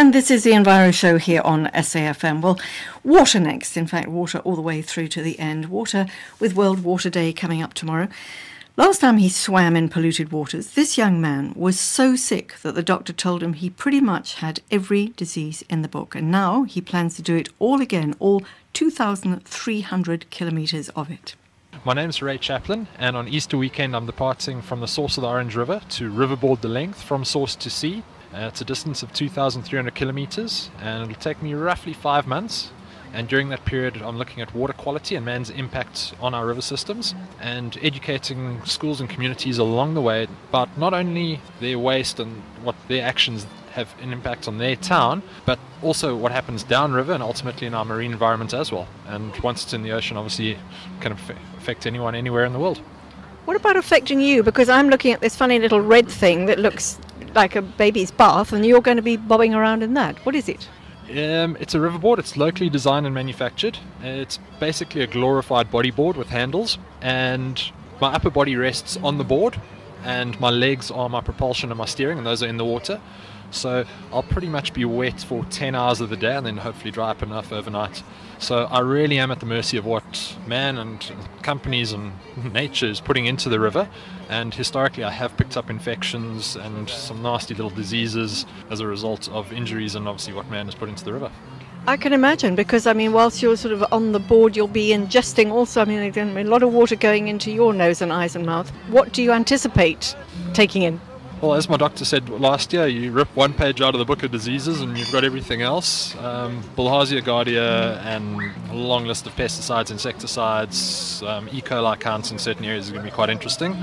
And 0.00 0.14
this 0.14 0.30
is 0.30 0.44
the 0.44 0.52
Enviro 0.52 0.94
Show 0.94 1.18
here 1.18 1.42
on 1.44 1.66
SAFM. 1.74 2.40
Well, 2.40 2.58
water 3.04 3.38
next. 3.38 3.76
In 3.76 3.86
fact, 3.86 4.08
water 4.08 4.38
all 4.38 4.56
the 4.56 4.62
way 4.62 4.80
through 4.80 5.08
to 5.08 5.20
the 5.20 5.38
end. 5.38 5.66
Water 5.66 6.06
with 6.38 6.54
World 6.54 6.82
Water 6.82 7.10
Day 7.10 7.34
coming 7.34 7.60
up 7.60 7.74
tomorrow. 7.74 8.08
Last 8.78 9.02
time 9.02 9.18
he 9.18 9.28
swam 9.28 9.76
in 9.76 9.90
polluted 9.90 10.32
waters, 10.32 10.68
this 10.68 10.96
young 10.96 11.20
man 11.20 11.52
was 11.54 11.78
so 11.78 12.16
sick 12.16 12.54
that 12.62 12.74
the 12.74 12.82
doctor 12.82 13.12
told 13.12 13.42
him 13.42 13.52
he 13.52 13.68
pretty 13.68 14.00
much 14.00 14.36
had 14.36 14.60
every 14.70 15.08
disease 15.18 15.64
in 15.68 15.82
the 15.82 15.86
book. 15.86 16.14
And 16.14 16.30
now 16.30 16.62
he 16.62 16.80
plans 16.80 17.16
to 17.16 17.22
do 17.22 17.36
it 17.36 17.50
all 17.58 17.82
again, 17.82 18.14
all 18.20 18.42
2,300 18.72 20.30
kilometres 20.30 20.88
of 20.96 21.10
it. 21.10 21.34
My 21.84 21.92
name's 21.92 22.22
Ray 22.22 22.38
Chaplin, 22.38 22.88
and 22.98 23.18
on 23.18 23.28
Easter 23.28 23.58
weekend, 23.58 23.94
I'm 23.94 24.06
departing 24.06 24.62
from 24.62 24.80
the 24.80 24.88
source 24.88 25.18
of 25.18 25.22
the 25.24 25.28
Orange 25.28 25.56
River 25.56 25.82
to 25.90 26.10
riverboard 26.10 26.62
the 26.62 26.68
length 26.68 27.02
from 27.02 27.22
source 27.22 27.54
to 27.56 27.68
sea. 27.68 28.02
Uh, 28.32 28.42
it's 28.42 28.60
a 28.60 28.64
distance 28.64 29.02
of 29.02 29.12
2,300 29.12 29.94
kilometers, 29.94 30.70
and 30.80 31.10
it'll 31.10 31.20
take 31.20 31.42
me 31.42 31.52
roughly 31.54 31.92
five 31.92 32.26
months. 32.26 32.70
And 33.12 33.26
during 33.26 33.48
that 33.48 33.64
period, 33.64 34.00
I'm 34.02 34.18
looking 34.18 34.40
at 34.40 34.54
water 34.54 34.72
quality 34.72 35.16
and 35.16 35.26
man's 35.26 35.50
impact 35.50 36.14
on 36.20 36.32
our 36.32 36.46
river 36.46 36.60
systems 36.62 37.12
and 37.40 37.76
educating 37.82 38.64
schools 38.64 39.00
and 39.00 39.10
communities 39.10 39.58
along 39.58 39.94
the 39.94 40.00
way 40.00 40.28
about 40.48 40.78
not 40.78 40.94
only 40.94 41.40
their 41.58 41.76
waste 41.76 42.20
and 42.20 42.40
what 42.62 42.76
their 42.86 43.04
actions 43.04 43.46
have 43.72 43.92
an 44.00 44.12
impact 44.12 44.46
on 44.46 44.58
their 44.58 44.76
town, 44.76 45.24
but 45.44 45.58
also 45.82 46.14
what 46.14 46.30
happens 46.30 46.62
downriver 46.62 47.12
and 47.12 47.22
ultimately 47.22 47.66
in 47.66 47.74
our 47.74 47.84
marine 47.84 48.12
environment 48.12 48.54
as 48.54 48.70
well. 48.70 48.86
And 49.08 49.36
once 49.40 49.64
it's 49.64 49.72
in 49.72 49.82
the 49.82 49.90
ocean, 49.90 50.16
obviously, 50.16 50.56
can 51.00 51.12
affect 51.12 51.86
anyone 51.86 52.14
anywhere 52.14 52.44
in 52.44 52.52
the 52.52 52.60
world. 52.60 52.78
What 53.44 53.56
about 53.56 53.76
affecting 53.76 54.20
you? 54.20 54.44
Because 54.44 54.68
I'm 54.68 54.88
looking 54.88 55.12
at 55.12 55.20
this 55.20 55.34
funny 55.34 55.58
little 55.58 55.80
red 55.80 56.08
thing 56.08 56.46
that 56.46 56.60
looks 56.60 57.00
like 57.34 57.56
a 57.56 57.62
baby's 57.62 58.10
bath, 58.10 58.52
and 58.52 58.64
you're 58.64 58.80
going 58.80 58.96
to 58.96 59.02
be 59.02 59.16
bobbing 59.16 59.54
around 59.54 59.82
in 59.82 59.94
that. 59.94 60.18
What 60.26 60.34
is 60.34 60.48
it? 60.48 60.68
Um, 61.10 61.56
it's 61.58 61.74
a 61.74 61.78
riverboard. 61.78 62.18
It's 62.18 62.36
locally 62.36 62.70
designed 62.70 63.06
and 63.06 63.14
manufactured. 63.14 63.78
It's 64.02 64.38
basically 64.60 65.02
a 65.02 65.06
glorified 65.06 65.70
bodyboard 65.70 66.16
with 66.16 66.28
handles, 66.28 66.78
and 67.00 67.60
my 68.00 68.12
upper 68.12 68.30
body 68.30 68.56
rests 68.56 68.96
on 69.02 69.18
the 69.18 69.24
board, 69.24 69.60
and 70.04 70.38
my 70.40 70.50
legs 70.50 70.90
are 70.90 71.08
my 71.08 71.20
propulsion 71.20 71.70
and 71.70 71.78
my 71.78 71.86
steering, 71.86 72.18
and 72.18 72.26
those 72.26 72.42
are 72.42 72.46
in 72.46 72.58
the 72.58 72.64
water. 72.64 73.00
So 73.50 73.84
I'll 74.12 74.22
pretty 74.22 74.48
much 74.48 74.72
be 74.72 74.84
wet 74.84 75.20
for 75.20 75.44
10 75.44 75.74
hours 75.74 76.00
of 76.00 76.10
the 76.10 76.16
day 76.16 76.36
and 76.36 76.46
then 76.46 76.56
hopefully 76.56 76.90
dry 76.90 77.10
up 77.10 77.22
enough 77.22 77.52
overnight. 77.52 78.02
So 78.38 78.64
I 78.64 78.80
really 78.80 79.18
am 79.18 79.30
at 79.30 79.40
the 79.40 79.46
mercy 79.46 79.76
of 79.76 79.84
what 79.84 80.36
man 80.46 80.78
and 80.78 81.12
companies 81.42 81.92
and 81.92 82.12
nature 82.52 82.86
is 82.86 83.00
putting 83.00 83.26
into 83.26 83.48
the 83.48 83.60
river. 83.60 83.88
And 84.28 84.54
historically, 84.54 85.04
I 85.04 85.10
have 85.10 85.36
picked 85.36 85.56
up 85.56 85.70
infections 85.70 86.56
and 86.56 86.88
some 86.88 87.22
nasty 87.22 87.54
little 87.54 87.70
diseases 87.70 88.46
as 88.70 88.80
a 88.80 88.86
result 88.86 89.28
of 89.28 89.52
injuries 89.52 89.94
and 89.94 90.08
obviously 90.08 90.32
what 90.32 90.48
man 90.50 90.66
has 90.66 90.74
put 90.74 90.88
into 90.88 91.04
the 91.04 91.12
river. 91.12 91.30
I 91.86 91.96
can 91.96 92.12
imagine 92.12 92.54
because 92.54 92.86
I 92.86 92.92
mean, 92.92 93.12
whilst 93.12 93.42
you're 93.42 93.56
sort 93.56 93.72
of 93.72 93.84
on 93.90 94.12
the 94.12 94.20
board, 94.20 94.54
you'll 94.54 94.68
be 94.68 94.90
ingesting 94.90 95.50
also. 95.50 95.80
I 95.80 95.86
mean, 95.86 96.00
again, 96.00 96.36
a 96.36 96.44
lot 96.44 96.62
of 96.62 96.72
water 96.72 96.94
going 96.94 97.28
into 97.28 97.50
your 97.50 97.72
nose 97.72 98.02
and 98.02 98.12
eyes 98.12 98.36
and 98.36 98.44
mouth. 98.44 98.70
What 98.88 99.12
do 99.12 99.22
you 99.22 99.32
anticipate 99.32 100.14
taking 100.52 100.82
in? 100.82 101.00
Well, 101.40 101.54
as 101.54 101.70
my 101.70 101.78
doctor 101.78 102.04
said 102.04 102.28
last 102.28 102.70
year, 102.74 102.86
you 102.86 103.12
rip 103.12 103.34
one 103.34 103.54
page 103.54 103.80
out 103.80 103.94
of 103.94 103.98
the 103.98 104.04
book 104.04 104.22
of 104.22 104.30
diseases 104.30 104.82
and 104.82 104.98
you've 104.98 105.10
got 105.10 105.24
everything 105.24 105.62
else. 105.62 106.14
Um, 106.16 106.62
Bilharzia 106.76 107.22
giardia 107.22 107.96
and 108.04 108.52
a 108.70 108.74
long 108.74 109.06
list 109.06 109.26
of 109.26 109.34
pesticides, 109.36 109.90
insecticides, 109.90 111.22
um, 111.22 111.48
E. 111.50 111.62
coli 111.62 111.98
counts 111.98 112.30
in 112.30 112.38
certain 112.38 112.66
areas 112.66 112.86
is 112.86 112.92
going 112.92 113.02
to 113.02 113.10
be 113.10 113.14
quite 113.14 113.30
interesting. 113.30 113.74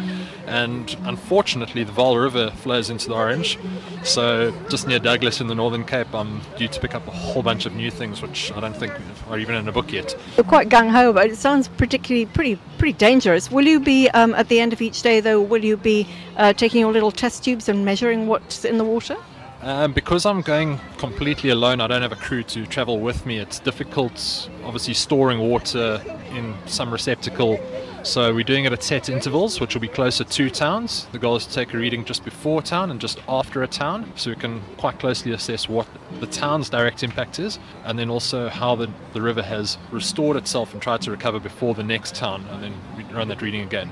And 0.46 0.96
unfortunately, 1.06 1.84
the 1.84 1.92
Vaal 1.92 2.22
River 2.22 2.52
flows 2.52 2.92
into 2.92 3.08
the 3.08 3.16
Orange. 3.16 3.58
So 4.04 4.54
just 4.70 4.88
near 4.88 5.00
Douglas 5.00 5.42
in 5.42 5.48
the 5.48 5.56
Northern 5.56 5.84
Cape, 5.84 6.14
I'm 6.14 6.42
due 6.60 6.68
to 6.68 6.80
pick 6.80 6.94
up 6.94 7.08
a 7.08 7.12
whole 7.12 7.42
bunch 7.42 7.66
of 7.66 7.74
new 7.74 7.90
things, 7.90 8.22
which 8.22 8.52
I 8.52 8.60
don't 8.60 8.78
think 8.78 8.94
are 9.32 9.40
even 9.40 9.56
in 9.56 9.68
a 9.68 9.72
book 9.72 9.92
yet. 9.92 10.16
You're 10.38 10.44
quite 10.44 10.70
gung 10.70 10.92
ho, 10.92 11.12
but 11.12 11.32
it 11.32 11.38
sounds 11.38 11.70
particularly 11.70 12.28
pretty 12.28 12.60
pretty 12.78 12.98
dangerous. 12.98 13.52
Will 13.52 13.66
you 13.66 13.80
be 13.80 14.10
um, 14.10 14.34
at 14.36 14.48
the 14.50 14.60
end 14.60 14.74
of 14.74 14.82
each 14.82 15.02
day, 15.02 15.20
though? 15.20 15.42
Will 15.42 15.64
you 15.64 15.78
be 15.78 16.08
uh, 16.38 16.54
taking 16.54 16.82
your 16.82 16.92
little 16.92 17.12
test 17.12 17.44
tubes 17.44 17.68
and 17.68 17.84
measuring 17.84 18.28
what's 18.28 18.64
in 18.66 18.78
the 18.78 18.84
water? 18.84 19.18
Um, 19.62 19.92
because 19.92 20.26
I'm 20.26 20.42
going 20.42 20.80
completely 20.98 21.50
alone, 21.50 21.82
I 21.82 21.88
don't 21.88 22.04
have 22.04 22.12
a 22.12 22.18
crew 22.18 22.44
to 22.44 22.66
travel 22.68 23.00
with 23.00 23.26
me. 23.26 23.40
It's 23.40 23.60
difficult, 23.60 24.50
obviously, 24.64 24.94
storing 24.94 25.40
water 25.40 26.02
in 26.32 26.54
some 26.68 26.92
receptacle. 26.92 27.60
So 28.08 28.34
we're 28.34 28.46
doing 28.46 28.64
it 28.64 28.72
at 28.72 28.84
set 28.84 29.10
intervals, 29.10 29.60
which 29.60 29.76
will 29.76 29.82
be 29.82 29.90
closer 29.90 30.24
to 30.24 30.50
towns. 30.50 31.08
The 31.12 31.20
goal 31.20 31.36
is 31.36 31.46
to 31.46 31.54
take 31.54 31.74
a 31.74 31.78
reading 31.78 32.06
just 32.06 32.24
before 32.24 32.62
town 32.62 32.90
and 32.90 33.02
just 33.02 33.20
after 33.28 33.64
a 33.64 33.68
town, 33.68 34.14
so 34.16 34.30
we 34.30 34.38
can 34.38 34.62
quite 34.78 34.98
closely 34.98 35.34
assess 35.34 35.68
what 35.68 35.88
the 36.22 36.26
town's 36.26 36.70
direct 36.70 37.04
impact 37.04 37.38
is, 37.38 37.60
and 37.84 38.00
then 38.00 38.10
also 38.10 38.48
how 38.48 38.78
the, 38.78 38.90
the 39.12 39.22
river 39.22 39.44
has 39.44 39.78
restored 39.92 40.38
itself 40.38 40.72
and 40.72 40.82
tried 40.82 41.02
to 41.02 41.12
recover 41.12 41.38
before 41.38 41.74
the 41.74 41.84
next 41.84 42.16
town, 42.16 42.46
and 42.50 42.64
then 42.64 42.74
run 43.14 43.28
that 43.28 43.42
reading 43.42 43.62
again. 43.62 43.92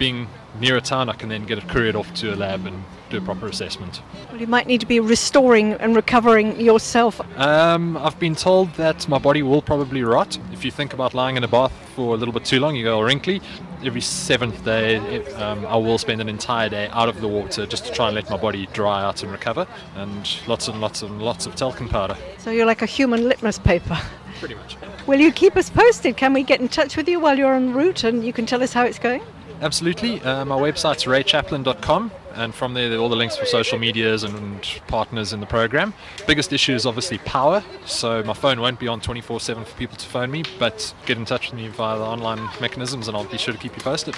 Being 0.00 0.28
near 0.58 0.78
a 0.78 0.80
town, 0.80 1.10
I 1.10 1.12
can 1.12 1.28
then 1.28 1.44
get 1.44 1.58
it 1.58 1.68
couriered 1.68 1.94
off 1.94 2.12
to 2.14 2.32
a 2.32 2.36
lab 2.36 2.64
and 2.64 2.84
do 3.10 3.18
a 3.18 3.20
proper 3.20 3.46
assessment. 3.46 4.00
Well, 4.30 4.40
you 4.40 4.46
might 4.46 4.66
need 4.66 4.80
to 4.80 4.86
be 4.86 4.98
restoring 4.98 5.74
and 5.74 5.94
recovering 5.94 6.58
yourself. 6.58 7.20
Um, 7.38 7.98
I've 7.98 8.18
been 8.18 8.34
told 8.34 8.72
that 8.76 9.06
my 9.10 9.18
body 9.18 9.42
will 9.42 9.60
probably 9.60 10.02
rot. 10.02 10.38
If 10.54 10.64
you 10.64 10.70
think 10.70 10.94
about 10.94 11.12
lying 11.12 11.36
in 11.36 11.44
a 11.44 11.48
bath 11.48 11.72
for 11.94 12.14
a 12.14 12.16
little 12.16 12.32
bit 12.32 12.46
too 12.46 12.60
long, 12.60 12.76
you 12.76 12.84
go 12.84 12.96
all 12.96 13.04
wrinkly. 13.04 13.42
Every 13.84 14.00
seventh 14.00 14.64
day, 14.64 14.96
it, 14.96 15.34
um, 15.34 15.66
I 15.66 15.76
will 15.76 15.98
spend 15.98 16.22
an 16.22 16.30
entire 16.30 16.70
day 16.70 16.88
out 16.92 17.10
of 17.10 17.20
the 17.20 17.28
water 17.28 17.66
just 17.66 17.84
to 17.84 17.92
try 17.92 18.06
and 18.06 18.14
let 18.14 18.30
my 18.30 18.38
body 18.38 18.68
dry 18.72 19.04
out 19.04 19.22
and 19.22 19.30
recover, 19.30 19.66
and 19.96 20.26
lots 20.46 20.68
and 20.68 20.80
lots 20.80 21.02
and 21.02 21.20
lots 21.20 21.44
of 21.44 21.56
talcum 21.56 21.90
powder. 21.90 22.16
So 22.38 22.50
you're 22.50 22.64
like 22.64 22.80
a 22.80 22.86
human 22.86 23.28
litmus 23.28 23.58
paper. 23.58 23.98
Pretty 24.38 24.54
much. 24.54 24.78
Will 25.06 25.20
you 25.20 25.30
keep 25.30 25.58
us 25.58 25.68
posted? 25.68 26.16
Can 26.16 26.32
we 26.32 26.42
get 26.42 26.58
in 26.62 26.68
touch 26.68 26.96
with 26.96 27.06
you 27.06 27.20
while 27.20 27.36
you're 27.36 27.54
en 27.54 27.74
route 27.74 28.04
and 28.04 28.24
you 28.24 28.32
can 28.32 28.46
tell 28.46 28.62
us 28.62 28.72
how 28.72 28.84
it's 28.84 28.98
going? 28.98 29.20
Absolutely. 29.60 30.20
Uh, 30.22 30.44
my 30.46 30.56
website's 30.56 31.04
raychaplin.com, 31.04 32.10
and 32.34 32.54
from 32.54 32.72
there, 32.72 32.88
there 32.88 32.98
are 32.98 33.02
all 33.02 33.10
the 33.10 33.16
links 33.16 33.36
for 33.36 33.44
social 33.44 33.78
medias 33.78 34.24
and 34.24 34.62
partners 34.86 35.34
in 35.34 35.40
the 35.40 35.46
program. 35.46 35.92
Biggest 36.26 36.52
issue 36.54 36.74
is 36.74 36.86
obviously 36.86 37.18
power, 37.18 37.62
so 37.84 38.22
my 38.22 38.32
phone 38.32 38.60
won't 38.60 38.80
be 38.80 38.88
on 38.88 39.00
24 39.02 39.38
7 39.38 39.64
for 39.64 39.76
people 39.76 39.98
to 39.98 40.06
phone 40.06 40.30
me, 40.30 40.44
but 40.58 40.94
get 41.04 41.18
in 41.18 41.26
touch 41.26 41.50
with 41.50 41.60
me 41.60 41.68
via 41.68 41.98
the 41.98 42.04
online 42.04 42.48
mechanisms, 42.60 43.06
and 43.06 43.16
I'll 43.16 43.24
be 43.24 43.36
sure 43.36 43.52
to 43.52 43.60
keep 43.60 43.76
you 43.76 43.82
posted. 43.82 44.16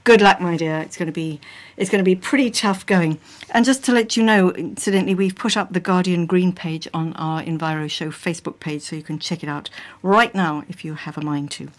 Good 0.04 0.20
luck, 0.20 0.42
my 0.42 0.58
dear. 0.58 0.80
It's 0.80 0.98
going 0.98 1.06
to 1.06 1.14
be 1.14 1.40
it's 1.78 1.92
going 1.92 2.00
to 2.00 2.04
be 2.04 2.16
pretty 2.16 2.50
tough 2.50 2.88
going. 2.88 3.20
And 3.52 3.64
just 3.64 3.84
to 3.86 3.92
let 3.92 4.18
you 4.18 4.24
know, 4.24 4.50
incidentally, 4.50 5.14
we've 5.14 5.36
put 5.36 5.56
up 5.56 5.74
the 5.74 5.80
Guardian 5.80 6.26
Green 6.26 6.54
page 6.54 6.88
on 6.92 7.14
our 7.14 7.44
Enviro 7.44 7.88
Show 7.90 8.10
Facebook 8.10 8.60
page, 8.60 8.82
so 8.82 8.96
you 8.96 9.04
can 9.04 9.20
check 9.20 9.44
it 9.44 9.48
out 9.48 9.70
right 10.02 10.34
now 10.34 10.64
if 10.68 10.84
you 10.84 10.96
have 10.96 11.20
a 11.20 11.22
mind 11.22 11.52
to. 11.52 11.70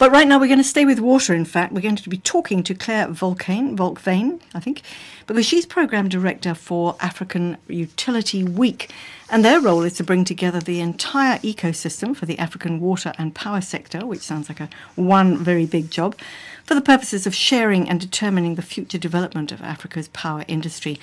But 0.00 0.12
right 0.12 0.26
now 0.26 0.40
we're 0.40 0.46
going 0.46 0.56
to 0.56 0.64
stay 0.64 0.86
with 0.86 0.98
water, 0.98 1.34
in 1.34 1.44
fact. 1.44 1.74
We're 1.74 1.82
going 1.82 1.96
to 1.96 2.08
be 2.08 2.16
talking 2.16 2.62
to 2.62 2.74
Claire 2.74 3.08
Volcane, 3.08 3.76
Volkvain, 3.76 4.40
I 4.54 4.58
think, 4.58 4.80
because 5.26 5.44
she's 5.44 5.66
Programme 5.66 6.08
Director 6.08 6.54
for 6.54 6.96
African 7.00 7.58
Utility 7.68 8.42
Week. 8.42 8.90
And 9.28 9.44
their 9.44 9.60
role 9.60 9.82
is 9.82 9.92
to 9.98 10.02
bring 10.02 10.24
together 10.24 10.58
the 10.58 10.80
entire 10.80 11.38
ecosystem 11.40 12.16
for 12.16 12.24
the 12.24 12.38
African 12.38 12.80
water 12.80 13.12
and 13.18 13.34
power 13.34 13.60
sector, 13.60 14.06
which 14.06 14.22
sounds 14.22 14.48
like 14.48 14.60
a 14.60 14.70
one 14.94 15.36
very 15.36 15.66
big 15.66 15.90
job, 15.90 16.16
for 16.64 16.74
the 16.74 16.80
purposes 16.80 17.26
of 17.26 17.34
sharing 17.34 17.86
and 17.86 18.00
determining 18.00 18.54
the 18.54 18.62
future 18.62 18.96
development 18.96 19.52
of 19.52 19.60
Africa's 19.60 20.08
power 20.08 20.46
industry. 20.48 20.98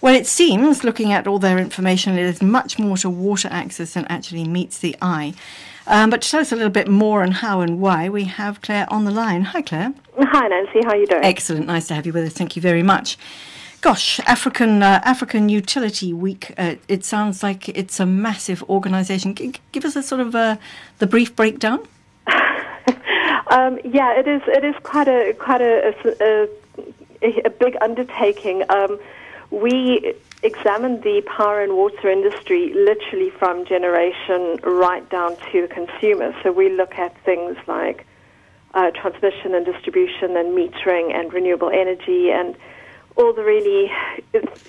Well, 0.00 0.14
it 0.14 0.26
seems, 0.26 0.82
looking 0.82 1.12
at 1.12 1.26
all 1.26 1.38
their 1.38 1.58
information, 1.58 2.16
is 2.16 2.40
much 2.40 2.78
more 2.78 2.96
to 2.96 3.10
water 3.10 3.48
access 3.52 3.92
than 3.92 4.06
actually 4.06 4.44
meets 4.44 4.78
the 4.78 4.96
eye. 5.02 5.34
Um, 5.90 6.08
but 6.08 6.22
to 6.22 6.30
tell 6.30 6.40
us 6.40 6.52
a 6.52 6.56
little 6.56 6.70
bit 6.70 6.86
more 6.86 7.24
on 7.24 7.32
how 7.32 7.62
and 7.62 7.80
why, 7.80 8.08
we 8.08 8.22
have 8.22 8.62
Claire 8.62 8.86
on 8.92 9.04
the 9.04 9.10
line. 9.10 9.42
Hi, 9.42 9.60
Claire. 9.60 9.92
Hi, 10.16 10.46
Nancy. 10.46 10.82
How 10.84 10.90
are 10.90 10.96
you 10.96 11.06
doing? 11.06 11.24
Excellent. 11.24 11.66
Nice 11.66 11.88
to 11.88 11.94
have 11.94 12.06
you 12.06 12.12
with 12.12 12.26
us. 12.26 12.32
Thank 12.32 12.54
you 12.54 12.62
very 12.62 12.84
much. 12.84 13.18
Gosh, 13.80 14.20
African 14.20 14.84
uh, 14.84 15.00
African 15.04 15.48
Utility 15.48 16.12
Week. 16.12 16.54
Uh, 16.56 16.76
it 16.86 17.04
sounds 17.04 17.42
like 17.42 17.68
it's 17.70 17.98
a 17.98 18.06
massive 18.06 18.62
organisation. 18.70 19.34
G- 19.34 19.54
give 19.72 19.84
us 19.84 19.96
a 19.96 20.02
sort 20.02 20.20
of 20.20 20.36
uh, 20.36 20.58
the 20.98 21.08
brief 21.08 21.34
breakdown. 21.34 21.80
um, 23.48 23.80
yeah, 23.84 24.16
it 24.16 24.28
is. 24.28 24.42
It 24.46 24.64
is 24.64 24.76
quite 24.84 25.08
a 25.08 25.34
quite 25.40 25.60
a, 25.60 25.92
a, 26.20 27.40
a 27.46 27.50
big 27.50 27.76
undertaking. 27.80 28.62
Um, 28.68 29.00
we 29.50 30.14
examine 30.42 31.00
the 31.02 31.22
power 31.36 31.62
and 31.62 31.74
water 31.74 32.08
industry 32.08 32.72
literally 32.74 33.30
from 33.38 33.66
generation 33.66 34.56
right 34.64 35.08
down 35.10 35.36
to 35.52 35.62
the 35.62 35.68
consumer. 35.68 36.34
So 36.42 36.50
we 36.50 36.70
look 36.70 36.94
at 36.94 37.14
things 37.24 37.56
like 37.66 38.06
uh, 38.74 38.90
transmission 38.90 39.54
and 39.54 39.66
distribution 39.66 40.36
and 40.36 40.56
metering 40.56 41.12
and 41.14 41.32
renewable 41.32 41.70
energy 41.70 42.30
and 42.30 42.56
all 43.16 43.34
the 43.34 43.42
really 43.42 43.90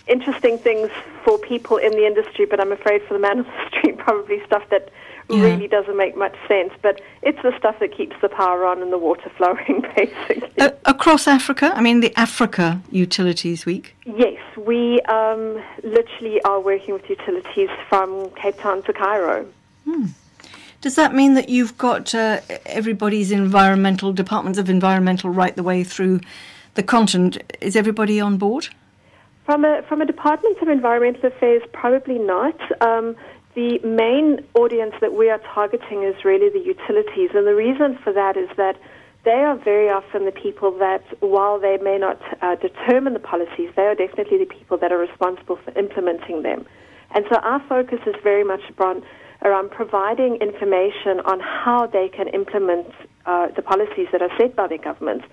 interesting 0.07 0.57
things 0.57 0.89
for 1.23 1.37
people 1.37 1.77
in 1.77 1.91
the 1.91 2.05
industry, 2.05 2.45
but 2.45 2.59
I'm 2.59 2.71
afraid 2.71 3.01
for 3.07 3.13
the 3.13 3.19
man 3.19 3.39
on 3.39 3.45
the 3.45 3.67
street, 3.77 3.97
probably 3.97 4.43
stuff 4.45 4.63
that 4.71 4.89
Yeah. 5.31 5.43
really 5.43 5.67
doesn't 5.67 5.97
make 5.97 6.15
much 6.15 6.35
sense. 6.47 6.73
But 6.81 7.01
it's 7.21 7.41
the 7.41 7.57
stuff 7.57 7.79
that 7.79 7.95
keeps 7.95 8.15
the 8.21 8.29
power 8.29 8.65
on 8.65 8.81
and 8.81 8.91
the 8.91 8.97
water 8.97 9.29
flowing, 9.37 9.85
basically. 9.95 10.49
Uh, 10.59 10.71
across 10.85 11.27
Africa, 11.27 11.71
I 11.75 11.81
mean, 11.81 11.99
the 12.01 12.13
Africa 12.17 12.81
Utilities 12.91 13.65
Week. 13.65 13.95
Yes, 14.05 14.39
we 14.57 15.01
um, 15.01 15.61
literally 15.83 16.41
are 16.43 16.59
working 16.59 16.93
with 16.93 17.09
utilities 17.09 17.69
from 17.89 18.29
Cape 18.31 18.57
Town 18.59 18.83
to 18.83 18.93
Cairo. 18.93 19.47
Does 20.81 20.95
that 20.95 21.13
mean 21.13 21.35
that 21.35 21.47
you've 21.47 21.77
got 21.77 22.15
uh, 22.15 22.41
everybody's 22.65 23.31
environmental 23.31 24.11
departments 24.13 24.57
of 24.57 24.69
environmental 24.69 25.29
right 25.29 25.55
the 25.55 25.63
way 25.63 25.83
through 25.83 26.21
the 26.73 26.81
continent? 26.81 27.37
Is 27.61 27.75
everybody 27.75 28.19
on 28.19 28.37
board? 28.37 28.69
From 29.45 29.63
a 29.63 29.83
from 29.83 30.01
a 30.01 30.05
Department 30.05 30.59
of 30.61 30.67
Environmental 30.67 31.27
Affairs, 31.27 31.61
probably 31.71 32.17
not. 32.17 32.59
Um, 32.81 33.15
the 33.55 33.79
main 33.79 34.45
audience 34.53 34.93
that 35.01 35.13
we 35.13 35.29
are 35.29 35.41
targeting 35.53 36.03
is 36.03 36.15
really 36.23 36.49
the 36.49 36.63
utilities, 36.63 37.31
and 37.33 37.45
the 37.45 37.55
reason 37.55 37.97
for 38.03 38.13
that 38.13 38.37
is 38.37 38.49
that 38.57 38.77
they 39.23 39.43
are 39.43 39.55
very 39.55 39.89
often 39.89 40.25
the 40.25 40.31
people 40.31 40.71
that, 40.79 41.03
while 41.19 41.59
they 41.59 41.77
may 41.77 41.97
not 41.97 42.19
uh, 42.41 42.55
determine 42.55 43.13
the 43.13 43.19
policies, 43.19 43.69
they 43.75 43.83
are 43.83 43.93
definitely 43.93 44.39
the 44.39 44.45
people 44.45 44.77
that 44.77 44.91
are 44.91 44.97
responsible 44.97 45.57
for 45.63 45.77
implementing 45.77 46.41
them. 46.41 46.65
And 47.13 47.25
so 47.29 47.37
our 47.39 47.61
focus 47.67 47.99
is 48.07 48.15
very 48.23 48.43
much 48.43 48.61
around, 48.79 49.71
providing 49.71 50.37
information 50.37 51.19
on 51.25 51.39
how 51.39 51.87
they 51.87 52.09
can 52.09 52.29
implement 52.29 52.87
uh, 53.25 53.47
the 53.55 53.61
policies 53.61 54.07
that 54.11 54.21
are 54.21 54.31
set 54.37 54.55
by 54.55 54.67
their 54.67 54.77
governments. 54.77 55.25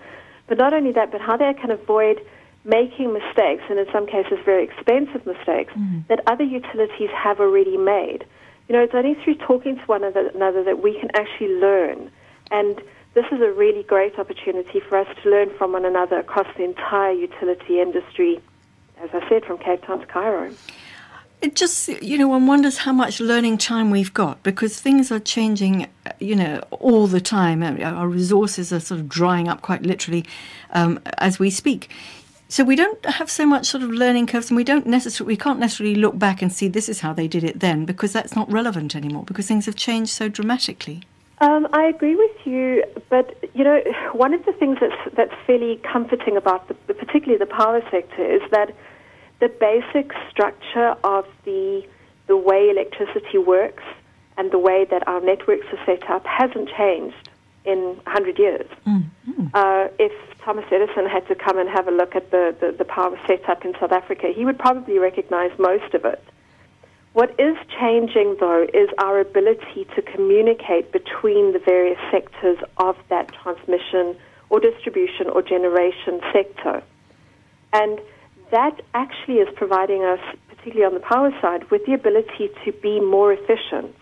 But 0.48 0.58
not 0.58 0.74
only 0.74 0.92
that, 0.92 1.10
but 1.12 1.20
how 1.20 1.36
they 1.36 1.54
can 1.54 1.70
avoid 1.70 2.20
making 2.68 3.12
mistakes, 3.14 3.64
and 3.70 3.78
in 3.78 3.86
some 3.90 4.06
cases 4.06 4.38
very 4.44 4.62
expensive 4.62 5.24
mistakes, 5.26 5.72
that 6.08 6.20
other 6.26 6.44
utilities 6.44 7.10
have 7.10 7.40
already 7.40 7.76
made. 7.76 8.24
You 8.68 8.74
know, 8.74 8.82
it's 8.82 8.94
only 8.94 9.14
through 9.24 9.36
talking 9.36 9.76
to 9.76 9.82
one 9.86 10.04
another 10.04 10.62
that 10.62 10.82
we 10.82 10.92
can 11.00 11.10
actually 11.14 11.54
learn. 11.54 12.10
And 12.50 12.80
this 13.14 13.24
is 13.32 13.40
a 13.40 13.50
really 13.50 13.82
great 13.82 14.18
opportunity 14.18 14.80
for 14.80 14.98
us 14.98 15.08
to 15.22 15.30
learn 15.30 15.50
from 15.56 15.72
one 15.72 15.86
another 15.86 16.18
across 16.18 16.46
the 16.56 16.64
entire 16.64 17.12
utility 17.12 17.80
industry, 17.80 18.38
as 19.00 19.08
I 19.14 19.26
said, 19.28 19.44
from 19.46 19.56
Cape 19.58 19.84
Town 19.84 20.00
to 20.00 20.06
Cairo. 20.06 20.52
It 21.40 21.54
just, 21.54 21.88
you 22.02 22.18
know, 22.18 22.28
one 22.28 22.46
wonders 22.46 22.78
how 22.78 22.92
much 22.92 23.20
learning 23.20 23.58
time 23.58 23.90
we've 23.90 24.12
got 24.12 24.42
because 24.42 24.80
things 24.80 25.12
are 25.12 25.20
changing, 25.20 25.86
you 26.18 26.34
know, 26.34 26.60
all 26.72 27.06
the 27.06 27.20
time. 27.20 27.62
Our 27.62 28.08
resources 28.08 28.72
are 28.72 28.80
sort 28.80 29.00
of 29.00 29.08
drying 29.08 29.46
up 29.46 29.62
quite 29.62 29.84
literally 29.84 30.24
um, 30.72 31.00
as 31.18 31.38
we 31.38 31.48
speak. 31.48 31.90
So 32.50 32.64
we 32.64 32.76
don't 32.76 33.04
have 33.04 33.30
so 33.30 33.44
much 33.44 33.66
sort 33.66 33.82
of 33.82 33.90
learning 33.90 34.26
curves, 34.26 34.50
and 34.50 34.56
we 34.56 34.64
don't 34.64 34.86
necessarily, 34.86 35.34
we 35.34 35.36
can't 35.36 35.58
necessarily 35.58 35.94
look 35.94 36.18
back 36.18 36.40
and 36.40 36.50
see 36.50 36.66
this 36.66 36.88
is 36.88 37.00
how 37.00 37.12
they 37.12 37.28
did 37.28 37.44
it 37.44 37.60
then 37.60 37.84
because 37.84 38.12
that's 38.12 38.34
not 38.34 38.50
relevant 38.50 38.96
anymore 38.96 39.24
because 39.24 39.46
things 39.46 39.66
have 39.66 39.76
changed 39.76 40.10
so 40.10 40.28
dramatically. 40.28 41.02
Um, 41.40 41.68
I 41.72 41.84
agree 41.84 42.16
with 42.16 42.46
you, 42.46 42.82
but 43.10 43.36
you 43.54 43.64
know, 43.64 43.80
one 44.12 44.32
of 44.32 44.44
the 44.46 44.52
things 44.52 44.78
that's 44.80 45.14
that's 45.14 45.34
fairly 45.46 45.76
comforting 45.84 46.36
about 46.36 46.66
the, 46.68 46.74
particularly 46.94 47.38
the 47.38 47.46
power 47.46 47.82
sector 47.90 48.24
is 48.24 48.42
that 48.50 48.74
the 49.40 49.48
basic 49.48 50.12
structure 50.30 50.96
of 51.04 51.26
the 51.44 51.86
the 52.26 52.36
way 52.36 52.70
electricity 52.70 53.38
works 53.38 53.84
and 54.36 54.50
the 54.50 54.58
way 54.58 54.86
that 54.90 55.06
our 55.06 55.20
networks 55.20 55.66
are 55.72 55.84
set 55.84 56.08
up 56.10 56.24
hasn't 56.26 56.68
changed 56.76 57.28
in 57.64 57.78
100 57.78 58.38
years. 58.38 58.66
Uh, 59.54 59.88
if 59.98 60.12
Thomas 60.44 60.64
Edison 60.70 61.06
had 61.06 61.26
to 61.28 61.34
come 61.34 61.58
and 61.58 61.68
have 61.68 61.88
a 61.88 61.90
look 61.90 62.14
at 62.14 62.30
the, 62.30 62.54
the, 62.60 62.72
the 62.72 62.84
power 62.84 63.18
setup 63.26 63.64
in 63.64 63.74
South 63.80 63.92
Africa, 63.92 64.28
he 64.34 64.44
would 64.44 64.58
probably 64.58 64.98
recognize 64.98 65.50
most 65.58 65.94
of 65.94 66.04
it. 66.04 66.22
What 67.12 67.30
is 67.38 67.56
changing, 67.80 68.36
though, 68.38 68.66
is 68.72 68.88
our 68.98 69.18
ability 69.18 69.86
to 69.96 70.02
communicate 70.02 70.92
between 70.92 71.52
the 71.52 71.58
various 71.58 71.98
sectors 72.10 72.58
of 72.76 72.96
that 73.08 73.32
transmission 73.42 74.16
or 74.50 74.60
distribution 74.60 75.28
or 75.28 75.42
generation 75.42 76.20
sector. 76.32 76.82
And 77.72 78.00
that 78.50 78.80
actually 78.94 79.38
is 79.38 79.48
providing 79.56 80.04
us, 80.04 80.20
particularly 80.48 80.84
on 80.84 80.94
the 80.94 81.06
power 81.06 81.30
side, 81.40 81.70
with 81.70 81.84
the 81.86 81.94
ability 81.94 82.50
to 82.64 82.72
be 82.72 83.00
more 83.00 83.32
efficient. 83.32 83.94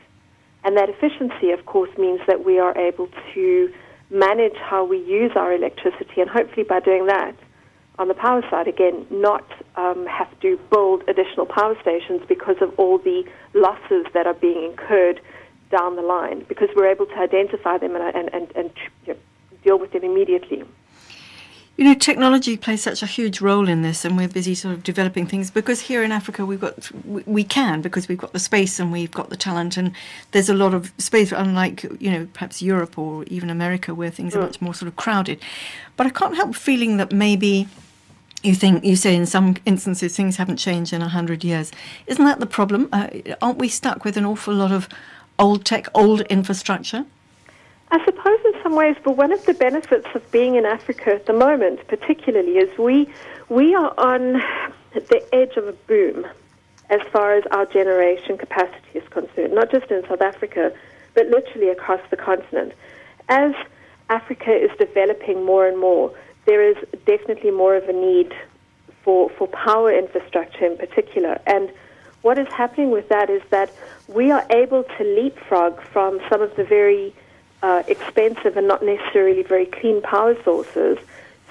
And 0.65 0.77
that 0.77 0.89
efficiency, 0.89 1.51
of 1.53 1.65
course, 1.65 1.91
means 1.97 2.21
that 2.27 2.45
we 2.45 2.59
are 2.59 2.77
able 2.77 3.09
to 3.35 3.73
manage 4.11 4.57
how 4.57 4.85
we 4.85 4.99
use 4.99 5.33
our 5.37 5.53
electricity, 5.53 6.21
and 6.21 6.31
hopefully 6.31 6.65
by 6.65 6.81
doing 6.81 7.07
that, 7.07 7.35
on 7.99 8.09
the 8.09 8.15
power 8.15 8.43
side, 8.51 8.69
again, 8.69 9.07
not 9.11 9.45
um, 9.77 10.07
have 10.07 10.29
to 10.41 10.59
build 10.71 11.03
additional 11.09 11.47
power 11.47 11.77
stations 11.81 12.21
because 12.29 12.57
of 12.61 12.73
all 12.79 12.99
the 12.99 13.25
losses 13.55 14.07
that 14.13 14.27
are 14.27 14.35
being 14.35 14.65
incurred 14.65 15.21
down 15.71 15.97
the 15.97 16.03
line, 16.03 16.45
because 16.49 16.69
we're 16.77 16.91
able 16.91 17.07
to 17.07 17.17
identify 17.19 17.79
them 17.79 17.97
and, 17.97 18.15
and, 18.15 18.35
and, 18.35 18.53
and 18.55 18.71
you 19.07 19.15
know, 19.15 19.19
deal 19.65 19.79
with 19.79 19.93
them 19.93 20.05
immediately. 20.05 20.63
You 21.77 21.85
know, 21.85 21.93
technology 21.95 22.57
plays 22.57 22.83
such 22.83 23.03
a 23.03 23.07
huge 23.07 23.43
role 23.43 23.69
in 23.69 23.83
this, 23.83 24.07
and 24.07 24.17
we're 24.17 24.29
busy 24.29 24.55
sort 24.55 24.73
of 24.73 24.83
developing 24.83 25.27
things 25.27 25.51
because 25.51 25.83
here 25.83 26.03
in 26.03 26.11
Africa 26.11 26.47
we've 26.47 26.61
got 26.61 26.91
we, 27.05 27.45
can 27.45 27.83
because 27.83 28.09
we've 28.09 28.17
got 28.17 28.33
the 28.33 28.39
space 28.39 28.81
and 28.81 28.91
we've 28.91 29.11
got 29.11 29.29
the 29.29 29.37
talent, 29.37 29.77
and 29.77 29.93
there's 30.31 30.49
a 30.49 30.55
lot 30.55 30.73
of 30.73 30.91
space. 30.97 31.33
Unlike 31.33 31.85
you 32.01 32.11
know 32.11 32.27
perhaps 32.33 32.63
Europe 32.63 32.97
or 32.99 33.25
even 33.25 33.51
America 33.51 33.95
where 33.95 34.11
things 34.11 34.35
are 34.35 34.41
much 34.41 34.63
more 34.63 34.73
sort 34.73 34.89
of 34.89 34.97
crowded. 34.97 35.39
But 35.99 36.07
I 36.07 36.11
can't 36.11 36.35
help 36.35 36.55
feeling 36.55 36.97
that 36.97 37.13
maybe 37.13 37.69
you 38.43 38.55
think 38.55 38.83
you 38.83 38.97
say 38.97 39.15
in 39.15 39.27
some 39.27 39.57
instances 39.67 40.17
things 40.17 40.37
haven't 40.37 40.57
changed 40.57 40.95
in 40.95 41.03
a 41.03 41.09
hundred 41.09 41.45
years. 41.45 41.73
Isn't 42.07 42.25
that 42.25 42.41
the 42.41 42.47
problem? 42.47 42.89
Uh, 42.91 43.09
aren't 43.43 43.59
we 43.59 43.69
stuck 43.69 44.03
with 44.03 44.17
an 44.17 44.25
awful 44.25 44.55
lot 44.55 44.73
of 44.73 44.89
old 45.39 45.67
tech, 45.67 45.89
old 45.95 46.23
infrastructure? 46.23 47.05
I 47.91 48.05
suppose 48.05 48.39
in 48.45 48.63
some 48.63 48.75
ways, 48.75 48.97
but 49.05 49.17
one 49.17 49.33
of 49.33 49.45
the 49.45 49.55
benefits 49.55 50.09
of 50.15 50.29
being 50.33 50.57
in 50.57 50.67
Africa 50.67 51.15
at 51.15 51.27
the 51.27 51.33
moment, 51.33 51.87
particularly, 51.87 52.59
is 52.59 52.77
we 52.79 53.09
we 53.49 53.75
are 53.75 53.95
on 53.97 54.43
the 54.93 55.23
edge 55.33 55.57
of 55.57 55.69
a 55.69 55.73
boom 55.73 56.27
as 56.91 57.01
far 57.13 57.35
as 57.35 57.45
our 57.53 57.67
generation 57.67 58.39
capacity 58.39 58.99
is 58.99 59.09
concerned, 59.09 59.55
not 59.55 59.71
just 59.71 59.91
in 59.91 60.03
South 60.09 60.21
Africa, 60.21 60.73
but 61.15 61.27
literally 61.29 61.69
across 61.69 62.01
the 62.11 62.17
continent. 62.17 62.73
As 63.29 63.53
Africa 64.09 64.53
is 64.53 64.71
developing 64.79 65.45
more 65.45 65.67
and 65.67 65.79
more, 65.79 66.13
there 66.45 66.63
is 66.63 66.77
definitely 67.07 67.51
more 67.51 67.77
of 67.77 67.89
a 67.89 67.93
need 67.93 68.33
for, 69.03 69.31
for 69.31 69.49
power 69.49 69.97
infrastructure 69.97 70.65
in 70.65 70.77
particular. 70.77 71.41
And 71.47 71.71
what 72.23 72.39
is 72.39 72.49
happening 72.49 72.91
with 72.91 73.09
that 73.09 73.31
is 73.31 73.43
that 73.51 73.71
we 74.09 74.31
are 74.31 74.45
able 74.51 74.85
to 74.85 75.05
leapfrog 75.05 75.81
from 75.93 76.21
some 76.29 76.41
of 76.41 76.55
the 76.57 76.65
very 76.65 77.15
uh, 77.67 77.83
expensive 77.89 78.57
and 78.57 78.69
not 78.69 78.81
necessarily 78.85 79.43
very 79.43 79.67
clean 79.67 80.01
power 80.01 80.35
sources 80.45 80.97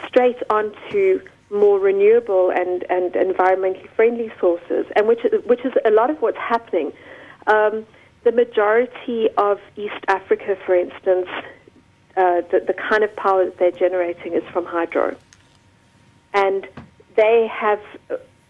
straight 0.07 0.41
onto 0.49 1.19
more 1.49 1.77
renewable 1.77 2.51
and, 2.51 2.85
and 2.89 3.11
environmentally 3.13 3.89
friendly 3.97 4.31
sources, 4.39 4.85
and 4.95 5.07
which 5.09 5.23
is, 5.25 5.43
which 5.45 5.63
is 5.65 5.73
a 5.83 5.91
lot 5.91 6.09
of 6.09 6.21
what's 6.21 6.37
happening. 6.37 6.93
Um, 7.47 7.85
the 8.23 8.31
majority 8.31 9.29
of 9.37 9.59
East 9.75 10.03
Africa, 10.07 10.57
for 10.65 10.73
instance, 10.75 11.27
uh, 12.15 12.41
the, 12.49 12.63
the 12.65 12.73
kind 12.89 13.03
of 13.03 13.13
power 13.17 13.43
that 13.45 13.57
they're 13.57 13.79
generating 13.85 14.31
is 14.33 14.43
from 14.53 14.65
hydro. 14.65 15.17
And 16.33 16.65
they 17.17 17.47
have, 17.51 17.81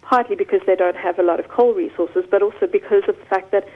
partly 0.04 0.36
because 0.36 0.62
they 0.68 0.76
don't 0.76 0.98
have 1.08 1.18
a 1.18 1.24
lot 1.24 1.40
of 1.40 1.48
coal 1.48 1.74
resources, 1.74 2.26
but 2.30 2.44
also 2.44 2.68
because 2.68 3.04
of 3.08 3.18
the 3.18 3.26
fact 3.26 3.50
that 3.52 3.68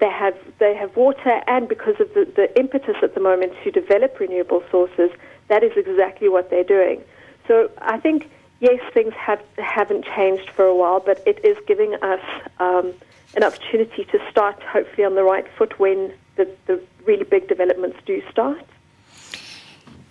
they 0.00 0.10
have 0.10 0.36
they 0.58 0.74
have 0.76 0.96
water, 0.96 1.42
and 1.46 1.68
because 1.68 1.98
of 2.00 2.12
the, 2.14 2.24
the 2.36 2.56
impetus 2.58 2.96
at 3.02 3.14
the 3.14 3.20
moment 3.20 3.52
to 3.64 3.70
develop 3.70 4.18
renewable 4.20 4.62
sources, 4.70 5.10
that 5.48 5.62
is 5.62 5.72
exactly 5.76 6.28
what 6.28 6.50
they're 6.50 6.64
doing. 6.64 7.02
So 7.46 7.70
I 7.78 7.98
think 7.98 8.30
yes, 8.60 8.80
things 8.92 9.14
have 9.14 9.42
haven't 9.56 10.04
changed 10.04 10.50
for 10.50 10.64
a 10.64 10.74
while, 10.74 11.00
but 11.00 11.22
it 11.26 11.44
is 11.44 11.56
giving 11.66 11.94
us 11.94 12.20
um, 12.58 12.92
an 13.36 13.44
opportunity 13.44 14.04
to 14.04 14.18
start 14.30 14.62
hopefully 14.62 15.04
on 15.04 15.14
the 15.14 15.22
right 15.22 15.46
foot 15.56 15.78
when 15.78 16.12
the, 16.36 16.48
the 16.66 16.80
really 17.04 17.24
big 17.24 17.48
developments 17.48 17.98
do 18.06 18.22
start. 18.30 18.64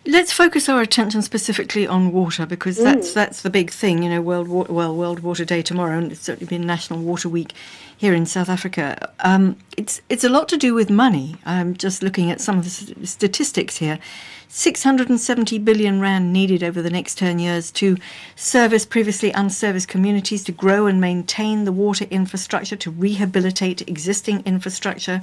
Let's 0.07 0.31
focus 0.31 0.69
our 0.69 0.81
attention 0.81 1.21
specifically 1.21 1.85
on 1.85 2.13
water 2.13 2.45
because 2.45 2.77
that's 2.77 3.11
that's 3.11 3.41
the 3.41 3.49
big 3.49 3.71
thing. 3.71 4.03
You 4.03 4.09
know, 4.09 4.21
World 4.21 4.47
Wa- 4.47 4.67
well 4.69 4.95
World 4.95 5.19
Water 5.19 5.43
Day 5.43 5.61
tomorrow, 5.61 5.97
and 5.97 6.13
it's 6.13 6.21
certainly 6.21 6.47
been 6.47 6.65
National 6.65 6.99
Water 6.99 7.27
Week 7.27 7.51
here 7.97 8.13
in 8.13 8.25
South 8.25 8.47
Africa. 8.47 9.11
Um, 9.19 9.57
it's 9.75 9.99
it's 10.07 10.23
a 10.23 10.29
lot 10.29 10.47
to 10.47 10.55
do 10.55 10.73
with 10.73 10.89
money. 10.89 11.35
I'm 11.45 11.75
just 11.75 12.01
looking 12.01 12.31
at 12.31 12.39
some 12.39 12.57
of 12.57 12.63
the 12.63 13.05
statistics 13.05 13.77
here. 13.77 13.99
670 14.47 15.59
billion 15.59 15.99
rand 15.99 16.31
needed 16.31 16.63
over 16.63 16.81
the 16.81 16.89
next 16.89 17.17
10 17.17 17.39
years 17.39 17.69
to 17.71 17.97
service 18.37 18.85
previously 18.85 19.33
unserviced 19.33 19.89
communities, 19.89 20.41
to 20.45 20.53
grow 20.53 20.85
and 20.85 21.01
maintain 21.01 21.65
the 21.65 21.73
water 21.73 22.05
infrastructure, 22.09 22.77
to 22.77 22.89
rehabilitate 22.89 23.81
existing 23.89 24.41
infrastructure. 24.45 25.21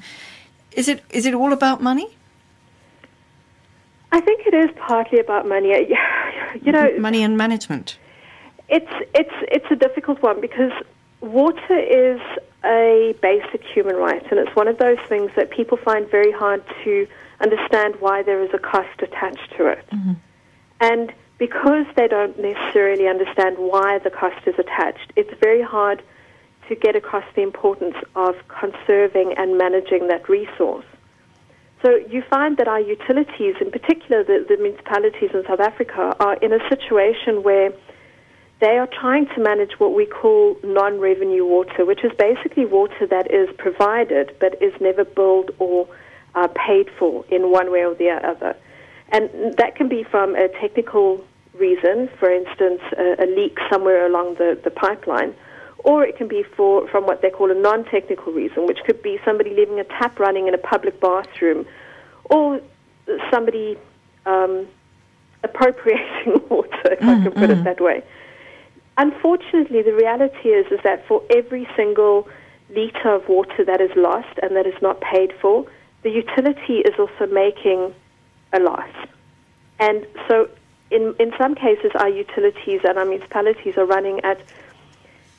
Is 0.72 0.88
it 0.88 1.02
is 1.08 1.24
it 1.24 1.32
all 1.32 1.54
about 1.54 1.80
money? 1.80 2.08
I 4.14 4.20
think 4.20 4.46
it 4.46 4.54
is 4.54 4.70
partly 4.76 5.18
about 5.18 5.46
money. 5.46 5.70
You 6.62 6.70
know, 6.70 6.96
money 7.00 7.24
and 7.24 7.36
management. 7.36 7.98
It's 8.68 8.94
it's 9.12 9.34
it's 9.50 9.66
a 9.72 9.74
difficult 9.74 10.22
one 10.22 10.40
because 10.40 10.70
water 11.20 11.76
is 11.76 12.20
a 12.64 13.16
basic 13.20 13.64
human 13.64 13.96
right, 13.96 14.24
and 14.30 14.38
it's 14.38 14.54
one 14.54 14.68
of 14.68 14.78
those 14.78 14.98
things 15.08 15.32
that 15.34 15.50
people 15.50 15.76
find 15.76 16.08
very 16.08 16.30
hard 16.30 16.62
to 16.84 17.08
understand 17.40 17.96
why 17.98 18.22
there 18.22 18.40
is 18.40 18.50
a 18.54 18.58
cost 18.58 19.02
attached 19.02 19.52
to 19.56 19.66
it. 19.66 19.84
Mm-hmm. 19.90 20.12
And 20.80 21.12
because 21.38 21.86
they 21.96 22.06
don't 22.06 22.38
necessarily 22.38 23.08
understand 23.08 23.56
why 23.58 23.98
the 23.98 24.10
cost 24.10 24.46
is 24.46 24.54
attached, 24.56 25.12
it's 25.16 25.34
very 25.40 25.62
hard 25.62 26.04
to 26.68 26.76
get 26.76 26.94
across 26.94 27.24
the 27.34 27.42
importance 27.42 27.96
of 28.14 28.36
conserving 28.46 29.34
and 29.36 29.58
managing 29.58 30.06
that 30.06 30.28
resource. 30.28 30.86
So 31.84 31.96
you 32.08 32.22
find 32.30 32.56
that 32.56 32.66
our 32.66 32.80
utilities, 32.80 33.56
in 33.60 33.70
particular 33.70 34.24
the, 34.24 34.46
the 34.48 34.56
municipalities 34.56 35.30
in 35.34 35.44
South 35.46 35.60
Africa, 35.60 36.16
are 36.18 36.34
in 36.36 36.50
a 36.54 36.68
situation 36.70 37.42
where 37.42 37.74
they 38.60 38.78
are 38.78 38.86
trying 38.86 39.26
to 39.34 39.40
manage 39.42 39.72
what 39.76 39.94
we 39.94 40.06
call 40.06 40.56
non-revenue 40.64 41.44
water, 41.44 41.84
which 41.84 42.02
is 42.02 42.12
basically 42.18 42.64
water 42.64 43.06
that 43.06 43.30
is 43.30 43.50
provided 43.58 44.34
but 44.40 44.62
is 44.62 44.72
never 44.80 45.04
billed 45.04 45.50
or 45.58 45.86
uh, 46.34 46.48
paid 46.66 46.88
for 46.98 47.22
in 47.30 47.50
one 47.50 47.70
way 47.70 47.84
or 47.84 47.94
the 47.94 48.08
other. 48.08 48.56
And 49.10 49.54
that 49.58 49.76
can 49.76 49.88
be 49.88 50.04
from 50.04 50.34
a 50.36 50.48
technical 50.48 51.22
reason, 51.52 52.08
for 52.18 52.32
instance, 52.32 52.80
a, 52.96 53.24
a 53.24 53.26
leak 53.26 53.58
somewhere 53.70 54.06
along 54.06 54.36
the, 54.36 54.58
the 54.64 54.70
pipeline, 54.70 55.34
or 55.84 56.02
it 56.02 56.16
can 56.16 56.26
be 56.26 56.42
for, 56.42 56.88
from 56.88 57.06
what 57.06 57.20
they 57.22 57.30
call 57.30 57.50
a 57.50 57.54
non-technical 57.54 58.32
reason, 58.32 58.66
which 58.66 58.78
could 58.86 59.02
be 59.02 59.20
somebody 59.24 59.50
leaving 59.50 59.78
a 59.78 59.84
tap 59.84 60.18
running 60.18 60.48
in 60.48 60.54
a 60.54 60.58
public 60.58 60.98
bathroom, 60.98 61.66
or 62.24 62.60
somebody 63.30 63.78
um, 64.24 64.66
appropriating 65.42 66.40
water, 66.48 66.92
if 66.92 67.02
I 67.02 67.22
can 67.22 67.32
put 67.32 67.50
it 67.50 67.62
that 67.64 67.80
way. 67.80 68.02
Unfortunately, 68.96 69.82
the 69.82 69.92
reality 69.92 70.48
is 70.48 70.66
is 70.72 70.80
that 70.84 71.06
for 71.06 71.22
every 71.30 71.68
single 71.76 72.28
liter 72.70 73.10
of 73.10 73.28
water 73.28 73.64
that 73.64 73.80
is 73.80 73.90
lost 73.94 74.38
and 74.42 74.56
that 74.56 74.66
is 74.66 74.80
not 74.80 75.00
paid 75.02 75.34
for, 75.40 75.66
the 76.02 76.10
utility 76.10 76.78
is 76.78 76.94
also 76.98 77.26
making 77.30 77.92
a 78.54 78.60
loss. 78.60 78.88
And 79.80 80.06
so, 80.28 80.48
in 80.90 81.14
in 81.18 81.32
some 81.36 81.54
cases, 81.54 81.90
our 81.96 82.08
utilities 82.08 82.80
and 82.84 82.96
our 82.96 83.04
municipalities 83.04 83.76
are 83.76 83.84
running 83.84 84.20
at 84.24 84.40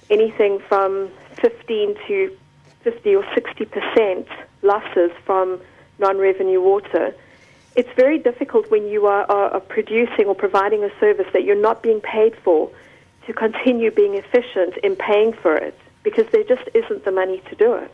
anything 0.09 0.59
from 0.67 1.09
15 1.41 1.95
to 2.07 2.37
50 2.83 3.15
or 3.15 3.25
60 3.33 3.65
percent 3.65 4.27
losses 4.61 5.11
from 5.25 5.59
non-revenue 5.99 6.61
water. 6.61 7.13
It's 7.75 7.89
very 7.95 8.17
difficult 8.17 8.71
when 8.71 8.87
you 8.87 9.05
are, 9.05 9.29
are, 9.29 9.49
are 9.51 9.59
producing 9.59 10.25
or 10.25 10.35
providing 10.35 10.83
a 10.83 10.99
service 10.99 11.27
that 11.33 11.43
you're 11.43 11.61
not 11.61 11.83
being 11.83 12.01
paid 12.01 12.35
for 12.37 12.71
to 13.25 13.33
continue 13.33 13.91
being 13.91 14.15
efficient 14.15 14.77
in 14.77 14.95
paying 14.95 15.33
for 15.33 15.55
it 15.55 15.77
because 16.03 16.25
there 16.31 16.43
just 16.43 16.69
isn't 16.73 17.03
the 17.03 17.11
money 17.11 17.41
to 17.49 17.55
do 17.55 17.73
it. 17.73 17.91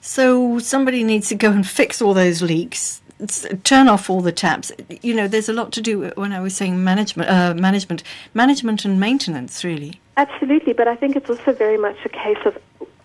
So 0.00 0.58
somebody 0.58 1.04
needs 1.04 1.28
to 1.28 1.34
go 1.34 1.50
and 1.50 1.66
fix 1.66 2.00
all 2.00 2.14
those 2.14 2.42
leaks, 2.42 3.02
turn 3.64 3.88
off 3.88 4.08
all 4.08 4.20
the 4.20 4.32
taps. 4.32 4.72
You 5.02 5.14
know, 5.14 5.28
there's 5.28 5.48
a 5.48 5.52
lot 5.52 5.72
to 5.72 5.82
do 5.82 6.10
when 6.14 6.32
I 6.32 6.40
was 6.40 6.54
saying 6.54 6.82
management, 6.82 7.28
uh, 7.28 7.54
management, 7.54 8.02
management 8.32 8.84
and 8.84 8.98
maintenance, 8.98 9.64
really. 9.64 10.00
Absolutely, 10.20 10.74
but 10.74 10.86
I 10.86 10.96
think 10.96 11.16
it's 11.16 11.30
also 11.30 11.54
very 11.54 11.78
much 11.78 11.96
a 12.04 12.10
case 12.10 12.36
of 12.44 12.58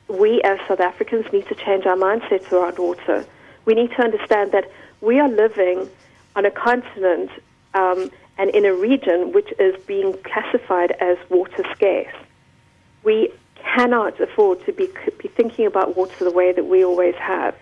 we 0.09 0.41
as 0.41 0.59
South 0.67 0.81
Africans 0.81 1.25
need 1.31 1.47
to 1.47 1.55
change 1.55 1.85
our 1.85 1.95
mindsets 1.95 2.51
around 2.51 2.77
water. 2.77 3.25
We 3.63 3.73
need 3.73 3.91
to 3.91 4.01
understand 4.01 4.51
that 4.51 4.69
we 4.99 5.17
are 5.21 5.29
living 5.29 5.89
on 6.35 6.45
a 6.45 6.51
continent 6.51 7.31
um, 7.73 8.11
and 8.37 8.49
in 8.49 8.65
a 8.65 8.73
region 8.73 9.31
which 9.31 9.49
is 9.57 9.81
being 9.85 10.11
classified 10.23 10.91
as 10.99 11.17
water 11.29 11.63
scarce. 11.73 12.13
We 13.03 13.31
cannot 13.55 14.19
afford 14.19 14.65
to 14.65 14.73
be, 14.73 14.89
be 15.17 15.29
thinking 15.29 15.67
about 15.67 15.95
water 15.95 16.25
the 16.25 16.31
way 16.31 16.51
that 16.51 16.65
we 16.65 16.83
always 16.83 17.15
have. 17.15 17.55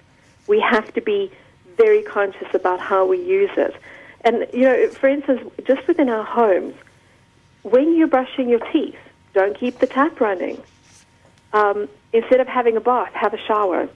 We 0.47 0.59
have 0.61 0.91
to 0.95 1.01
be 1.01 1.31
very 1.77 2.01
conscious 2.01 2.51
about 2.55 2.79
how 2.79 3.05
we 3.05 3.21
use 3.23 3.51
it. 3.55 3.75
And, 4.21 4.47
you 4.51 4.61
know, 4.61 4.87
for 4.87 5.09
instance, 5.09 5.41
just 5.67 5.87
within 5.87 6.09
our 6.09 6.23
homes, 6.23 6.73
when 7.61 7.95
you're 7.95 8.07
brushing 8.07 8.49
your 8.49 8.65
teeth, 8.71 8.97
don't 9.33 9.57
keep 9.57 9.79
the 9.79 9.87
tap 9.87 10.19
running. 10.19 10.61
Um, 11.53 11.87
instead 12.13 12.39
of 12.39 12.47
having 12.47 12.77
a 12.77 12.81
bath, 12.81 13.13
have 13.13 13.33
a 13.33 13.37
shower. 13.37 13.89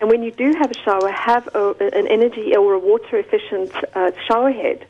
And 0.00 0.10
when 0.10 0.22
you 0.22 0.30
do 0.30 0.52
have 0.58 0.70
a 0.70 0.78
shower, 0.84 1.10
have 1.10 1.48
a, 1.54 1.74
an 1.80 2.06
energy 2.08 2.56
or 2.56 2.74
a 2.74 2.78
water 2.78 3.18
efficient 3.18 3.72
uh, 3.94 4.10
shower 4.26 4.50
head. 4.50 4.86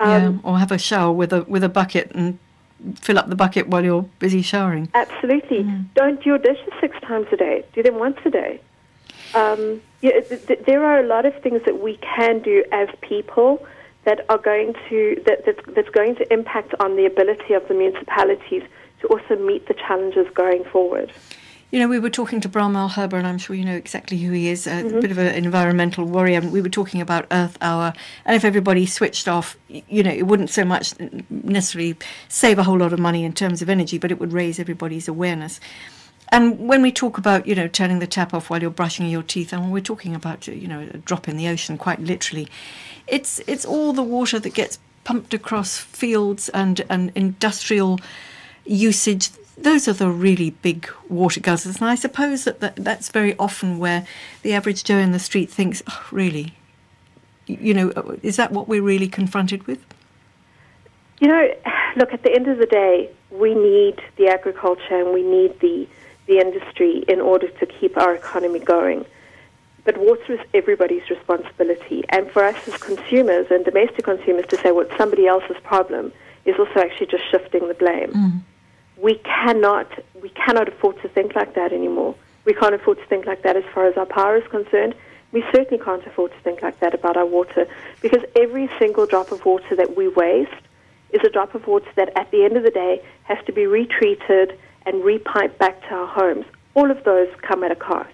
yeah, 0.00 0.32
or 0.42 0.58
have 0.58 0.72
a 0.72 0.78
shower 0.78 1.12
with 1.12 1.32
a 1.32 1.42
with 1.42 1.64
a 1.64 1.68
bucket 1.68 2.12
and 2.14 2.38
fill 2.94 3.18
up 3.18 3.28
the 3.28 3.36
bucket 3.36 3.68
while 3.68 3.84
you're 3.84 4.08
busy 4.18 4.42
showering. 4.42 4.88
Absolutely. 4.94 5.62
Don't 5.94 6.22
do 6.22 6.30
your 6.30 6.38
dishes 6.38 6.72
six 6.80 6.98
times 7.00 7.26
a 7.32 7.36
day. 7.36 7.64
Do 7.74 7.82
them 7.82 7.98
once 7.98 8.18
a 8.24 8.30
day. 8.30 8.60
Um, 9.34 9.82
yeah, 10.00 10.20
th- 10.20 10.46
th- 10.46 10.60
there 10.66 10.84
are 10.84 11.00
a 11.00 11.06
lot 11.06 11.26
of 11.26 11.34
things 11.42 11.62
that 11.66 11.80
we 11.80 11.96
can 11.98 12.40
do 12.40 12.64
as 12.72 12.88
people 13.00 13.64
that 14.04 14.24
are 14.28 14.38
going 14.38 14.74
to 14.88 15.22
that, 15.26 15.44
that 15.46 15.74
that's 15.74 15.90
going 15.90 16.16
to 16.16 16.32
impact 16.32 16.74
on 16.80 16.96
the 16.96 17.06
ability 17.06 17.54
of 17.54 17.66
the 17.68 17.74
municipalities 17.74 18.62
to 19.00 19.06
also 19.08 19.36
meet 19.36 19.66
the 19.68 19.74
challenges 19.74 20.26
going 20.34 20.64
forward. 20.64 21.12
You 21.70 21.78
know, 21.78 21.86
we 21.86 22.00
were 22.00 22.10
talking 22.10 22.40
to 22.40 22.48
Bram 22.48 22.72
Malherbe, 22.72 23.12
and 23.12 23.24
I'm 23.26 23.38
sure 23.38 23.54
you 23.54 23.64
know 23.64 23.76
exactly 23.76 24.18
who 24.18 24.32
he 24.32 24.48
is, 24.48 24.66
a 24.66 24.70
Mm-hmm. 24.70 25.00
bit 25.00 25.10
of 25.12 25.18
an 25.18 25.28
environmental 25.36 26.04
warrior. 26.04 26.40
We 26.40 26.60
were 26.62 26.68
talking 26.68 27.00
about 27.00 27.26
Earth 27.30 27.56
Hour, 27.60 27.92
and 28.24 28.34
if 28.34 28.44
everybody 28.44 28.86
switched 28.86 29.28
off, 29.28 29.56
you 29.68 30.02
know, 30.02 30.10
it 30.10 30.26
wouldn't 30.26 30.50
so 30.50 30.64
much 30.64 30.94
necessarily 31.30 31.96
save 32.28 32.58
a 32.58 32.64
whole 32.64 32.78
lot 32.78 32.92
of 32.92 32.98
money 32.98 33.24
in 33.24 33.32
terms 33.32 33.62
of 33.62 33.70
energy, 33.70 33.98
but 33.98 34.10
it 34.10 34.18
would 34.18 34.32
raise 34.32 34.58
everybody's 34.58 35.06
awareness. 35.06 35.60
And 36.32 36.68
when 36.68 36.80
we 36.82 36.92
talk 36.92 37.18
about, 37.18 37.46
you 37.46 37.54
know, 37.54 37.66
turning 37.66 37.98
the 37.98 38.06
tap 38.06 38.32
off 38.32 38.50
while 38.50 38.60
you're 38.60 38.70
brushing 38.70 39.08
your 39.08 39.22
teeth, 39.22 39.52
and 39.52 39.72
we're 39.72 39.80
talking 39.80 40.14
about, 40.14 40.46
you 40.46 40.68
know, 40.68 40.80
a 40.80 40.98
drop 40.98 41.28
in 41.28 41.36
the 41.36 41.48
ocean, 41.48 41.76
quite 41.76 42.00
literally, 42.00 42.48
it's 43.06 43.40
it's 43.46 43.64
all 43.64 43.92
the 43.92 44.02
water 44.02 44.38
that 44.38 44.54
gets 44.54 44.78
pumped 45.02 45.34
across 45.34 45.78
fields 45.78 46.48
and 46.50 46.82
and 46.88 47.10
industrial 47.14 47.98
usage. 48.64 49.30
Those 49.58 49.88
are 49.88 49.92
the 49.92 50.08
really 50.08 50.50
big 50.50 50.88
water 51.08 51.40
guzzlers, 51.40 51.80
and 51.80 51.90
I 51.90 51.96
suppose 51.96 52.44
that, 52.44 52.60
that 52.60 52.76
that's 52.76 53.08
very 53.10 53.36
often 53.36 53.78
where 53.78 54.06
the 54.42 54.54
average 54.54 54.84
Joe 54.84 54.98
in 54.98 55.12
the 55.12 55.18
street 55.18 55.50
thinks, 55.50 55.82
oh, 55.88 56.06
"Really, 56.12 56.54
you 57.46 57.74
know, 57.74 57.90
uh, 57.90 58.16
is 58.22 58.36
that 58.36 58.52
what 58.52 58.68
we're 58.68 58.82
really 58.82 59.08
confronted 59.08 59.66
with?" 59.66 59.84
You 61.20 61.28
know, 61.28 61.54
look, 61.96 62.14
at 62.14 62.22
the 62.22 62.32
end 62.32 62.48
of 62.48 62.58
the 62.58 62.66
day, 62.66 63.10
we 63.30 63.54
need 63.54 64.00
the 64.16 64.28
agriculture 64.28 64.96
and 64.96 65.12
we 65.12 65.22
need 65.22 65.58
the, 65.60 65.86
the 66.30 66.38
industry 66.38 67.04
in 67.08 67.20
order 67.20 67.48
to 67.48 67.66
keep 67.66 67.98
our 67.98 68.14
economy 68.14 68.60
going. 68.60 69.04
But 69.84 69.98
water 69.98 70.34
is 70.34 70.40
everybody's 70.54 71.08
responsibility. 71.10 72.04
And 72.10 72.30
for 72.30 72.44
us 72.44 72.56
as 72.68 72.76
consumers 72.76 73.46
and 73.50 73.64
domestic 73.64 74.04
consumers 74.04 74.46
to 74.46 74.56
say, 74.56 74.70
well, 74.70 74.86
it's 74.86 74.96
somebody 74.96 75.26
else's 75.26 75.56
problem 75.64 76.12
is 76.44 76.54
also 76.58 76.78
actually 76.78 77.06
just 77.06 77.24
shifting 77.30 77.66
the 77.66 77.74
blame. 77.74 78.12
Mm. 78.12 78.40
We 78.96 79.16
cannot, 79.16 79.88
we 80.22 80.28
cannot 80.30 80.68
afford 80.68 81.02
to 81.02 81.08
think 81.08 81.34
like 81.34 81.54
that 81.54 81.72
anymore. 81.72 82.14
We 82.44 82.54
can't 82.54 82.74
afford 82.74 82.98
to 82.98 83.06
think 83.06 83.26
like 83.26 83.42
that 83.42 83.56
as 83.56 83.64
far 83.74 83.86
as 83.86 83.96
our 83.96 84.06
power 84.06 84.36
is 84.36 84.46
concerned. 84.48 84.94
We 85.32 85.42
certainly 85.52 85.82
can't 85.82 86.06
afford 86.06 86.30
to 86.32 86.40
think 86.40 86.62
like 86.62 86.78
that 86.80 86.94
about 86.94 87.16
our 87.16 87.26
water 87.26 87.66
because 88.02 88.22
every 88.36 88.70
single 88.78 89.06
drop 89.06 89.32
of 89.32 89.44
water 89.44 89.74
that 89.76 89.96
we 89.96 90.06
waste 90.08 90.62
is 91.12 91.20
a 91.24 91.30
drop 91.30 91.54
of 91.54 91.66
water 91.66 91.90
that 91.96 92.16
at 92.16 92.30
the 92.30 92.44
end 92.44 92.56
of 92.56 92.62
the 92.62 92.70
day 92.70 93.02
has 93.24 93.38
to 93.46 93.52
be 93.52 93.66
retreated 93.66 94.58
and 94.90 95.02
repiped 95.02 95.56
back 95.58 95.80
to 95.88 95.94
our 95.94 96.06
homes. 96.06 96.44
All 96.74 96.90
of 96.90 97.02
those 97.04 97.28
come 97.42 97.62
at 97.62 97.70
a 97.70 97.76
cost. 97.76 98.10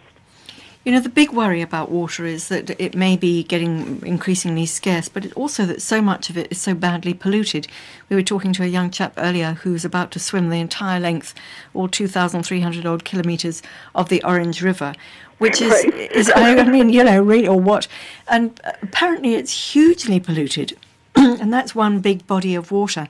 You 0.85 0.93
know, 0.93 1.01
the 1.01 1.09
big 1.09 1.33
worry 1.33 1.63
about 1.63 1.91
water 1.91 2.27
is 2.27 2.47
that 2.47 2.71
it 2.81 2.95
may 2.95 3.17
be 3.17 3.43
getting 3.43 4.01
increasingly 4.07 4.67
scarce, 4.67 5.09
but 5.09 5.25
it 5.25 5.33
also 5.33 5.67
that 5.67 5.83
so 5.83 6.01
much 6.01 6.31
of 6.31 6.39
it 6.39 6.47
is 6.53 6.61
so 6.61 6.75
badly 6.75 7.13
polluted. 7.13 7.67
We 8.09 8.15
were 8.15 8.23
talking 8.23 8.53
to 8.53 8.63
a 8.63 8.67
young 8.69 8.93
chap 8.93 9.15
earlier 9.17 9.55
who's 9.55 9.85
about 9.85 10.13
to 10.13 10.21
swim 10.21 10.49
the 10.49 10.61
entire 10.61 11.01
length, 11.01 11.35
all 11.75 11.89
2,300 11.89 12.87
odd 12.87 13.05
kilometres 13.05 13.65
of 13.97 14.11
the 14.11 14.23
Orange 14.23 14.63
River, 14.63 14.95
which 15.39 15.61
is, 15.61 15.73
is 15.85 16.31
I 16.37 16.63
mean, 16.63 16.91
you 16.91 17.03
know, 17.03 17.21
really, 17.21 17.49
or 17.49 17.59
what? 17.59 17.89
And 18.29 18.61
apparently 18.81 19.35
it's 19.35 19.73
hugely 19.73 20.21
polluted, 20.21 20.79
and 21.17 21.53
that's 21.53 21.75
one 21.75 21.99
big 21.99 22.29
body 22.29 22.55
of 22.55 22.71
water. 22.71 23.09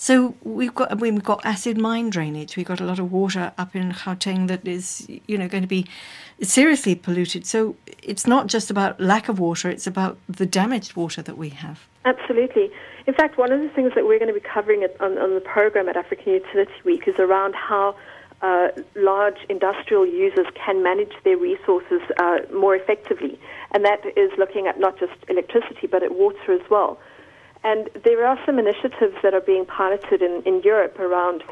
So 0.00 0.34
we've 0.42 0.74
got 0.74 0.98
we've 0.98 1.22
got 1.22 1.44
acid 1.44 1.76
mine 1.76 2.08
drainage. 2.08 2.56
We've 2.56 2.64
got 2.64 2.80
a 2.80 2.84
lot 2.84 2.98
of 2.98 3.12
water 3.12 3.52
up 3.58 3.76
in 3.76 3.92
Gauteng 3.92 4.48
that 4.48 4.66
is 4.66 5.06
you 5.26 5.36
know 5.36 5.46
going 5.46 5.62
to 5.62 5.68
be 5.68 5.86
seriously 6.40 6.94
polluted. 6.94 7.44
So 7.44 7.76
it's 8.02 8.26
not 8.26 8.46
just 8.46 8.70
about 8.70 8.98
lack 8.98 9.28
of 9.28 9.38
water; 9.38 9.68
it's 9.68 9.86
about 9.86 10.16
the 10.26 10.46
damaged 10.46 10.96
water 10.96 11.20
that 11.20 11.36
we 11.36 11.50
have. 11.50 11.86
Absolutely. 12.06 12.70
In 13.06 13.12
fact, 13.12 13.36
one 13.36 13.52
of 13.52 13.60
the 13.60 13.68
things 13.68 13.92
that 13.94 14.06
we're 14.06 14.18
going 14.18 14.32
to 14.32 14.40
be 14.40 14.48
covering 14.54 14.88
on, 15.00 15.18
on 15.18 15.34
the 15.34 15.42
program 15.42 15.86
at 15.86 15.98
African 15.98 16.32
Utility 16.32 16.72
Week 16.82 17.06
is 17.06 17.16
around 17.18 17.54
how 17.54 17.94
uh, 18.40 18.68
large 18.94 19.36
industrial 19.50 20.06
users 20.06 20.46
can 20.54 20.82
manage 20.82 21.12
their 21.24 21.36
resources 21.36 22.00
uh, 22.18 22.38
more 22.54 22.74
effectively. 22.74 23.38
And 23.72 23.84
that 23.84 24.00
is 24.16 24.30
looking 24.38 24.66
at 24.66 24.80
not 24.80 24.98
just 24.98 25.12
electricity, 25.28 25.86
but 25.86 26.02
at 26.02 26.14
water 26.14 26.54
as 26.54 26.70
well. 26.70 26.98
And 27.62 27.90
there 28.04 28.26
are 28.26 28.38
some 28.46 28.58
initiatives 28.58 29.16
that 29.22 29.34
are 29.34 29.40
being 29.40 29.66
piloted 29.66 30.22
in, 30.22 30.42
in 30.46 30.62
Europe 30.62 30.98
around 30.98 31.42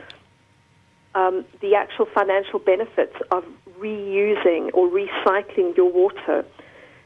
um, 1.14 1.44
the 1.60 1.74
actual 1.74 2.06
financial 2.06 2.58
benefits 2.58 3.16
of 3.30 3.44
reusing 3.78 4.70
or 4.72 4.88
recycling 4.88 5.76
your 5.76 5.90
water. 5.92 6.44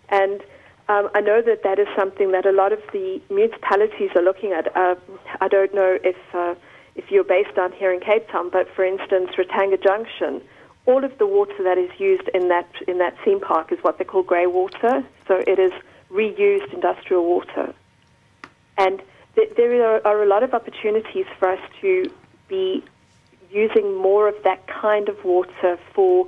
And 0.08 0.40
um, 0.88 1.08
I 1.14 1.20
know 1.20 1.40
that 1.42 1.62
that 1.62 1.78
is 1.78 1.88
something 1.96 2.32
that 2.32 2.46
a 2.46 2.52
lot 2.52 2.72
of 2.72 2.80
the 2.92 3.20
municipalities 3.30 4.10
are 4.14 4.22
looking 4.22 4.52
at. 4.52 4.74
Uh, 4.76 4.96
I 5.40 5.48
don't 5.48 5.74
know 5.74 5.98
if 6.02 6.16
uh, 6.34 6.54
if 6.94 7.10
you're 7.10 7.24
based 7.24 7.54
down 7.54 7.72
here 7.72 7.92
in 7.92 8.00
Cape 8.00 8.28
Town, 8.28 8.50
but 8.50 8.68
for 8.74 8.84
instance, 8.84 9.30
Ratanga 9.38 9.82
Junction, 9.82 10.42
all 10.84 11.04
of 11.04 11.16
the 11.18 11.26
water 11.26 11.62
that 11.62 11.78
is 11.78 11.90
used 11.98 12.28
in 12.34 12.48
that 12.48 12.68
in 12.86 12.98
that 12.98 13.16
theme 13.24 13.40
park 13.40 13.72
is 13.72 13.78
what 13.82 13.98
they 13.98 14.04
call 14.04 14.22
grey 14.22 14.46
water. 14.46 15.04
So 15.26 15.42
it 15.46 15.58
is 15.58 15.72
reused 16.10 16.72
industrial 16.74 17.24
water, 17.24 17.74
and 18.78 19.02
th- 19.34 19.50
there 19.56 19.72
are, 19.86 20.06
are 20.06 20.22
a 20.22 20.26
lot 20.26 20.42
of 20.42 20.54
opportunities 20.54 21.26
for 21.38 21.48
us 21.50 21.60
to 21.80 22.10
be 22.48 22.82
using 23.50 23.96
more 23.96 24.28
of 24.28 24.34
that 24.44 24.66
kind 24.66 25.08
of 25.08 25.24
water 25.24 25.78
for 25.94 26.26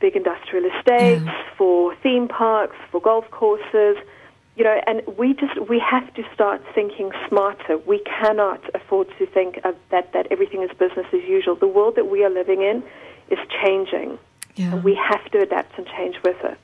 big 0.00 0.16
industrial 0.16 0.64
estates, 0.66 1.24
Yeah. 1.24 1.44
for 1.56 1.94
theme 1.96 2.28
parks, 2.28 2.76
for 2.90 3.00
golf 3.00 3.30
courses. 3.30 3.96
You 4.56 4.64
know, 4.64 4.80
and 4.88 5.02
we 5.16 5.34
just 5.34 5.56
we 5.68 5.78
have 5.78 6.12
to 6.14 6.24
start 6.34 6.60
thinking 6.74 7.12
smarter. 7.28 7.78
We 7.78 8.00
cannot 8.00 8.60
afford 8.74 9.06
to 9.18 9.26
think 9.26 9.60
of 9.64 9.76
that 9.90 10.12
that 10.14 10.26
everything 10.32 10.62
is 10.62 10.70
business 10.76 11.06
as 11.12 11.22
usual. 11.22 11.54
The 11.54 11.68
world 11.68 11.94
that 11.94 12.08
we 12.10 12.24
are 12.24 12.30
living 12.30 12.62
in 12.62 12.82
is 13.30 13.38
changing, 13.62 14.18
Yeah. 14.56 14.72
and 14.72 14.82
we 14.82 14.96
have 14.96 15.24
to 15.30 15.38
adapt 15.40 15.78
and 15.78 15.86
change 15.86 16.16
with 16.24 16.42
it. 16.44 16.58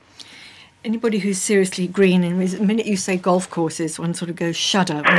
Anybody 0.85 1.17
who's 1.17 1.39
seriously 1.39 1.87
green, 1.87 2.23
and 2.23 2.39
the 2.39 2.63
minute 2.63 2.85
you 2.85 2.95
say 2.95 3.17
golf 3.17 3.49
courses, 3.49 3.97
one 3.97 4.13
sort 4.13 4.29
of 4.29 4.35
goes 4.35 4.55
shudder. 4.55 5.01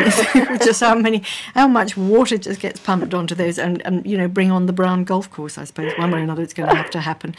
just 0.65 0.79
how 0.79 0.95
many, 0.95 1.25
how 1.55 1.67
much 1.67 1.97
water 1.97 2.39
just 2.39 2.61
gets 2.61 2.79
pumped 2.79 3.13
onto 3.13 3.35
those, 3.35 3.59
and, 3.59 3.85
and 3.85 4.07
you 4.07 4.17
know, 4.17 4.29
bring 4.29 4.53
on 4.53 4.67
the 4.67 4.73
brown 4.73 5.03
golf 5.03 5.29
course. 5.29 5.59
I 5.59 5.65
suppose 5.65 5.93
one 5.99 6.13
way 6.13 6.21
or 6.21 6.23
another, 6.23 6.43
it's 6.43 6.55
going 6.55 6.69
to 6.69 6.75
have 6.77 6.91
to 6.91 7.01
happen. 7.01 7.35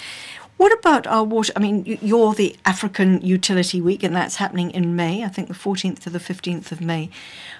What 0.57 0.77
about 0.77 1.07
our 1.07 1.23
water? 1.23 1.53
I 1.55 1.59
mean, 1.59 1.85
you're 2.01 2.33
the 2.33 2.57
African 2.65 3.21
Utility 3.21 3.79
Week, 3.79 4.03
and 4.03 4.13
that's 4.13 4.35
happening 4.35 4.71
in 4.71 4.93
May. 4.93 5.23
I 5.23 5.29
think 5.29 5.47
the 5.47 5.53
14th 5.53 5.99
to 5.99 6.09
the 6.09 6.19
15th 6.19 6.73
of 6.73 6.81
May. 6.81 7.09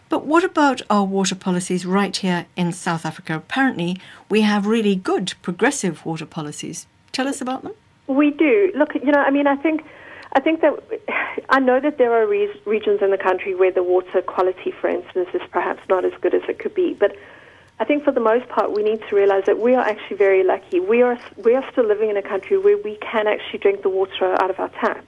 But 0.09 0.25
what 0.25 0.43
about 0.43 0.81
our 0.89 1.05
water 1.05 1.35
policies 1.35 1.85
right 1.85 2.15
here 2.15 2.45
in 2.57 2.73
South 2.73 3.05
Africa? 3.05 3.37
Apparently, 3.37 4.01
we 4.29 4.41
have 4.41 4.65
really 4.65 4.95
good, 4.95 5.33
progressive 5.41 6.05
water 6.05 6.25
policies. 6.25 6.87
Tell 7.13 7.27
us 7.27 7.39
about 7.39 7.63
them. 7.63 7.73
We 8.07 8.31
do. 8.31 8.73
Look, 8.75 8.95
you 8.95 9.11
know, 9.11 9.19
I 9.19 9.31
mean, 9.31 9.47
I 9.47 9.55
think, 9.55 9.85
I 10.33 10.39
think 10.39 10.61
that 10.61 10.73
I 11.49 11.59
know 11.59 11.79
that 11.79 11.97
there 11.97 12.11
are 12.13 12.27
re- 12.27 12.61
regions 12.65 13.01
in 13.01 13.11
the 13.11 13.17
country 13.17 13.55
where 13.55 13.71
the 13.71 13.83
water 13.83 14.21
quality, 14.21 14.71
for 14.71 14.89
instance, 14.89 15.29
is 15.33 15.41
perhaps 15.51 15.81
not 15.89 16.05
as 16.05 16.13
good 16.21 16.33
as 16.33 16.41
it 16.47 16.59
could 16.59 16.75
be. 16.75 16.93
But 16.93 17.15
I 17.79 17.85
think 17.85 18.03
for 18.03 18.11
the 18.11 18.19
most 18.19 18.49
part, 18.49 18.73
we 18.73 18.83
need 18.83 19.01
to 19.09 19.15
realize 19.15 19.43
that 19.45 19.59
we 19.59 19.75
are 19.75 19.85
actually 19.85 20.17
very 20.17 20.43
lucky. 20.43 20.79
We 20.79 21.01
are 21.01 21.19
we 21.43 21.53
are 21.53 21.63
still 21.71 21.85
living 21.85 22.09
in 22.09 22.17
a 22.17 22.21
country 22.21 22.57
where 22.57 22.77
we 22.77 22.97
can 22.97 23.27
actually 23.27 23.59
drink 23.59 23.83
the 23.83 23.89
water 23.89 24.35
out 24.41 24.49
of 24.49 24.59
our 24.59 24.69
taps. 24.69 25.05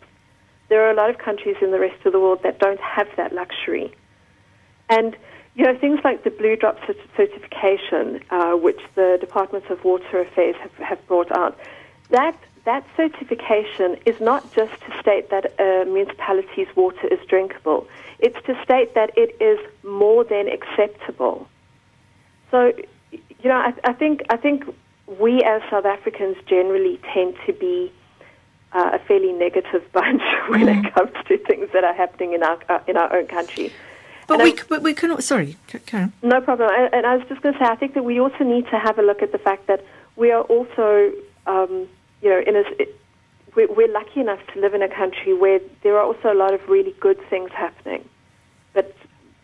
There 0.70 0.86
are 0.86 0.92
a 0.92 0.96
lot 0.96 1.10
of 1.10 1.18
countries 1.18 1.58
in 1.62 1.72
the 1.72 1.80
rest 1.80 2.06
of 2.06 2.14
the 2.14 2.20
world 2.20 2.44
that 2.44 2.60
don't 2.60 2.80
have 2.80 3.08
that 3.18 3.34
luxury. 3.34 3.92
And 4.88 5.18
you 5.56 5.66
know 5.66 5.78
things 5.78 6.00
like 6.04 6.24
the 6.24 6.30
Blue 6.30 6.56
Drop 6.56 6.80
certification, 7.18 8.24
uh, 8.30 8.54
which 8.54 8.80
the 8.96 9.18
Department 9.20 9.66
of 9.70 9.84
Water 9.84 10.22
Affairs 10.22 10.56
have, 10.62 10.74
have 10.76 11.08
brought 11.08 11.32
out, 11.32 11.60
that 12.12 12.38
that 12.66 12.86
certification 12.98 13.98
is 14.06 14.20
not 14.20 14.44
just 14.54 14.72
to 14.82 15.00
state 15.02 15.30
that 15.30 15.54
a 15.60 15.86
municipality's 15.86 16.68
water 16.76 17.08
is 17.08 17.20
drinkable. 17.28 17.88
It's 18.20 18.38
to 18.46 18.62
state 18.64 18.96
that 18.96 19.12
it 19.18 19.36
is 19.42 19.60
more 19.84 20.24
than 20.24 20.48
acceptable. 20.50 21.48
So, 22.52 22.74
you 23.12 23.20
know, 23.50 23.56
I, 23.58 23.74
I 23.84 23.94
think 23.94 24.22
I 24.30 24.38
think 24.38 24.64
we 25.20 25.44
as 25.44 25.62
South 25.70 25.86
Africans 25.86 26.38
generally 26.48 27.00
tend 27.14 27.36
to 27.46 27.54
be 27.54 27.92
uh, 28.74 28.92
a 28.94 29.00
fairly 29.00 29.32
negative 29.32 29.84
bunch 29.94 30.22
when 30.50 30.68
it 30.68 30.94
comes 30.94 31.12
to 31.28 31.38
things 31.38 31.70
that 31.74 31.84
are 31.84 31.94
happening 31.94 32.34
in 32.34 32.44
our 32.44 32.60
uh, 32.70 32.80
in 32.88 32.98
our 32.98 33.14
own 33.16 33.28
country. 33.28 33.72
But 34.28 34.42
And 34.42 34.44
we, 34.44 34.60
I- 34.60 34.64
but 34.68 34.82
we 34.84 34.94
can. 34.94 35.20
Sorry, 35.22 35.58
Karen. 35.86 36.14
no 36.22 36.42
problem. 36.42 36.70
And, 36.74 36.94
and 36.94 37.06
I 37.06 37.16
was 37.16 37.26
just 37.28 37.42
going 37.42 37.54
to 37.56 37.60
say, 37.60 37.66
I 37.66 37.76
think 37.76 37.94
that 37.94 38.04
we 38.04 38.20
also 38.20 38.44
need 38.44 38.66
to 38.68 38.78
have 38.78 39.00
a 39.00 39.02
look 39.02 39.22
at 39.24 39.32
the 39.32 39.40
fact 39.40 39.66
that 39.68 39.84
we 40.18 40.32
are 40.32 40.42
also, 40.44 41.12
um, 41.48 41.88
you 42.22 42.30
know, 42.30 42.42
in 42.46 42.56
a, 42.56 42.64
it, 42.80 42.96
we're, 43.56 43.92
lucky 43.92 44.20
enough 44.20 44.40
to 44.54 44.60
live 44.60 44.74
in 44.74 44.82
a 44.82 44.90
country 44.90 45.34
where 45.34 45.60
there 45.84 45.98
are 45.98 46.04
also 46.04 46.32
a 46.32 46.36
lot 46.36 46.54
of 46.54 46.68
really 46.70 46.96
good 47.00 47.20
things 47.30 47.52
happening, 47.52 48.08
but 48.74 48.96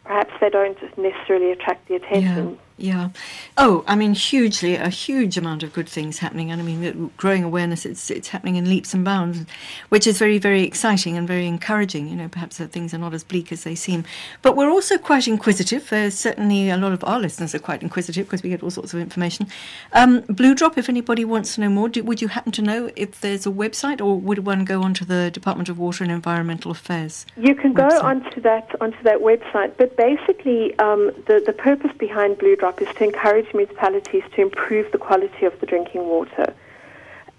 perhaps 0.04 0.34
they 0.40 0.50
don't 0.50 0.78
necessarily 0.98 1.52
attract 1.52 1.88
the 1.88 1.96
attention. 1.96 2.60
Yeah. 2.78 3.10
Oh, 3.58 3.86
I 3.88 3.96
mean, 3.96 4.14
hugely, 4.14 4.76
a 4.76 4.90
huge 4.90 5.38
amount 5.38 5.64
of 5.64 5.72
good 5.72 5.88
things 5.88 6.20
happening, 6.20 6.52
and 6.52 6.62
I 6.62 6.64
mean, 6.66 6.86
uh, 6.86 7.10
growing 7.16 7.44
awareness. 7.44 7.86
It's 7.86 8.12
it's 8.12 8.28
happening 8.28 8.58
in 8.58 8.70
leaps 8.70 8.94
and 8.94 9.06
bounds, 9.06 9.46
which 9.88 10.06
is 10.06 10.20
very, 10.20 10.40
very 10.40 10.64
exciting 10.64 11.16
and 11.16 11.26
very 11.26 11.48
encouraging. 11.48 12.10
You 12.10 12.18
know, 12.18 12.28
perhaps 12.28 12.58
that 12.58 12.72
things 12.72 12.94
are 12.94 12.98
not 12.98 13.14
as 13.14 13.24
bleak 13.24 13.54
as 13.54 13.64
they 13.64 13.76
seem, 13.76 14.04
but 14.42 14.58
we're 14.58 14.70
also 14.70 14.98
quite 14.98 15.26
inquisitive. 15.26 15.90
There's 15.90 16.16
certainly 16.16 16.70
a 16.70 16.76
lot 16.76 16.92
of 16.92 17.02
our 17.06 17.18
listeners 17.18 17.56
are 17.56 17.60
quite 17.60 17.82
inquisitive 17.82 18.26
because 18.26 18.44
we 18.44 18.50
get 18.50 18.62
all 18.62 18.72
sorts 18.72 18.94
of 18.94 19.00
information. 19.00 19.48
Um, 19.94 20.22
Blue 20.28 20.54
Drop. 20.54 20.78
If 20.78 20.90
anybody 20.90 21.24
wants 21.24 21.56
to 21.56 21.62
know 21.62 21.70
more, 21.70 21.88
do, 21.88 22.04
would 22.04 22.22
you 22.22 22.28
happen 22.28 22.52
to 22.54 22.62
know 22.62 22.92
if 22.98 23.22
there's 23.22 23.46
a 23.46 23.52
website, 23.52 24.02
or 24.02 24.20
would 24.20 24.46
one 24.46 24.66
go 24.66 24.82
onto 24.82 25.06
the 25.06 25.32
Department 25.32 25.70
of 25.70 25.80
Water 25.80 26.04
and 26.04 26.12
Environmental 26.12 26.72
Affairs? 26.72 27.26
You 27.38 27.56
can 27.56 27.72
go 27.72 27.88
onto 28.02 28.42
that 28.42 28.70
onto 28.82 29.02
that 29.04 29.20
website, 29.20 29.78
but 29.78 29.96
basically, 29.96 30.78
um, 30.80 31.12
the 31.28 31.42
the 31.46 31.54
purpose 31.54 31.92
behind 31.98 32.38
Blue 32.38 32.58
Drop 32.58 32.65
is 32.82 32.88
to 32.96 33.04
encourage 33.04 33.54
municipalities 33.54 34.24
to 34.36 34.42
improve 34.42 34.92
the 34.92 34.98
quality 34.98 35.46
of 35.46 35.60
the 35.60 35.66
drinking 35.66 36.06
water, 36.06 36.54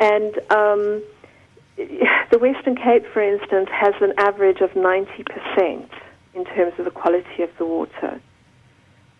and 0.00 0.38
um, 0.50 1.02
the 1.76 2.38
Western 2.40 2.76
Cape, 2.76 3.06
for 3.12 3.22
instance, 3.22 3.68
has 3.72 3.94
an 4.00 4.12
average 4.18 4.60
of 4.60 4.74
ninety 4.76 5.24
percent 5.24 5.90
in 6.34 6.44
terms 6.44 6.74
of 6.78 6.84
the 6.84 6.90
quality 6.90 7.42
of 7.42 7.50
the 7.58 7.64
water. 7.64 8.20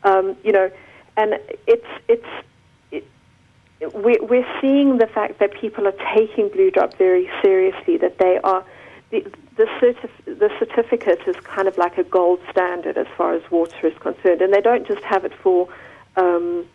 Um, 0.05 0.37
you 0.45 0.53
know, 0.53 0.71
and 1.17 1.35
it's 1.67 1.87
it's. 2.09 2.27
It, 2.91 3.05
we're, 3.93 4.23
we're 4.23 4.47
seeing 4.63 4.97
the 4.99 5.07
fact 5.07 5.39
that 5.39 5.53
people 5.53 5.87
are 5.87 5.99
taking 6.15 6.49
Blue 6.49 6.71
Drop 6.71 6.97
very 6.97 7.29
seriously, 7.43 7.99
that 7.99 8.19
they 8.19 8.39
are 8.43 8.65
the 9.11 9.25
the, 9.57 9.65
certif- 9.81 10.39
the 10.39 10.51
certificate 10.59 11.21
is 11.27 11.37
kind 11.45 11.67
of 11.67 11.79
like 11.79 11.97
a 11.99 12.05
gold 12.05 12.41
standard 12.51 12.99
as 12.99 13.07
far 13.17 13.35
as 13.35 13.43
water 13.51 13.87
is 13.87 13.97
concerned, 13.99 14.43
and 14.43 14.53
they 14.53 14.61
don't 14.61 14.87
just 14.87 15.03
have 15.03 15.25
it 15.25 15.33
for 15.43 15.69
um, 16.17 16.67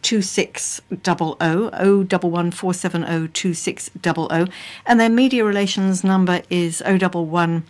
2600 0.00 2.14
011 2.14 2.50
470 2.50 3.28
2600 3.28 4.50
and 4.86 4.98
their 4.98 5.10
media 5.10 5.44
relations 5.44 6.02
number 6.02 6.40
is 6.48 6.80
011 6.80 7.64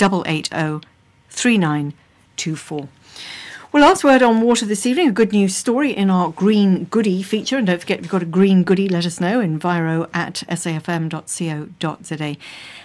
880 0.00 0.86
3924. 1.28 2.88
Well, 3.70 3.82
last 3.82 4.02
word 4.02 4.22
on 4.22 4.40
water 4.40 4.64
this 4.64 4.86
evening, 4.86 5.08
a 5.08 5.12
good 5.12 5.30
news 5.30 5.54
story 5.54 5.90
in 5.94 6.08
our 6.08 6.30
Green 6.30 6.84
Goodie 6.84 7.22
feature. 7.22 7.58
And 7.58 7.66
don't 7.66 7.78
forget, 7.78 7.98
if 7.98 8.06
you've 8.06 8.10
got 8.10 8.22
a 8.22 8.24
Green 8.24 8.64
Goodie, 8.64 8.88
let 8.88 9.04
us 9.04 9.20
know, 9.20 9.40
enviro 9.40 10.08
at 10.14 10.36
safm.co.za. 10.48 12.36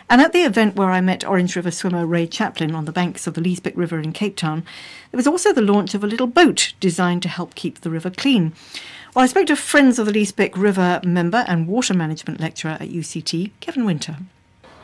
And 0.10 0.22
at 0.22 0.34
the 0.34 0.42
event 0.42 0.76
where 0.76 0.92
I 0.92 1.00
met 1.00 1.26
Orange 1.26 1.56
River 1.56 1.72
swimmer 1.72 2.06
Ray 2.06 2.28
Chaplin 2.28 2.76
on 2.76 2.84
the 2.84 2.92
banks 2.92 3.28
of 3.28 3.34
the 3.34 3.40
Liesbeek 3.40 3.78
River 3.78 3.98
in 3.98 4.12
Cape 4.12 4.36
Town, 4.36 4.66
there 5.12 5.18
was 5.18 5.26
also 5.26 5.54
the 5.54 5.62
launch 5.62 5.94
of 5.94 6.04
a 6.04 6.08
little 6.08 6.28
boat 6.28 6.74
designed 6.82 7.22
to 7.22 7.30
help 7.30 7.56
keep 7.56 7.80
the 7.80 7.90
river 7.90 8.10
clean. 8.10 8.52
Well, 9.16 9.24
I 9.24 9.28
spoke 9.28 9.48
to 9.48 9.56
Friends 9.56 10.00
of 10.00 10.06
the 10.06 10.12
Liesbeek 10.12 10.58
River 10.58 11.00
member 11.06 11.46
and 11.48 11.66
water 11.66 11.94
management 11.94 12.42
lecturer 12.42 12.72
at 12.72 12.90
UCT, 12.90 13.52
Kevin 13.62 13.86
Winter. 13.86 14.18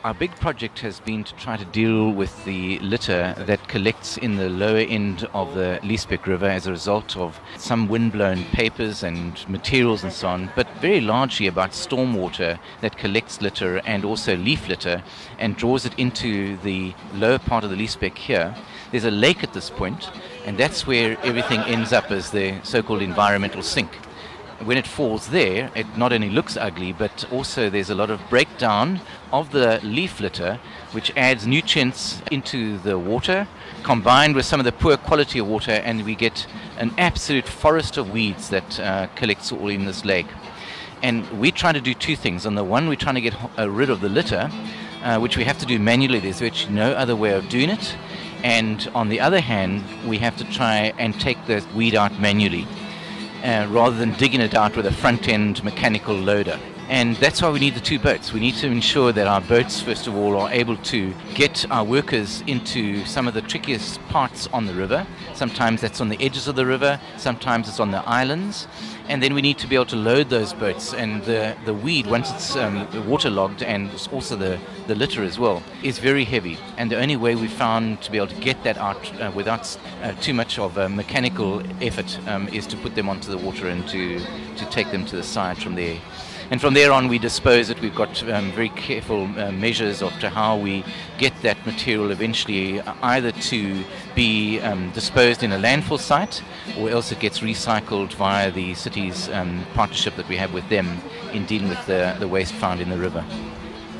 Our 0.02 0.14
big 0.14 0.34
project 0.36 0.78
has 0.78 0.98
been 0.98 1.24
to 1.24 1.34
try 1.34 1.58
to 1.58 1.64
deal 1.66 2.10
with 2.10 2.46
the 2.46 2.78
litter 2.78 3.34
that 3.36 3.68
collects 3.68 4.16
in 4.16 4.36
the 4.36 4.48
lower 4.48 4.78
end 4.78 5.28
of 5.34 5.54
the 5.54 5.78
Liesbeek 5.82 6.24
River 6.24 6.46
as 6.46 6.66
a 6.66 6.70
result 6.70 7.18
of 7.18 7.38
some 7.58 7.86
windblown 7.86 8.44
papers 8.44 9.02
and 9.02 9.46
materials 9.46 10.02
and 10.02 10.10
so 10.10 10.28
on, 10.28 10.50
but 10.56 10.66
very 10.80 11.02
largely 11.02 11.48
about 11.48 11.72
stormwater 11.72 12.58
that 12.80 12.96
collects 12.96 13.42
litter 13.42 13.82
and 13.84 14.06
also 14.06 14.38
leaf 14.38 14.68
litter 14.68 15.02
and 15.38 15.58
draws 15.58 15.84
it 15.84 15.92
into 15.98 16.56
the 16.62 16.94
lower 17.12 17.38
part 17.38 17.62
of 17.62 17.68
the 17.68 17.76
Liesbeek 17.76 18.16
here. 18.16 18.56
There's 18.92 19.04
a 19.04 19.10
lake 19.10 19.44
at 19.44 19.52
this 19.52 19.68
point, 19.68 20.10
and 20.46 20.56
that's 20.56 20.86
where 20.86 21.18
everything 21.22 21.60
ends 21.64 21.92
up 21.92 22.10
as 22.10 22.30
the 22.30 22.58
so 22.62 22.82
called 22.82 23.02
environmental 23.02 23.62
sink 23.62 23.90
when 24.64 24.76
it 24.76 24.86
falls 24.86 25.28
there, 25.28 25.70
it 25.74 25.86
not 25.96 26.12
only 26.12 26.28
looks 26.28 26.56
ugly, 26.56 26.92
but 26.92 27.24
also 27.32 27.70
there's 27.70 27.88
a 27.88 27.94
lot 27.94 28.10
of 28.10 28.20
breakdown 28.28 29.00
of 29.32 29.52
the 29.52 29.80
leaf 29.82 30.20
litter, 30.20 30.60
which 30.92 31.10
adds 31.16 31.46
nutrients 31.46 32.20
into 32.30 32.78
the 32.78 32.98
water, 32.98 33.48
combined 33.82 34.34
with 34.34 34.44
some 34.44 34.60
of 34.60 34.64
the 34.64 34.72
poor 34.72 34.96
quality 34.98 35.38
of 35.38 35.46
water, 35.46 35.72
and 35.72 36.04
we 36.04 36.14
get 36.14 36.46
an 36.78 36.92
absolute 36.98 37.48
forest 37.48 37.96
of 37.96 38.10
weeds 38.10 38.50
that 38.50 38.80
uh, 38.80 39.06
collects 39.14 39.50
all 39.50 39.68
in 39.68 39.86
this 39.86 40.04
lake. 40.04 40.26
And 41.02 41.26
we're 41.40 41.52
trying 41.52 41.74
to 41.74 41.80
do 41.80 41.94
two 41.94 42.14
things. 42.14 42.44
On 42.44 42.54
the 42.54 42.64
one, 42.64 42.86
we're 42.86 42.96
trying 42.96 43.14
to 43.14 43.22
get 43.22 43.34
uh, 43.58 43.70
rid 43.70 43.88
of 43.88 44.02
the 44.02 44.10
litter, 44.10 44.50
uh, 45.02 45.18
which 45.18 45.38
we 45.38 45.44
have 45.44 45.58
to 45.58 45.66
do 45.66 45.78
manually. 45.78 46.20
There's 46.20 46.40
virtually 46.40 46.74
no 46.74 46.92
other 46.92 47.16
way 47.16 47.32
of 47.32 47.48
doing 47.48 47.70
it. 47.70 47.96
And 48.44 48.90
on 48.94 49.08
the 49.08 49.20
other 49.20 49.40
hand, 49.40 49.84
we 50.06 50.18
have 50.18 50.36
to 50.36 50.44
try 50.44 50.92
and 50.98 51.18
take 51.18 51.38
the 51.46 51.64
weed 51.74 51.94
out 51.94 52.20
manually 52.20 52.66
uh, 53.42 53.66
rather 53.70 53.96
than 53.96 54.12
digging 54.14 54.40
it 54.40 54.54
out 54.54 54.76
with 54.76 54.86
a 54.86 54.92
front 54.92 55.28
end 55.28 55.62
mechanical 55.64 56.14
loader. 56.14 56.58
And 56.88 57.14
that's 57.18 57.40
why 57.40 57.50
we 57.50 57.60
need 57.60 57.74
the 57.76 57.80
two 57.80 58.00
boats. 58.00 58.32
We 58.32 58.40
need 58.40 58.56
to 58.56 58.66
ensure 58.66 59.12
that 59.12 59.28
our 59.28 59.40
boats, 59.40 59.80
first 59.80 60.08
of 60.08 60.16
all, 60.16 60.36
are 60.36 60.50
able 60.50 60.76
to 60.76 61.14
get 61.34 61.64
our 61.70 61.84
workers 61.84 62.42
into 62.48 63.04
some 63.04 63.28
of 63.28 63.34
the 63.34 63.42
trickiest 63.42 64.02
parts 64.08 64.48
on 64.48 64.66
the 64.66 64.74
river. 64.74 65.06
Sometimes 65.34 65.80
that's 65.80 66.00
on 66.00 66.08
the 66.08 66.20
edges 66.20 66.48
of 66.48 66.56
the 66.56 66.66
river, 66.66 67.00
sometimes 67.16 67.68
it's 67.68 67.78
on 67.78 67.92
the 67.92 68.02
islands. 68.08 68.66
And 69.10 69.20
then 69.20 69.34
we 69.34 69.42
need 69.42 69.58
to 69.58 69.66
be 69.66 69.74
able 69.74 69.86
to 69.86 69.96
load 69.96 70.30
those 70.30 70.52
boats. 70.52 70.94
And 70.94 71.20
the, 71.24 71.56
the 71.64 71.74
weed, 71.74 72.06
once 72.06 72.30
it's 72.30 72.54
um, 72.54 72.86
waterlogged 73.08 73.60
and 73.60 73.90
also 74.12 74.36
the, 74.36 74.56
the 74.86 74.94
litter 74.94 75.24
as 75.24 75.36
well, 75.36 75.64
is 75.82 75.98
very 75.98 76.24
heavy. 76.24 76.58
And 76.76 76.92
the 76.92 77.00
only 77.00 77.16
way 77.16 77.34
we 77.34 77.48
found 77.48 78.02
to 78.02 78.12
be 78.12 78.18
able 78.18 78.28
to 78.28 78.40
get 78.40 78.62
that 78.62 78.78
out 78.78 79.20
uh, 79.20 79.32
without 79.34 79.76
uh, 80.04 80.12
too 80.20 80.32
much 80.32 80.60
of 80.60 80.78
a 80.78 80.88
mechanical 80.88 81.60
effort 81.82 82.20
um, 82.28 82.46
is 82.50 82.68
to 82.68 82.76
put 82.76 82.94
them 82.94 83.08
onto 83.08 83.32
the 83.32 83.38
water 83.38 83.66
and 83.66 83.86
to, 83.88 84.20
to 84.20 84.64
take 84.70 84.92
them 84.92 85.04
to 85.06 85.16
the 85.16 85.24
side 85.24 85.58
from 85.58 85.74
there. 85.74 85.98
And 86.50 86.60
from 86.60 86.74
there 86.74 86.90
on, 86.90 87.06
we 87.06 87.20
dispose 87.20 87.70
it. 87.70 87.80
We've 87.80 87.94
got 87.94 88.28
um, 88.28 88.50
very 88.50 88.70
careful 88.70 89.22
uh, 89.38 89.52
measures 89.52 90.02
of 90.02 90.18
to 90.18 90.28
how 90.28 90.56
we 90.56 90.84
get 91.16 91.32
that 91.42 91.64
material 91.64 92.10
eventually 92.10 92.80
uh, 92.80 92.92
either 93.02 93.30
to 93.30 93.84
be 94.16 94.58
um, 94.58 94.90
disposed 94.90 95.44
in 95.44 95.52
a 95.52 95.58
landfill 95.58 95.98
site 96.00 96.42
or 96.76 96.90
else 96.90 97.12
it 97.12 97.20
gets 97.20 97.38
recycled 97.38 98.12
via 98.14 98.50
the 98.50 98.74
city's 98.74 99.28
um, 99.28 99.64
partnership 99.74 100.16
that 100.16 100.28
we 100.28 100.36
have 100.36 100.52
with 100.52 100.68
them 100.68 101.00
in 101.32 101.46
dealing 101.46 101.68
with 101.68 101.86
the, 101.86 102.16
the 102.18 102.26
waste 102.26 102.54
found 102.54 102.80
in 102.80 102.90
the 102.90 102.98
river. 102.98 103.24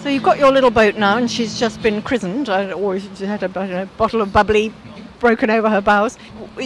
So 0.01 0.09
you've 0.09 0.23
got 0.23 0.39
your 0.39 0.51
little 0.51 0.71
boat 0.71 0.97
now, 0.97 1.19
and 1.19 1.31
she's 1.31 1.61
just 1.61 1.83
been 1.83 2.01
christened, 2.01 2.49
or 2.49 2.99
had 2.99 3.43
a, 3.43 3.87
bottle 3.99 4.23
of 4.23 4.33
bubbly 4.33 4.73
broken 5.19 5.51
over 5.51 5.69
her 5.69 5.83
bows. 5.83 6.17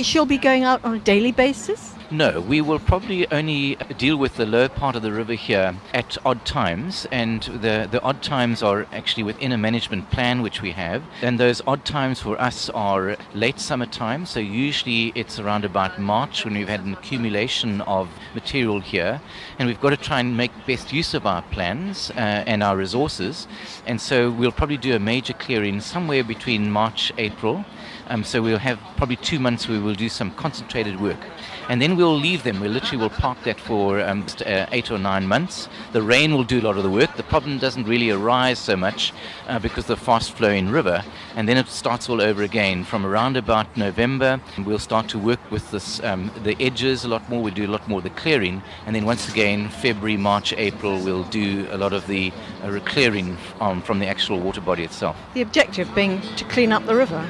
She'll 0.03 0.25
be 0.25 0.39
going 0.39 0.63
out 0.63 0.85
on 0.85 0.95
a 0.95 0.99
daily 1.01 1.33
basis? 1.33 1.94
No, 2.15 2.41
we 2.41 2.61
will 2.61 2.79
probably 2.79 3.29
only 3.33 3.75
deal 3.99 4.17
with 4.17 4.37
the 4.37 4.47
lower 4.47 4.69
part 4.69 4.95
of 4.95 5.03
the 5.03 5.11
river 5.11 5.33
here 5.33 5.75
at 5.93 6.17
odd 6.25 6.45
times, 6.45 7.09
and 7.11 7.43
the, 7.43 7.89
the 7.91 8.01
odd 8.03 8.23
times 8.23 8.63
are 8.63 8.87
actually 8.93 9.25
within 9.25 9.51
a 9.51 9.59
management 9.59 10.13
plan 10.13 10.41
which 10.41 10.63
we 10.63 10.71
have. 10.71 11.03
And 11.23 11.41
those 11.41 11.61
odd 11.67 11.85
times 11.85 12.21
for 12.21 12.41
us 12.41 12.71
are 12.71 13.17
late 13.35 13.59
summer 13.59 13.87
time, 13.87 14.27
so 14.27 14.39
usually 14.39 15.11
it's 15.17 15.41
around 15.41 15.65
about 15.65 15.99
March 15.99 16.45
when 16.45 16.55
we've 16.55 16.69
had 16.69 16.85
an 16.85 16.93
accumulation 16.93 17.81
of 17.81 18.09
material 18.33 18.79
here, 18.79 19.21
and 19.59 19.67
we've 19.67 19.81
got 19.81 19.91
to 19.91 19.97
try 19.97 20.21
and 20.21 20.37
make 20.37 20.53
best 20.69 20.93
use 20.93 21.15
of 21.15 21.27
our 21.27 21.43
plans 21.43 22.13
uh, 22.13 22.45
and 22.47 22.63
our 22.63 22.77
resources. 22.77 23.49
And 23.89 24.01
so 24.01 24.31
we'll 24.31 24.53
probably 24.53 24.77
do 24.77 24.95
a 24.95 25.01
major 25.01 25.33
clearing 25.33 25.81
somewhere 25.81 26.23
between 26.23 26.71
March, 26.71 27.13
April. 27.19 27.65
Um, 28.09 28.25
so 28.25 28.43
we'll 28.43 28.59
have 28.59 28.79
probably 28.97 29.17
two 29.17 29.39
months 29.39 29.69
where 29.69 29.81
we'll 29.81 29.95
do 29.95 30.09
some 30.09 30.31
concentrated 30.33 31.01
work 31.01 31.21
and 31.69 31.81
then 31.81 31.97
we'll 31.97 32.17
leave 32.17 32.43
them. 32.43 32.61
We 32.61 32.69
literally 32.69 32.99
will 32.99 33.11
park 33.11 33.39
that 33.45 33.59
for 33.59 34.01
um, 34.01 34.27
uh, 34.45 34.67
eight 34.73 34.91
or 34.91 34.99
nine 34.99 35.27
months. 35.27 35.69
The 35.93 36.03
rain 36.03 36.35
will 36.35 36.45
do 36.45 36.61
a 36.61 36.63
lot 36.63 36.77
of 36.77 36.83
the 36.83 36.91
work. 36.91 37.17
The 37.17 37.23
problem 37.23 37.59
doesn't 37.59 37.85
really 37.85 38.11
arise 38.11 38.59
so 38.59 38.77
much 38.77 39.13
uh, 39.49 39.59
because 39.59 39.87
the 39.87 39.97
fast 39.97 40.33
flowing 40.33 40.69
river, 40.69 41.03
and 41.37 41.49
then 41.49 41.57
it 41.57 41.69
starts 41.69 42.09
all 42.09 42.21
over 42.21 42.43
again 42.43 42.85
from 42.85 43.07
around 43.07 43.37
about 43.37 43.77
November. 43.77 44.41
We'll 44.59 44.79
start 44.79 45.09
to 45.11 45.19
work 45.19 45.41
with 45.51 45.71
this, 45.71 46.03
um, 46.03 46.31
the 46.43 46.57
edges 46.61 47.05
a 47.05 47.09
lot 47.09 47.29
more. 47.29 47.43
We 47.43 47.51
do 47.51 47.67
a 47.67 47.73
lot 47.73 47.89
more 47.89 47.99
of 47.99 48.05
the 48.05 48.11
clearing, 48.11 48.63
and 48.87 48.95
then 48.95 49.05
once 49.05 49.31
again, 49.31 49.69
February, 49.69 50.17
March, 50.17 50.53
April, 50.53 51.03
we'll 51.03 51.25
do 51.25 51.67
a 51.71 51.79
lot 51.79 51.93
of 51.93 52.07
the 52.07 52.33
uh, 52.63 52.79
clearing 52.85 53.37
um, 53.61 53.81
from 53.83 53.99
the 53.99 54.07
actual 54.07 54.39
water 54.41 54.61
body 54.61 54.85
itself. 54.85 55.17
The 55.35 55.43
objective 55.43 55.95
being 55.95 56.21
to 56.37 56.45
clean 56.45 56.73
up 56.73 56.85
the 56.87 56.95
river. 56.95 57.27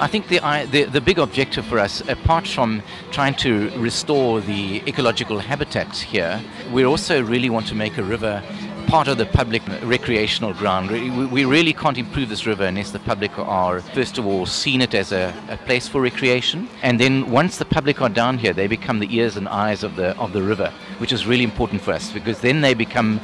I 0.00 0.06
think 0.06 0.15
the, 0.24 0.40
the, 0.70 0.84
the 0.84 1.00
big 1.00 1.18
objective 1.18 1.66
for 1.66 1.78
us, 1.78 2.00
apart 2.08 2.46
from 2.46 2.82
trying 3.12 3.34
to 3.36 3.70
restore 3.78 4.40
the 4.40 4.82
ecological 4.86 5.38
habitat 5.38 5.94
here, 5.96 6.40
we 6.72 6.84
also 6.84 7.22
really 7.22 7.50
want 7.50 7.66
to 7.66 7.74
make 7.74 7.98
a 7.98 8.02
river 8.02 8.42
part 8.86 9.08
of 9.08 9.18
the 9.18 9.26
public 9.26 9.62
recreational 9.82 10.54
ground. 10.54 10.90
We 11.30 11.44
really 11.44 11.72
can't 11.72 11.98
improve 11.98 12.28
this 12.28 12.46
river 12.46 12.64
unless 12.64 12.92
the 12.92 13.00
public 13.00 13.36
are, 13.38 13.80
first 13.80 14.16
of 14.16 14.26
all, 14.26 14.46
seen 14.46 14.80
it 14.80 14.94
as 14.94 15.12
a, 15.12 15.34
a, 15.48 15.56
place 15.56 15.88
for 15.88 16.00
recreation. 16.00 16.68
And 16.82 17.00
then 17.00 17.30
once 17.30 17.58
the 17.58 17.64
public 17.64 18.00
are 18.00 18.08
down 18.08 18.38
here, 18.38 18.52
they 18.52 18.68
become 18.68 19.00
the 19.00 19.14
ears 19.14 19.36
and 19.36 19.48
eyes 19.48 19.82
of 19.82 19.96
the, 19.96 20.16
of 20.18 20.32
the 20.32 20.42
river, 20.42 20.72
which 20.98 21.12
is 21.12 21.26
really 21.26 21.44
important 21.44 21.82
for 21.82 21.92
us 21.92 22.12
because 22.12 22.40
then 22.40 22.60
they 22.60 22.74
become 22.74 23.20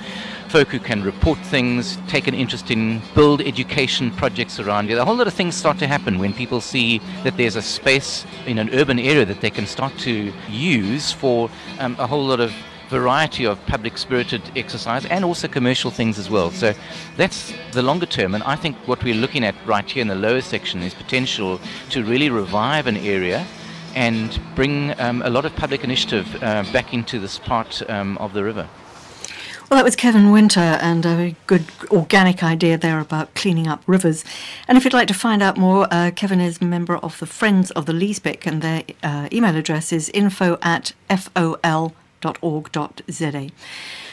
folk 0.52 0.68
who 0.68 0.78
can 0.78 1.02
report 1.02 1.38
things, 1.38 1.96
take 2.08 2.26
an 2.26 2.34
interest 2.34 2.70
in, 2.70 3.00
build 3.14 3.40
education 3.40 4.10
projects 4.10 4.60
around 4.60 4.90
it. 4.90 4.98
A 4.98 5.04
whole 5.04 5.16
lot 5.16 5.26
of 5.26 5.32
things 5.32 5.54
start 5.54 5.78
to 5.78 5.86
happen 5.86 6.18
when 6.18 6.34
people 6.34 6.60
see 6.60 6.98
that 7.24 7.38
there's 7.38 7.56
a 7.56 7.62
space 7.62 8.26
in 8.44 8.58
an 8.58 8.68
urban 8.74 8.98
area 8.98 9.24
that 9.24 9.40
they 9.40 9.48
can 9.48 9.66
start 9.66 9.96
to 10.00 10.30
use 10.50 11.10
for 11.10 11.48
um, 11.78 11.96
a 11.98 12.06
whole 12.06 12.26
lot 12.26 12.38
of 12.38 12.52
variety 12.90 13.46
of 13.46 13.64
public 13.64 13.96
spirited 13.96 14.42
exercise 14.54 15.06
and 15.06 15.24
also 15.24 15.48
commercial 15.48 15.90
things 15.90 16.18
as 16.18 16.28
well. 16.28 16.50
So 16.50 16.74
that's 17.16 17.54
the 17.72 17.80
longer 17.80 18.04
term. 18.04 18.34
And 18.34 18.44
I 18.44 18.56
think 18.56 18.76
what 18.86 19.02
we're 19.02 19.14
looking 19.14 19.44
at 19.44 19.54
right 19.64 19.90
here 19.90 20.02
in 20.02 20.08
the 20.08 20.14
lower 20.14 20.42
section 20.42 20.82
is 20.82 20.92
potential 20.92 21.62
to 21.88 22.04
really 22.04 22.28
revive 22.28 22.86
an 22.86 22.98
area 22.98 23.46
and 23.94 24.38
bring 24.54 25.00
um, 25.00 25.22
a 25.22 25.30
lot 25.30 25.46
of 25.46 25.56
public 25.56 25.82
initiative 25.82 26.26
uh, 26.42 26.62
back 26.74 26.92
into 26.92 27.18
this 27.18 27.38
part 27.38 27.80
um, 27.88 28.18
of 28.18 28.34
the 28.34 28.44
river. 28.44 28.68
Well, 29.72 29.78
that 29.78 29.86
was 29.86 29.96
Kevin 29.96 30.32
Winter, 30.32 30.60
and 30.60 31.06
a 31.06 31.34
good 31.46 31.64
organic 31.90 32.42
idea 32.42 32.76
there 32.76 33.00
about 33.00 33.34
cleaning 33.34 33.68
up 33.68 33.82
rivers. 33.86 34.22
And 34.68 34.76
if 34.76 34.84
you'd 34.84 34.92
like 34.92 35.08
to 35.08 35.14
find 35.14 35.42
out 35.42 35.56
more, 35.56 35.88
uh, 35.90 36.10
Kevin 36.14 36.42
is 36.42 36.60
a 36.60 36.66
member 36.66 36.98
of 36.98 37.18
the 37.18 37.24
Friends 37.24 37.70
of 37.70 37.86
the 37.86 37.94
Liesbeek, 37.94 38.46
and 38.46 38.60
their 38.60 38.82
uh, 39.02 39.30
email 39.32 39.56
address 39.56 39.90
is 39.90 40.10
info 40.10 40.58
at 40.60 40.92
fol.org.za. 41.08 41.94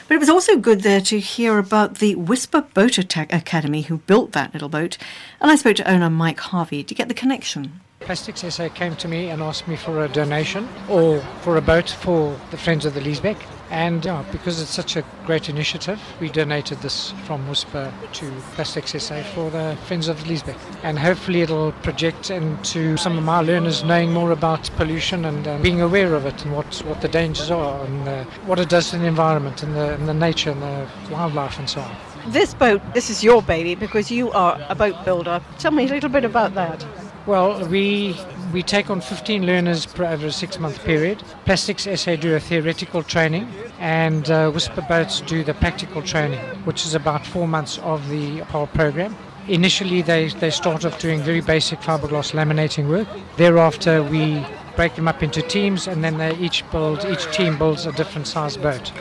But 0.07 0.15
it 0.15 0.19
was 0.19 0.29
also 0.29 0.55
good 0.55 0.83
there 0.83 1.01
to 1.01 1.19
hear 1.19 1.57
about 1.57 1.95
the 1.95 2.15
Whisper 2.15 2.61
Boat 2.61 2.97
Academy 2.97 3.81
who 3.81 3.97
built 3.97 4.31
that 4.31 4.53
little 4.53 4.69
boat, 4.69 4.97
and 5.41 5.51
I 5.51 5.57
spoke 5.57 5.75
to 5.75 5.91
owner 5.91 6.09
Mike 6.09 6.39
Harvey 6.39 6.85
to 6.85 6.95
get 6.95 7.09
the 7.09 7.13
connection. 7.13 7.81
Plastics 7.99 8.45
SA 8.47 8.69
came 8.69 8.95
to 8.95 9.09
me 9.09 9.27
and 9.27 9.41
asked 9.41 9.67
me 9.67 9.75
for 9.75 10.05
a 10.05 10.07
donation 10.07 10.69
or 10.87 11.19
for 11.41 11.57
a 11.57 11.61
boat 11.61 11.89
for 11.89 12.39
the 12.49 12.57
Friends 12.57 12.85
of 12.85 12.93
the 12.93 13.01
Liesbeek. 13.01 13.35
And 13.69 14.03
yeah, 14.03 14.23
because 14.31 14.59
it's 14.61 14.71
such 14.71 14.95
a 14.95 15.03
great 15.25 15.47
initiative, 15.47 15.99
we 16.19 16.29
donated 16.29 16.79
this 16.79 17.11
from 17.25 17.47
Whisper 17.47 17.93
to 18.13 18.31
Plastics 18.55 18.91
SA 19.03 19.21
for 19.35 19.49
the 19.51 19.77
Friends 19.85 20.07
of 20.07 20.23
the 20.23 20.55
And 20.83 20.97
hopefully 20.97 21.41
it'll 21.41 21.71
project 21.83 22.31
into 22.31 22.97
some 22.97 23.17
of 23.17 23.23
my 23.23 23.41
learners 23.41 23.83
knowing 23.83 24.11
more 24.11 24.31
about 24.31 24.69
pollution 24.75 25.25
and 25.25 25.47
uh, 25.47 25.57
being 25.59 25.81
aware 25.81 26.15
of 26.15 26.25
it 26.25 26.43
and 26.45 26.55
what, 26.55 26.73
what 26.85 27.01
the 27.01 27.07
dangers 27.07 27.51
are 27.51 27.83
and 27.85 28.07
uh, 28.07 28.23
what 28.45 28.59
it 28.59 28.69
does 28.69 28.89
to 28.89 28.97
the 28.97 29.05
environment 29.05 29.61
and 29.61 29.75
the, 29.75 29.93
and 29.93 30.07
the 30.07 30.13
nature 30.13 30.51
and 30.51 30.61
the 30.61 30.87
wildlife 31.11 31.59
and 31.59 31.69
so 31.69 31.81
on. 31.81 31.95
This 32.27 32.53
boat, 32.53 32.81
this 32.93 33.09
is 33.09 33.23
your 33.23 33.41
baby 33.41 33.75
because 33.75 34.09
you 34.11 34.31
are 34.31 34.59
a 34.69 34.75
boat 34.75 35.05
builder. 35.05 35.41
Tell 35.57 35.71
me 35.71 35.85
a 35.85 35.87
little 35.87 36.09
bit 36.09 36.25
about 36.25 36.55
that. 36.55 36.85
Well, 37.25 37.67
we 37.67 38.17
we 38.53 38.63
take 38.63 38.89
on 38.89 39.01
15 39.01 39.45
learners 39.45 39.85
per 39.85 40.05
over 40.05 40.27
a 40.27 40.31
six-month 40.31 40.83
period. 40.83 41.23
Plastics 41.45 41.87
SA 41.95 42.15
do 42.15 42.35
a 42.35 42.39
theoretical 42.39 43.03
training, 43.03 43.47
and 43.79 44.29
uh, 44.29 44.51
Whisper 44.51 44.81
Boats 44.81 45.21
do 45.21 45.43
the 45.43 45.53
practical 45.53 46.01
training, 46.01 46.39
which 46.65 46.85
is 46.85 46.95
about 46.95 47.25
four 47.25 47.47
months 47.47 47.77
of 47.79 48.07
the 48.09 48.39
whole 48.39 48.67
program. 48.67 49.15
Initially, 49.47 50.01
they, 50.01 50.29
they 50.29 50.49
start 50.49 50.85
off 50.85 50.99
doing 50.99 51.21
very 51.21 51.41
basic 51.41 51.79
fiberglass 51.79 52.33
laminating 52.33 52.87
work. 52.89 53.07
Thereafter, 53.37 54.03
we 54.03 54.45
break 54.75 54.95
them 54.95 55.07
up 55.07 55.23
into 55.23 55.41
teams, 55.41 55.87
and 55.87 56.03
then 56.03 56.17
they 56.17 56.35
each 56.37 56.69
build 56.71 57.05
each 57.05 57.31
team 57.31 57.57
builds 57.57 57.85
a 57.85 57.91
different 57.91 58.27
size 58.27 58.57
boat. 58.57 58.91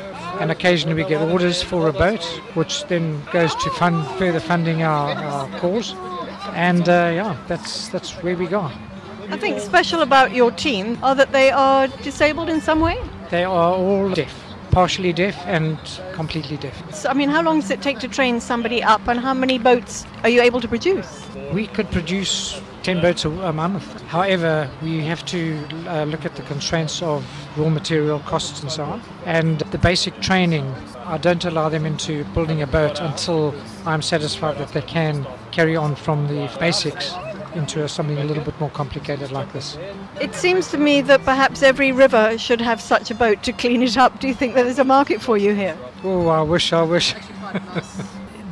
and 0.40 0.50
occasionally 0.50 1.02
we 1.02 1.08
get 1.08 1.20
orders 1.30 1.62
for 1.62 1.88
a 1.88 1.92
boat, 1.92 2.22
which 2.54 2.84
then 2.84 3.22
goes 3.32 3.54
to 3.56 3.70
fund 3.70 4.06
further 4.18 4.40
funding 4.40 4.82
our, 4.82 5.10
our 5.10 5.58
cause. 5.58 5.94
And 6.54 6.88
uh, 6.88 7.10
yeah, 7.14 7.36
that's 7.48 7.88
that's 7.88 8.12
where 8.22 8.36
we 8.36 8.46
go. 8.46 8.70
I 9.30 9.36
think 9.36 9.60
special 9.60 10.00
about 10.00 10.32
your 10.32 10.50
team 10.50 10.98
are 11.02 11.14
that 11.14 11.32
they 11.32 11.50
are 11.50 11.86
disabled 12.02 12.48
in 12.48 12.62
some 12.62 12.80
way. 12.80 12.98
They 13.28 13.44
are 13.44 13.74
all 13.74 14.08
deaf, 14.10 14.34
partially 14.70 15.12
deaf 15.12 15.36
and 15.44 15.78
completely 16.14 16.56
deaf. 16.56 16.74
So, 16.94 17.10
I 17.10 17.12
mean, 17.12 17.28
how 17.28 17.42
long 17.42 17.60
does 17.60 17.70
it 17.70 17.82
take 17.82 17.98
to 17.98 18.08
train 18.08 18.40
somebody 18.40 18.82
up, 18.82 19.06
and 19.06 19.20
how 19.20 19.34
many 19.34 19.58
boats 19.58 20.06
are 20.22 20.30
you 20.30 20.40
able 20.40 20.62
to 20.62 20.68
produce? 20.68 21.26
We 21.52 21.66
could 21.66 21.90
produce 21.90 22.58
10 22.84 23.02
boats 23.02 23.26
a, 23.26 23.52
month. 23.52 24.00
However, 24.04 24.70
we 24.82 25.00
have 25.00 25.22
to 25.26 25.62
uh, 25.86 26.04
look 26.04 26.24
at 26.24 26.36
the 26.36 26.42
constraints 26.42 27.02
of 27.02 27.22
raw 27.58 27.68
material 27.68 28.20
costs 28.20 28.62
and 28.62 28.72
so 28.72 28.84
on. 28.84 29.02
And 29.26 29.60
the 29.72 29.78
basic 29.78 30.18
training, 30.22 30.74
I 31.04 31.18
don't 31.18 31.44
allow 31.44 31.68
them 31.68 31.84
into 31.84 32.24
building 32.32 32.62
a 32.62 32.66
boat 32.66 32.98
until 32.98 33.54
I'm 33.84 34.00
satisfied 34.00 34.56
that 34.56 34.68
they 34.68 34.80
can 34.80 35.26
carry 35.50 35.76
on 35.76 35.96
from 35.96 36.28
the 36.28 36.50
basics 36.58 37.12
into 37.54 37.88
something 37.88 38.18
a 38.18 38.24
little 38.24 38.44
bit 38.44 38.58
more 38.60 38.70
complicated 38.70 39.30
like 39.30 39.52
this. 39.52 39.78
It 40.20 40.34
seems 40.34 40.70
to 40.70 40.78
me 40.78 41.00
that 41.02 41.24
perhaps 41.24 41.62
every 41.62 41.92
river 41.92 42.38
should 42.38 42.60
have 42.60 42.80
such 42.80 43.10
a 43.10 43.14
boat 43.14 43.42
to 43.44 43.52
clean 43.52 43.82
it 43.82 43.96
up. 43.96 44.20
Do 44.20 44.28
you 44.28 44.34
think 44.34 44.54
that 44.54 44.64
there's 44.64 44.78
a 44.78 44.84
market 44.84 45.20
for 45.20 45.36
you 45.36 45.54
here? 45.54 45.76
Oh, 46.04 46.28
I 46.28 46.42
wish, 46.42 46.72
I 46.72 46.82
wish. 46.82 47.14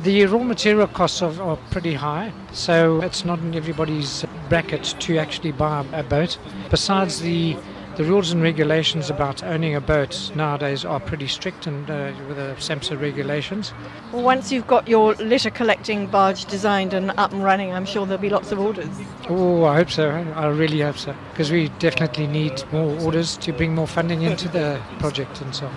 the 0.03 0.25
raw 0.25 0.43
material 0.43 0.87
costs 0.87 1.21
are, 1.21 1.41
are, 1.41 1.57
pretty 1.71 1.93
high, 1.93 2.31
so 2.51 3.01
it's 3.01 3.25
not 3.25 3.39
in 3.39 3.55
everybody's 3.55 4.25
bracket 4.49 4.95
to 4.99 5.17
actually 5.17 5.51
buy 5.51 5.85
a 5.93 6.03
boat. 6.03 6.37
Besides 6.69 7.21
the 7.21 7.57
the 7.97 8.03
rules 8.03 8.31
and 8.31 8.43
regulations 8.43 9.09
about 9.09 9.41
owning 9.41 9.73
a 9.73 9.81
boat 9.81 10.31
nowadays 10.35 10.85
are 10.85 10.99
pretty 10.99 11.27
strict 11.27 11.65
and 11.65 11.89
uh, 11.89 12.13
with 12.27 12.37
the 12.37 12.53
SAMSA 12.59 13.01
regulations. 13.01 13.73
Well, 14.13 14.21
once 14.21 14.51
you've 14.51 14.67
got 14.67 14.87
your 14.87 15.15
litter 15.15 15.49
collecting 15.49 16.05
barge 16.05 16.45
designed 16.45 16.93
and 16.93 17.09
up 17.17 17.31
and 17.31 17.43
running, 17.43 17.73
I'm 17.73 17.87
sure 17.87 18.05
there'll 18.05 18.21
be 18.21 18.29
lots 18.29 18.51
of 18.51 18.59
orders. 18.59 18.87
Oh, 19.29 19.65
I 19.65 19.77
hope 19.77 19.89
so. 19.89 20.09
I 20.11 20.45
really 20.45 20.81
hope 20.81 20.99
so. 20.99 21.15
Because 21.31 21.51
we 21.51 21.69
definitely 21.79 22.27
need 22.27 22.63
more 22.71 22.99
orders 23.01 23.35
to 23.37 23.51
bring 23.51 23.73
more 23.73 23.87
funding 23.87 24.21
into 24.21 24.47
the 24.47 24.79
project 24.99 25.41
and 25.41 25.55
so 25.55 25.65
on. 25.65 25.75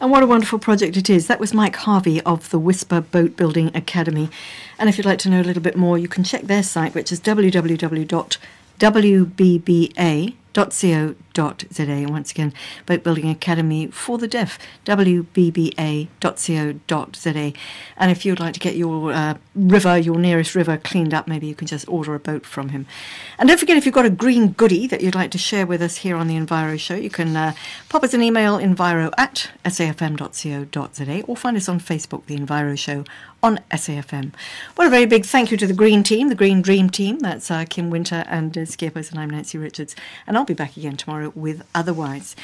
And 0.00 0.10
what 0.10 0.22
a 0.22 0.26
wonderful 0.26 0.58
project 0.58 0.98
it 0.98 1.08
is. 1.08 1.26
That 1.26 1.40
was 1.40 1.54
Mike 1.54 1.76
Harvey 1.76 2.20
of 2.20 2.50
the 2.50 2.58
Whisper 2.58 3.00
Boat 3.00 3.34
Building 3.34 3.74
Academy. 3.74 4.28
And 4.78 4.90
if 4.90 4.98
you'd 4.98 5.06
like 5.06 5.18
to 5.20 5.30
know 5.30 5.40
a 5.40 5.42
little 5.42 5.62
bit 5.62 5.74
more, 5.74 5.96
you 5.96 6.06
can 6.06 6.22
check 6.22 6.42
their 6.42 6.62
site, 6.62 6.94
which 6.94 7.10
is 7.10 7.18
www.wbba.co.za 7.18 8.08
www.boatbuildingacademy.co.za. 10.58 11.27
And 11.38 12.10
once 12.10 12.32
again, 12.32 12.52
Boat 12.86 13.04
Building 13.04 13.30
Academy 13.30 13.86
for 13.88 14.18
the 14.18 14.26
Deaf, 14.26 14.58
wbba.co.za. 14.84 16.12
And 17.96 18.10
if 18.10 18.26
you'd 18.26 18.40
like 18.40 18.54
to 18.54 18.60
get 18.60 18.74
your 18.76 19.12
uh, 19.12 19.34
river, 19.54 19.96
your 19.96 20.18
nearest 20.18 20.54
river, 20.54 20.76
cleaned 20.76 21.14
up, 21.14 21.28
maybe 21.28 21.46
you 21.46 21.54
can 21.54 21.68
just 21.68 21.88
order 21.88 22.14
a 22.14 22.18
boat 22.18 22.44
from 22.44 22.70
him. 22.70 22.86
And 23.38 23.48
don't 23.48 23.58
forget, 23.58 23.76
if 23.76 23.86
you've 23.86 23.94
got 23.94 24.04
a 24.04 24.10
green 24.10 24.48
goodie 24.48 24.86
that 24.88 25.00
you'd 25.00 25.14
like 25.14 25.30
to 25.30 25.38
share 25.38 25.66
with 25.66 25.80
us 25.80 25.98
here 25.98 26.16
on 26.16 26.26
the 26.26 26.34
Enviro 26.34 26.78
Show, 26.78 26.96
you 26.96 27.10
can 27.10 27.36
uh, 27.36 27.52
pop 27.88 28.02
us 28.02 28.14
an 28.14 28.22
email, 28.22 28.58
enviro 28.58 29.12
at 29.16 29.50
safm.co.za, 29.64 31.22
or 31.22 31.36
find 31.36 31.56
us 31.56 31.68
on 31.68 31.78
Facebook, 31.78 32.26
The 32.26 32.36
Enviro 32.36 32.76
Show, 32.76 33.04
on 33.42 33.58
SAFM. 33.70 34.32
Well, 34.76 34.88
a 34.88 34.90
very 34.90 35.06
big 35.06 35.24
thank 35.24 35.50
you 35.50 35.56
to 35.58 35.66
the 35.66 35.72
Green 35.72 36.02
Team, 36.02 36.28
the 36.28 36.34
Green 36.34 36.60
Dream 36.60 36.90
Team. 36.90 37.20
That's 37.20 37.50
uh, 37.50 37.64
Kim 37.68 37.90
Winter 37.90 38.24
and 38.26 38.56
uh, 38.58 38.64
Skippers, 38.64 39.10
and 39.10 39.20
I'm 39.20 39.30
Nancy 39.30 39.58
Richards. 39.58 39.94
And 40.26 40.36
I'll 40.36 40.44
be 40.44 40.54
back 40.54 40.76
again 40.76 40.96
tomorrow 40.96 41.27
with 41.36 41.62
Otherwise. 41.74 42.36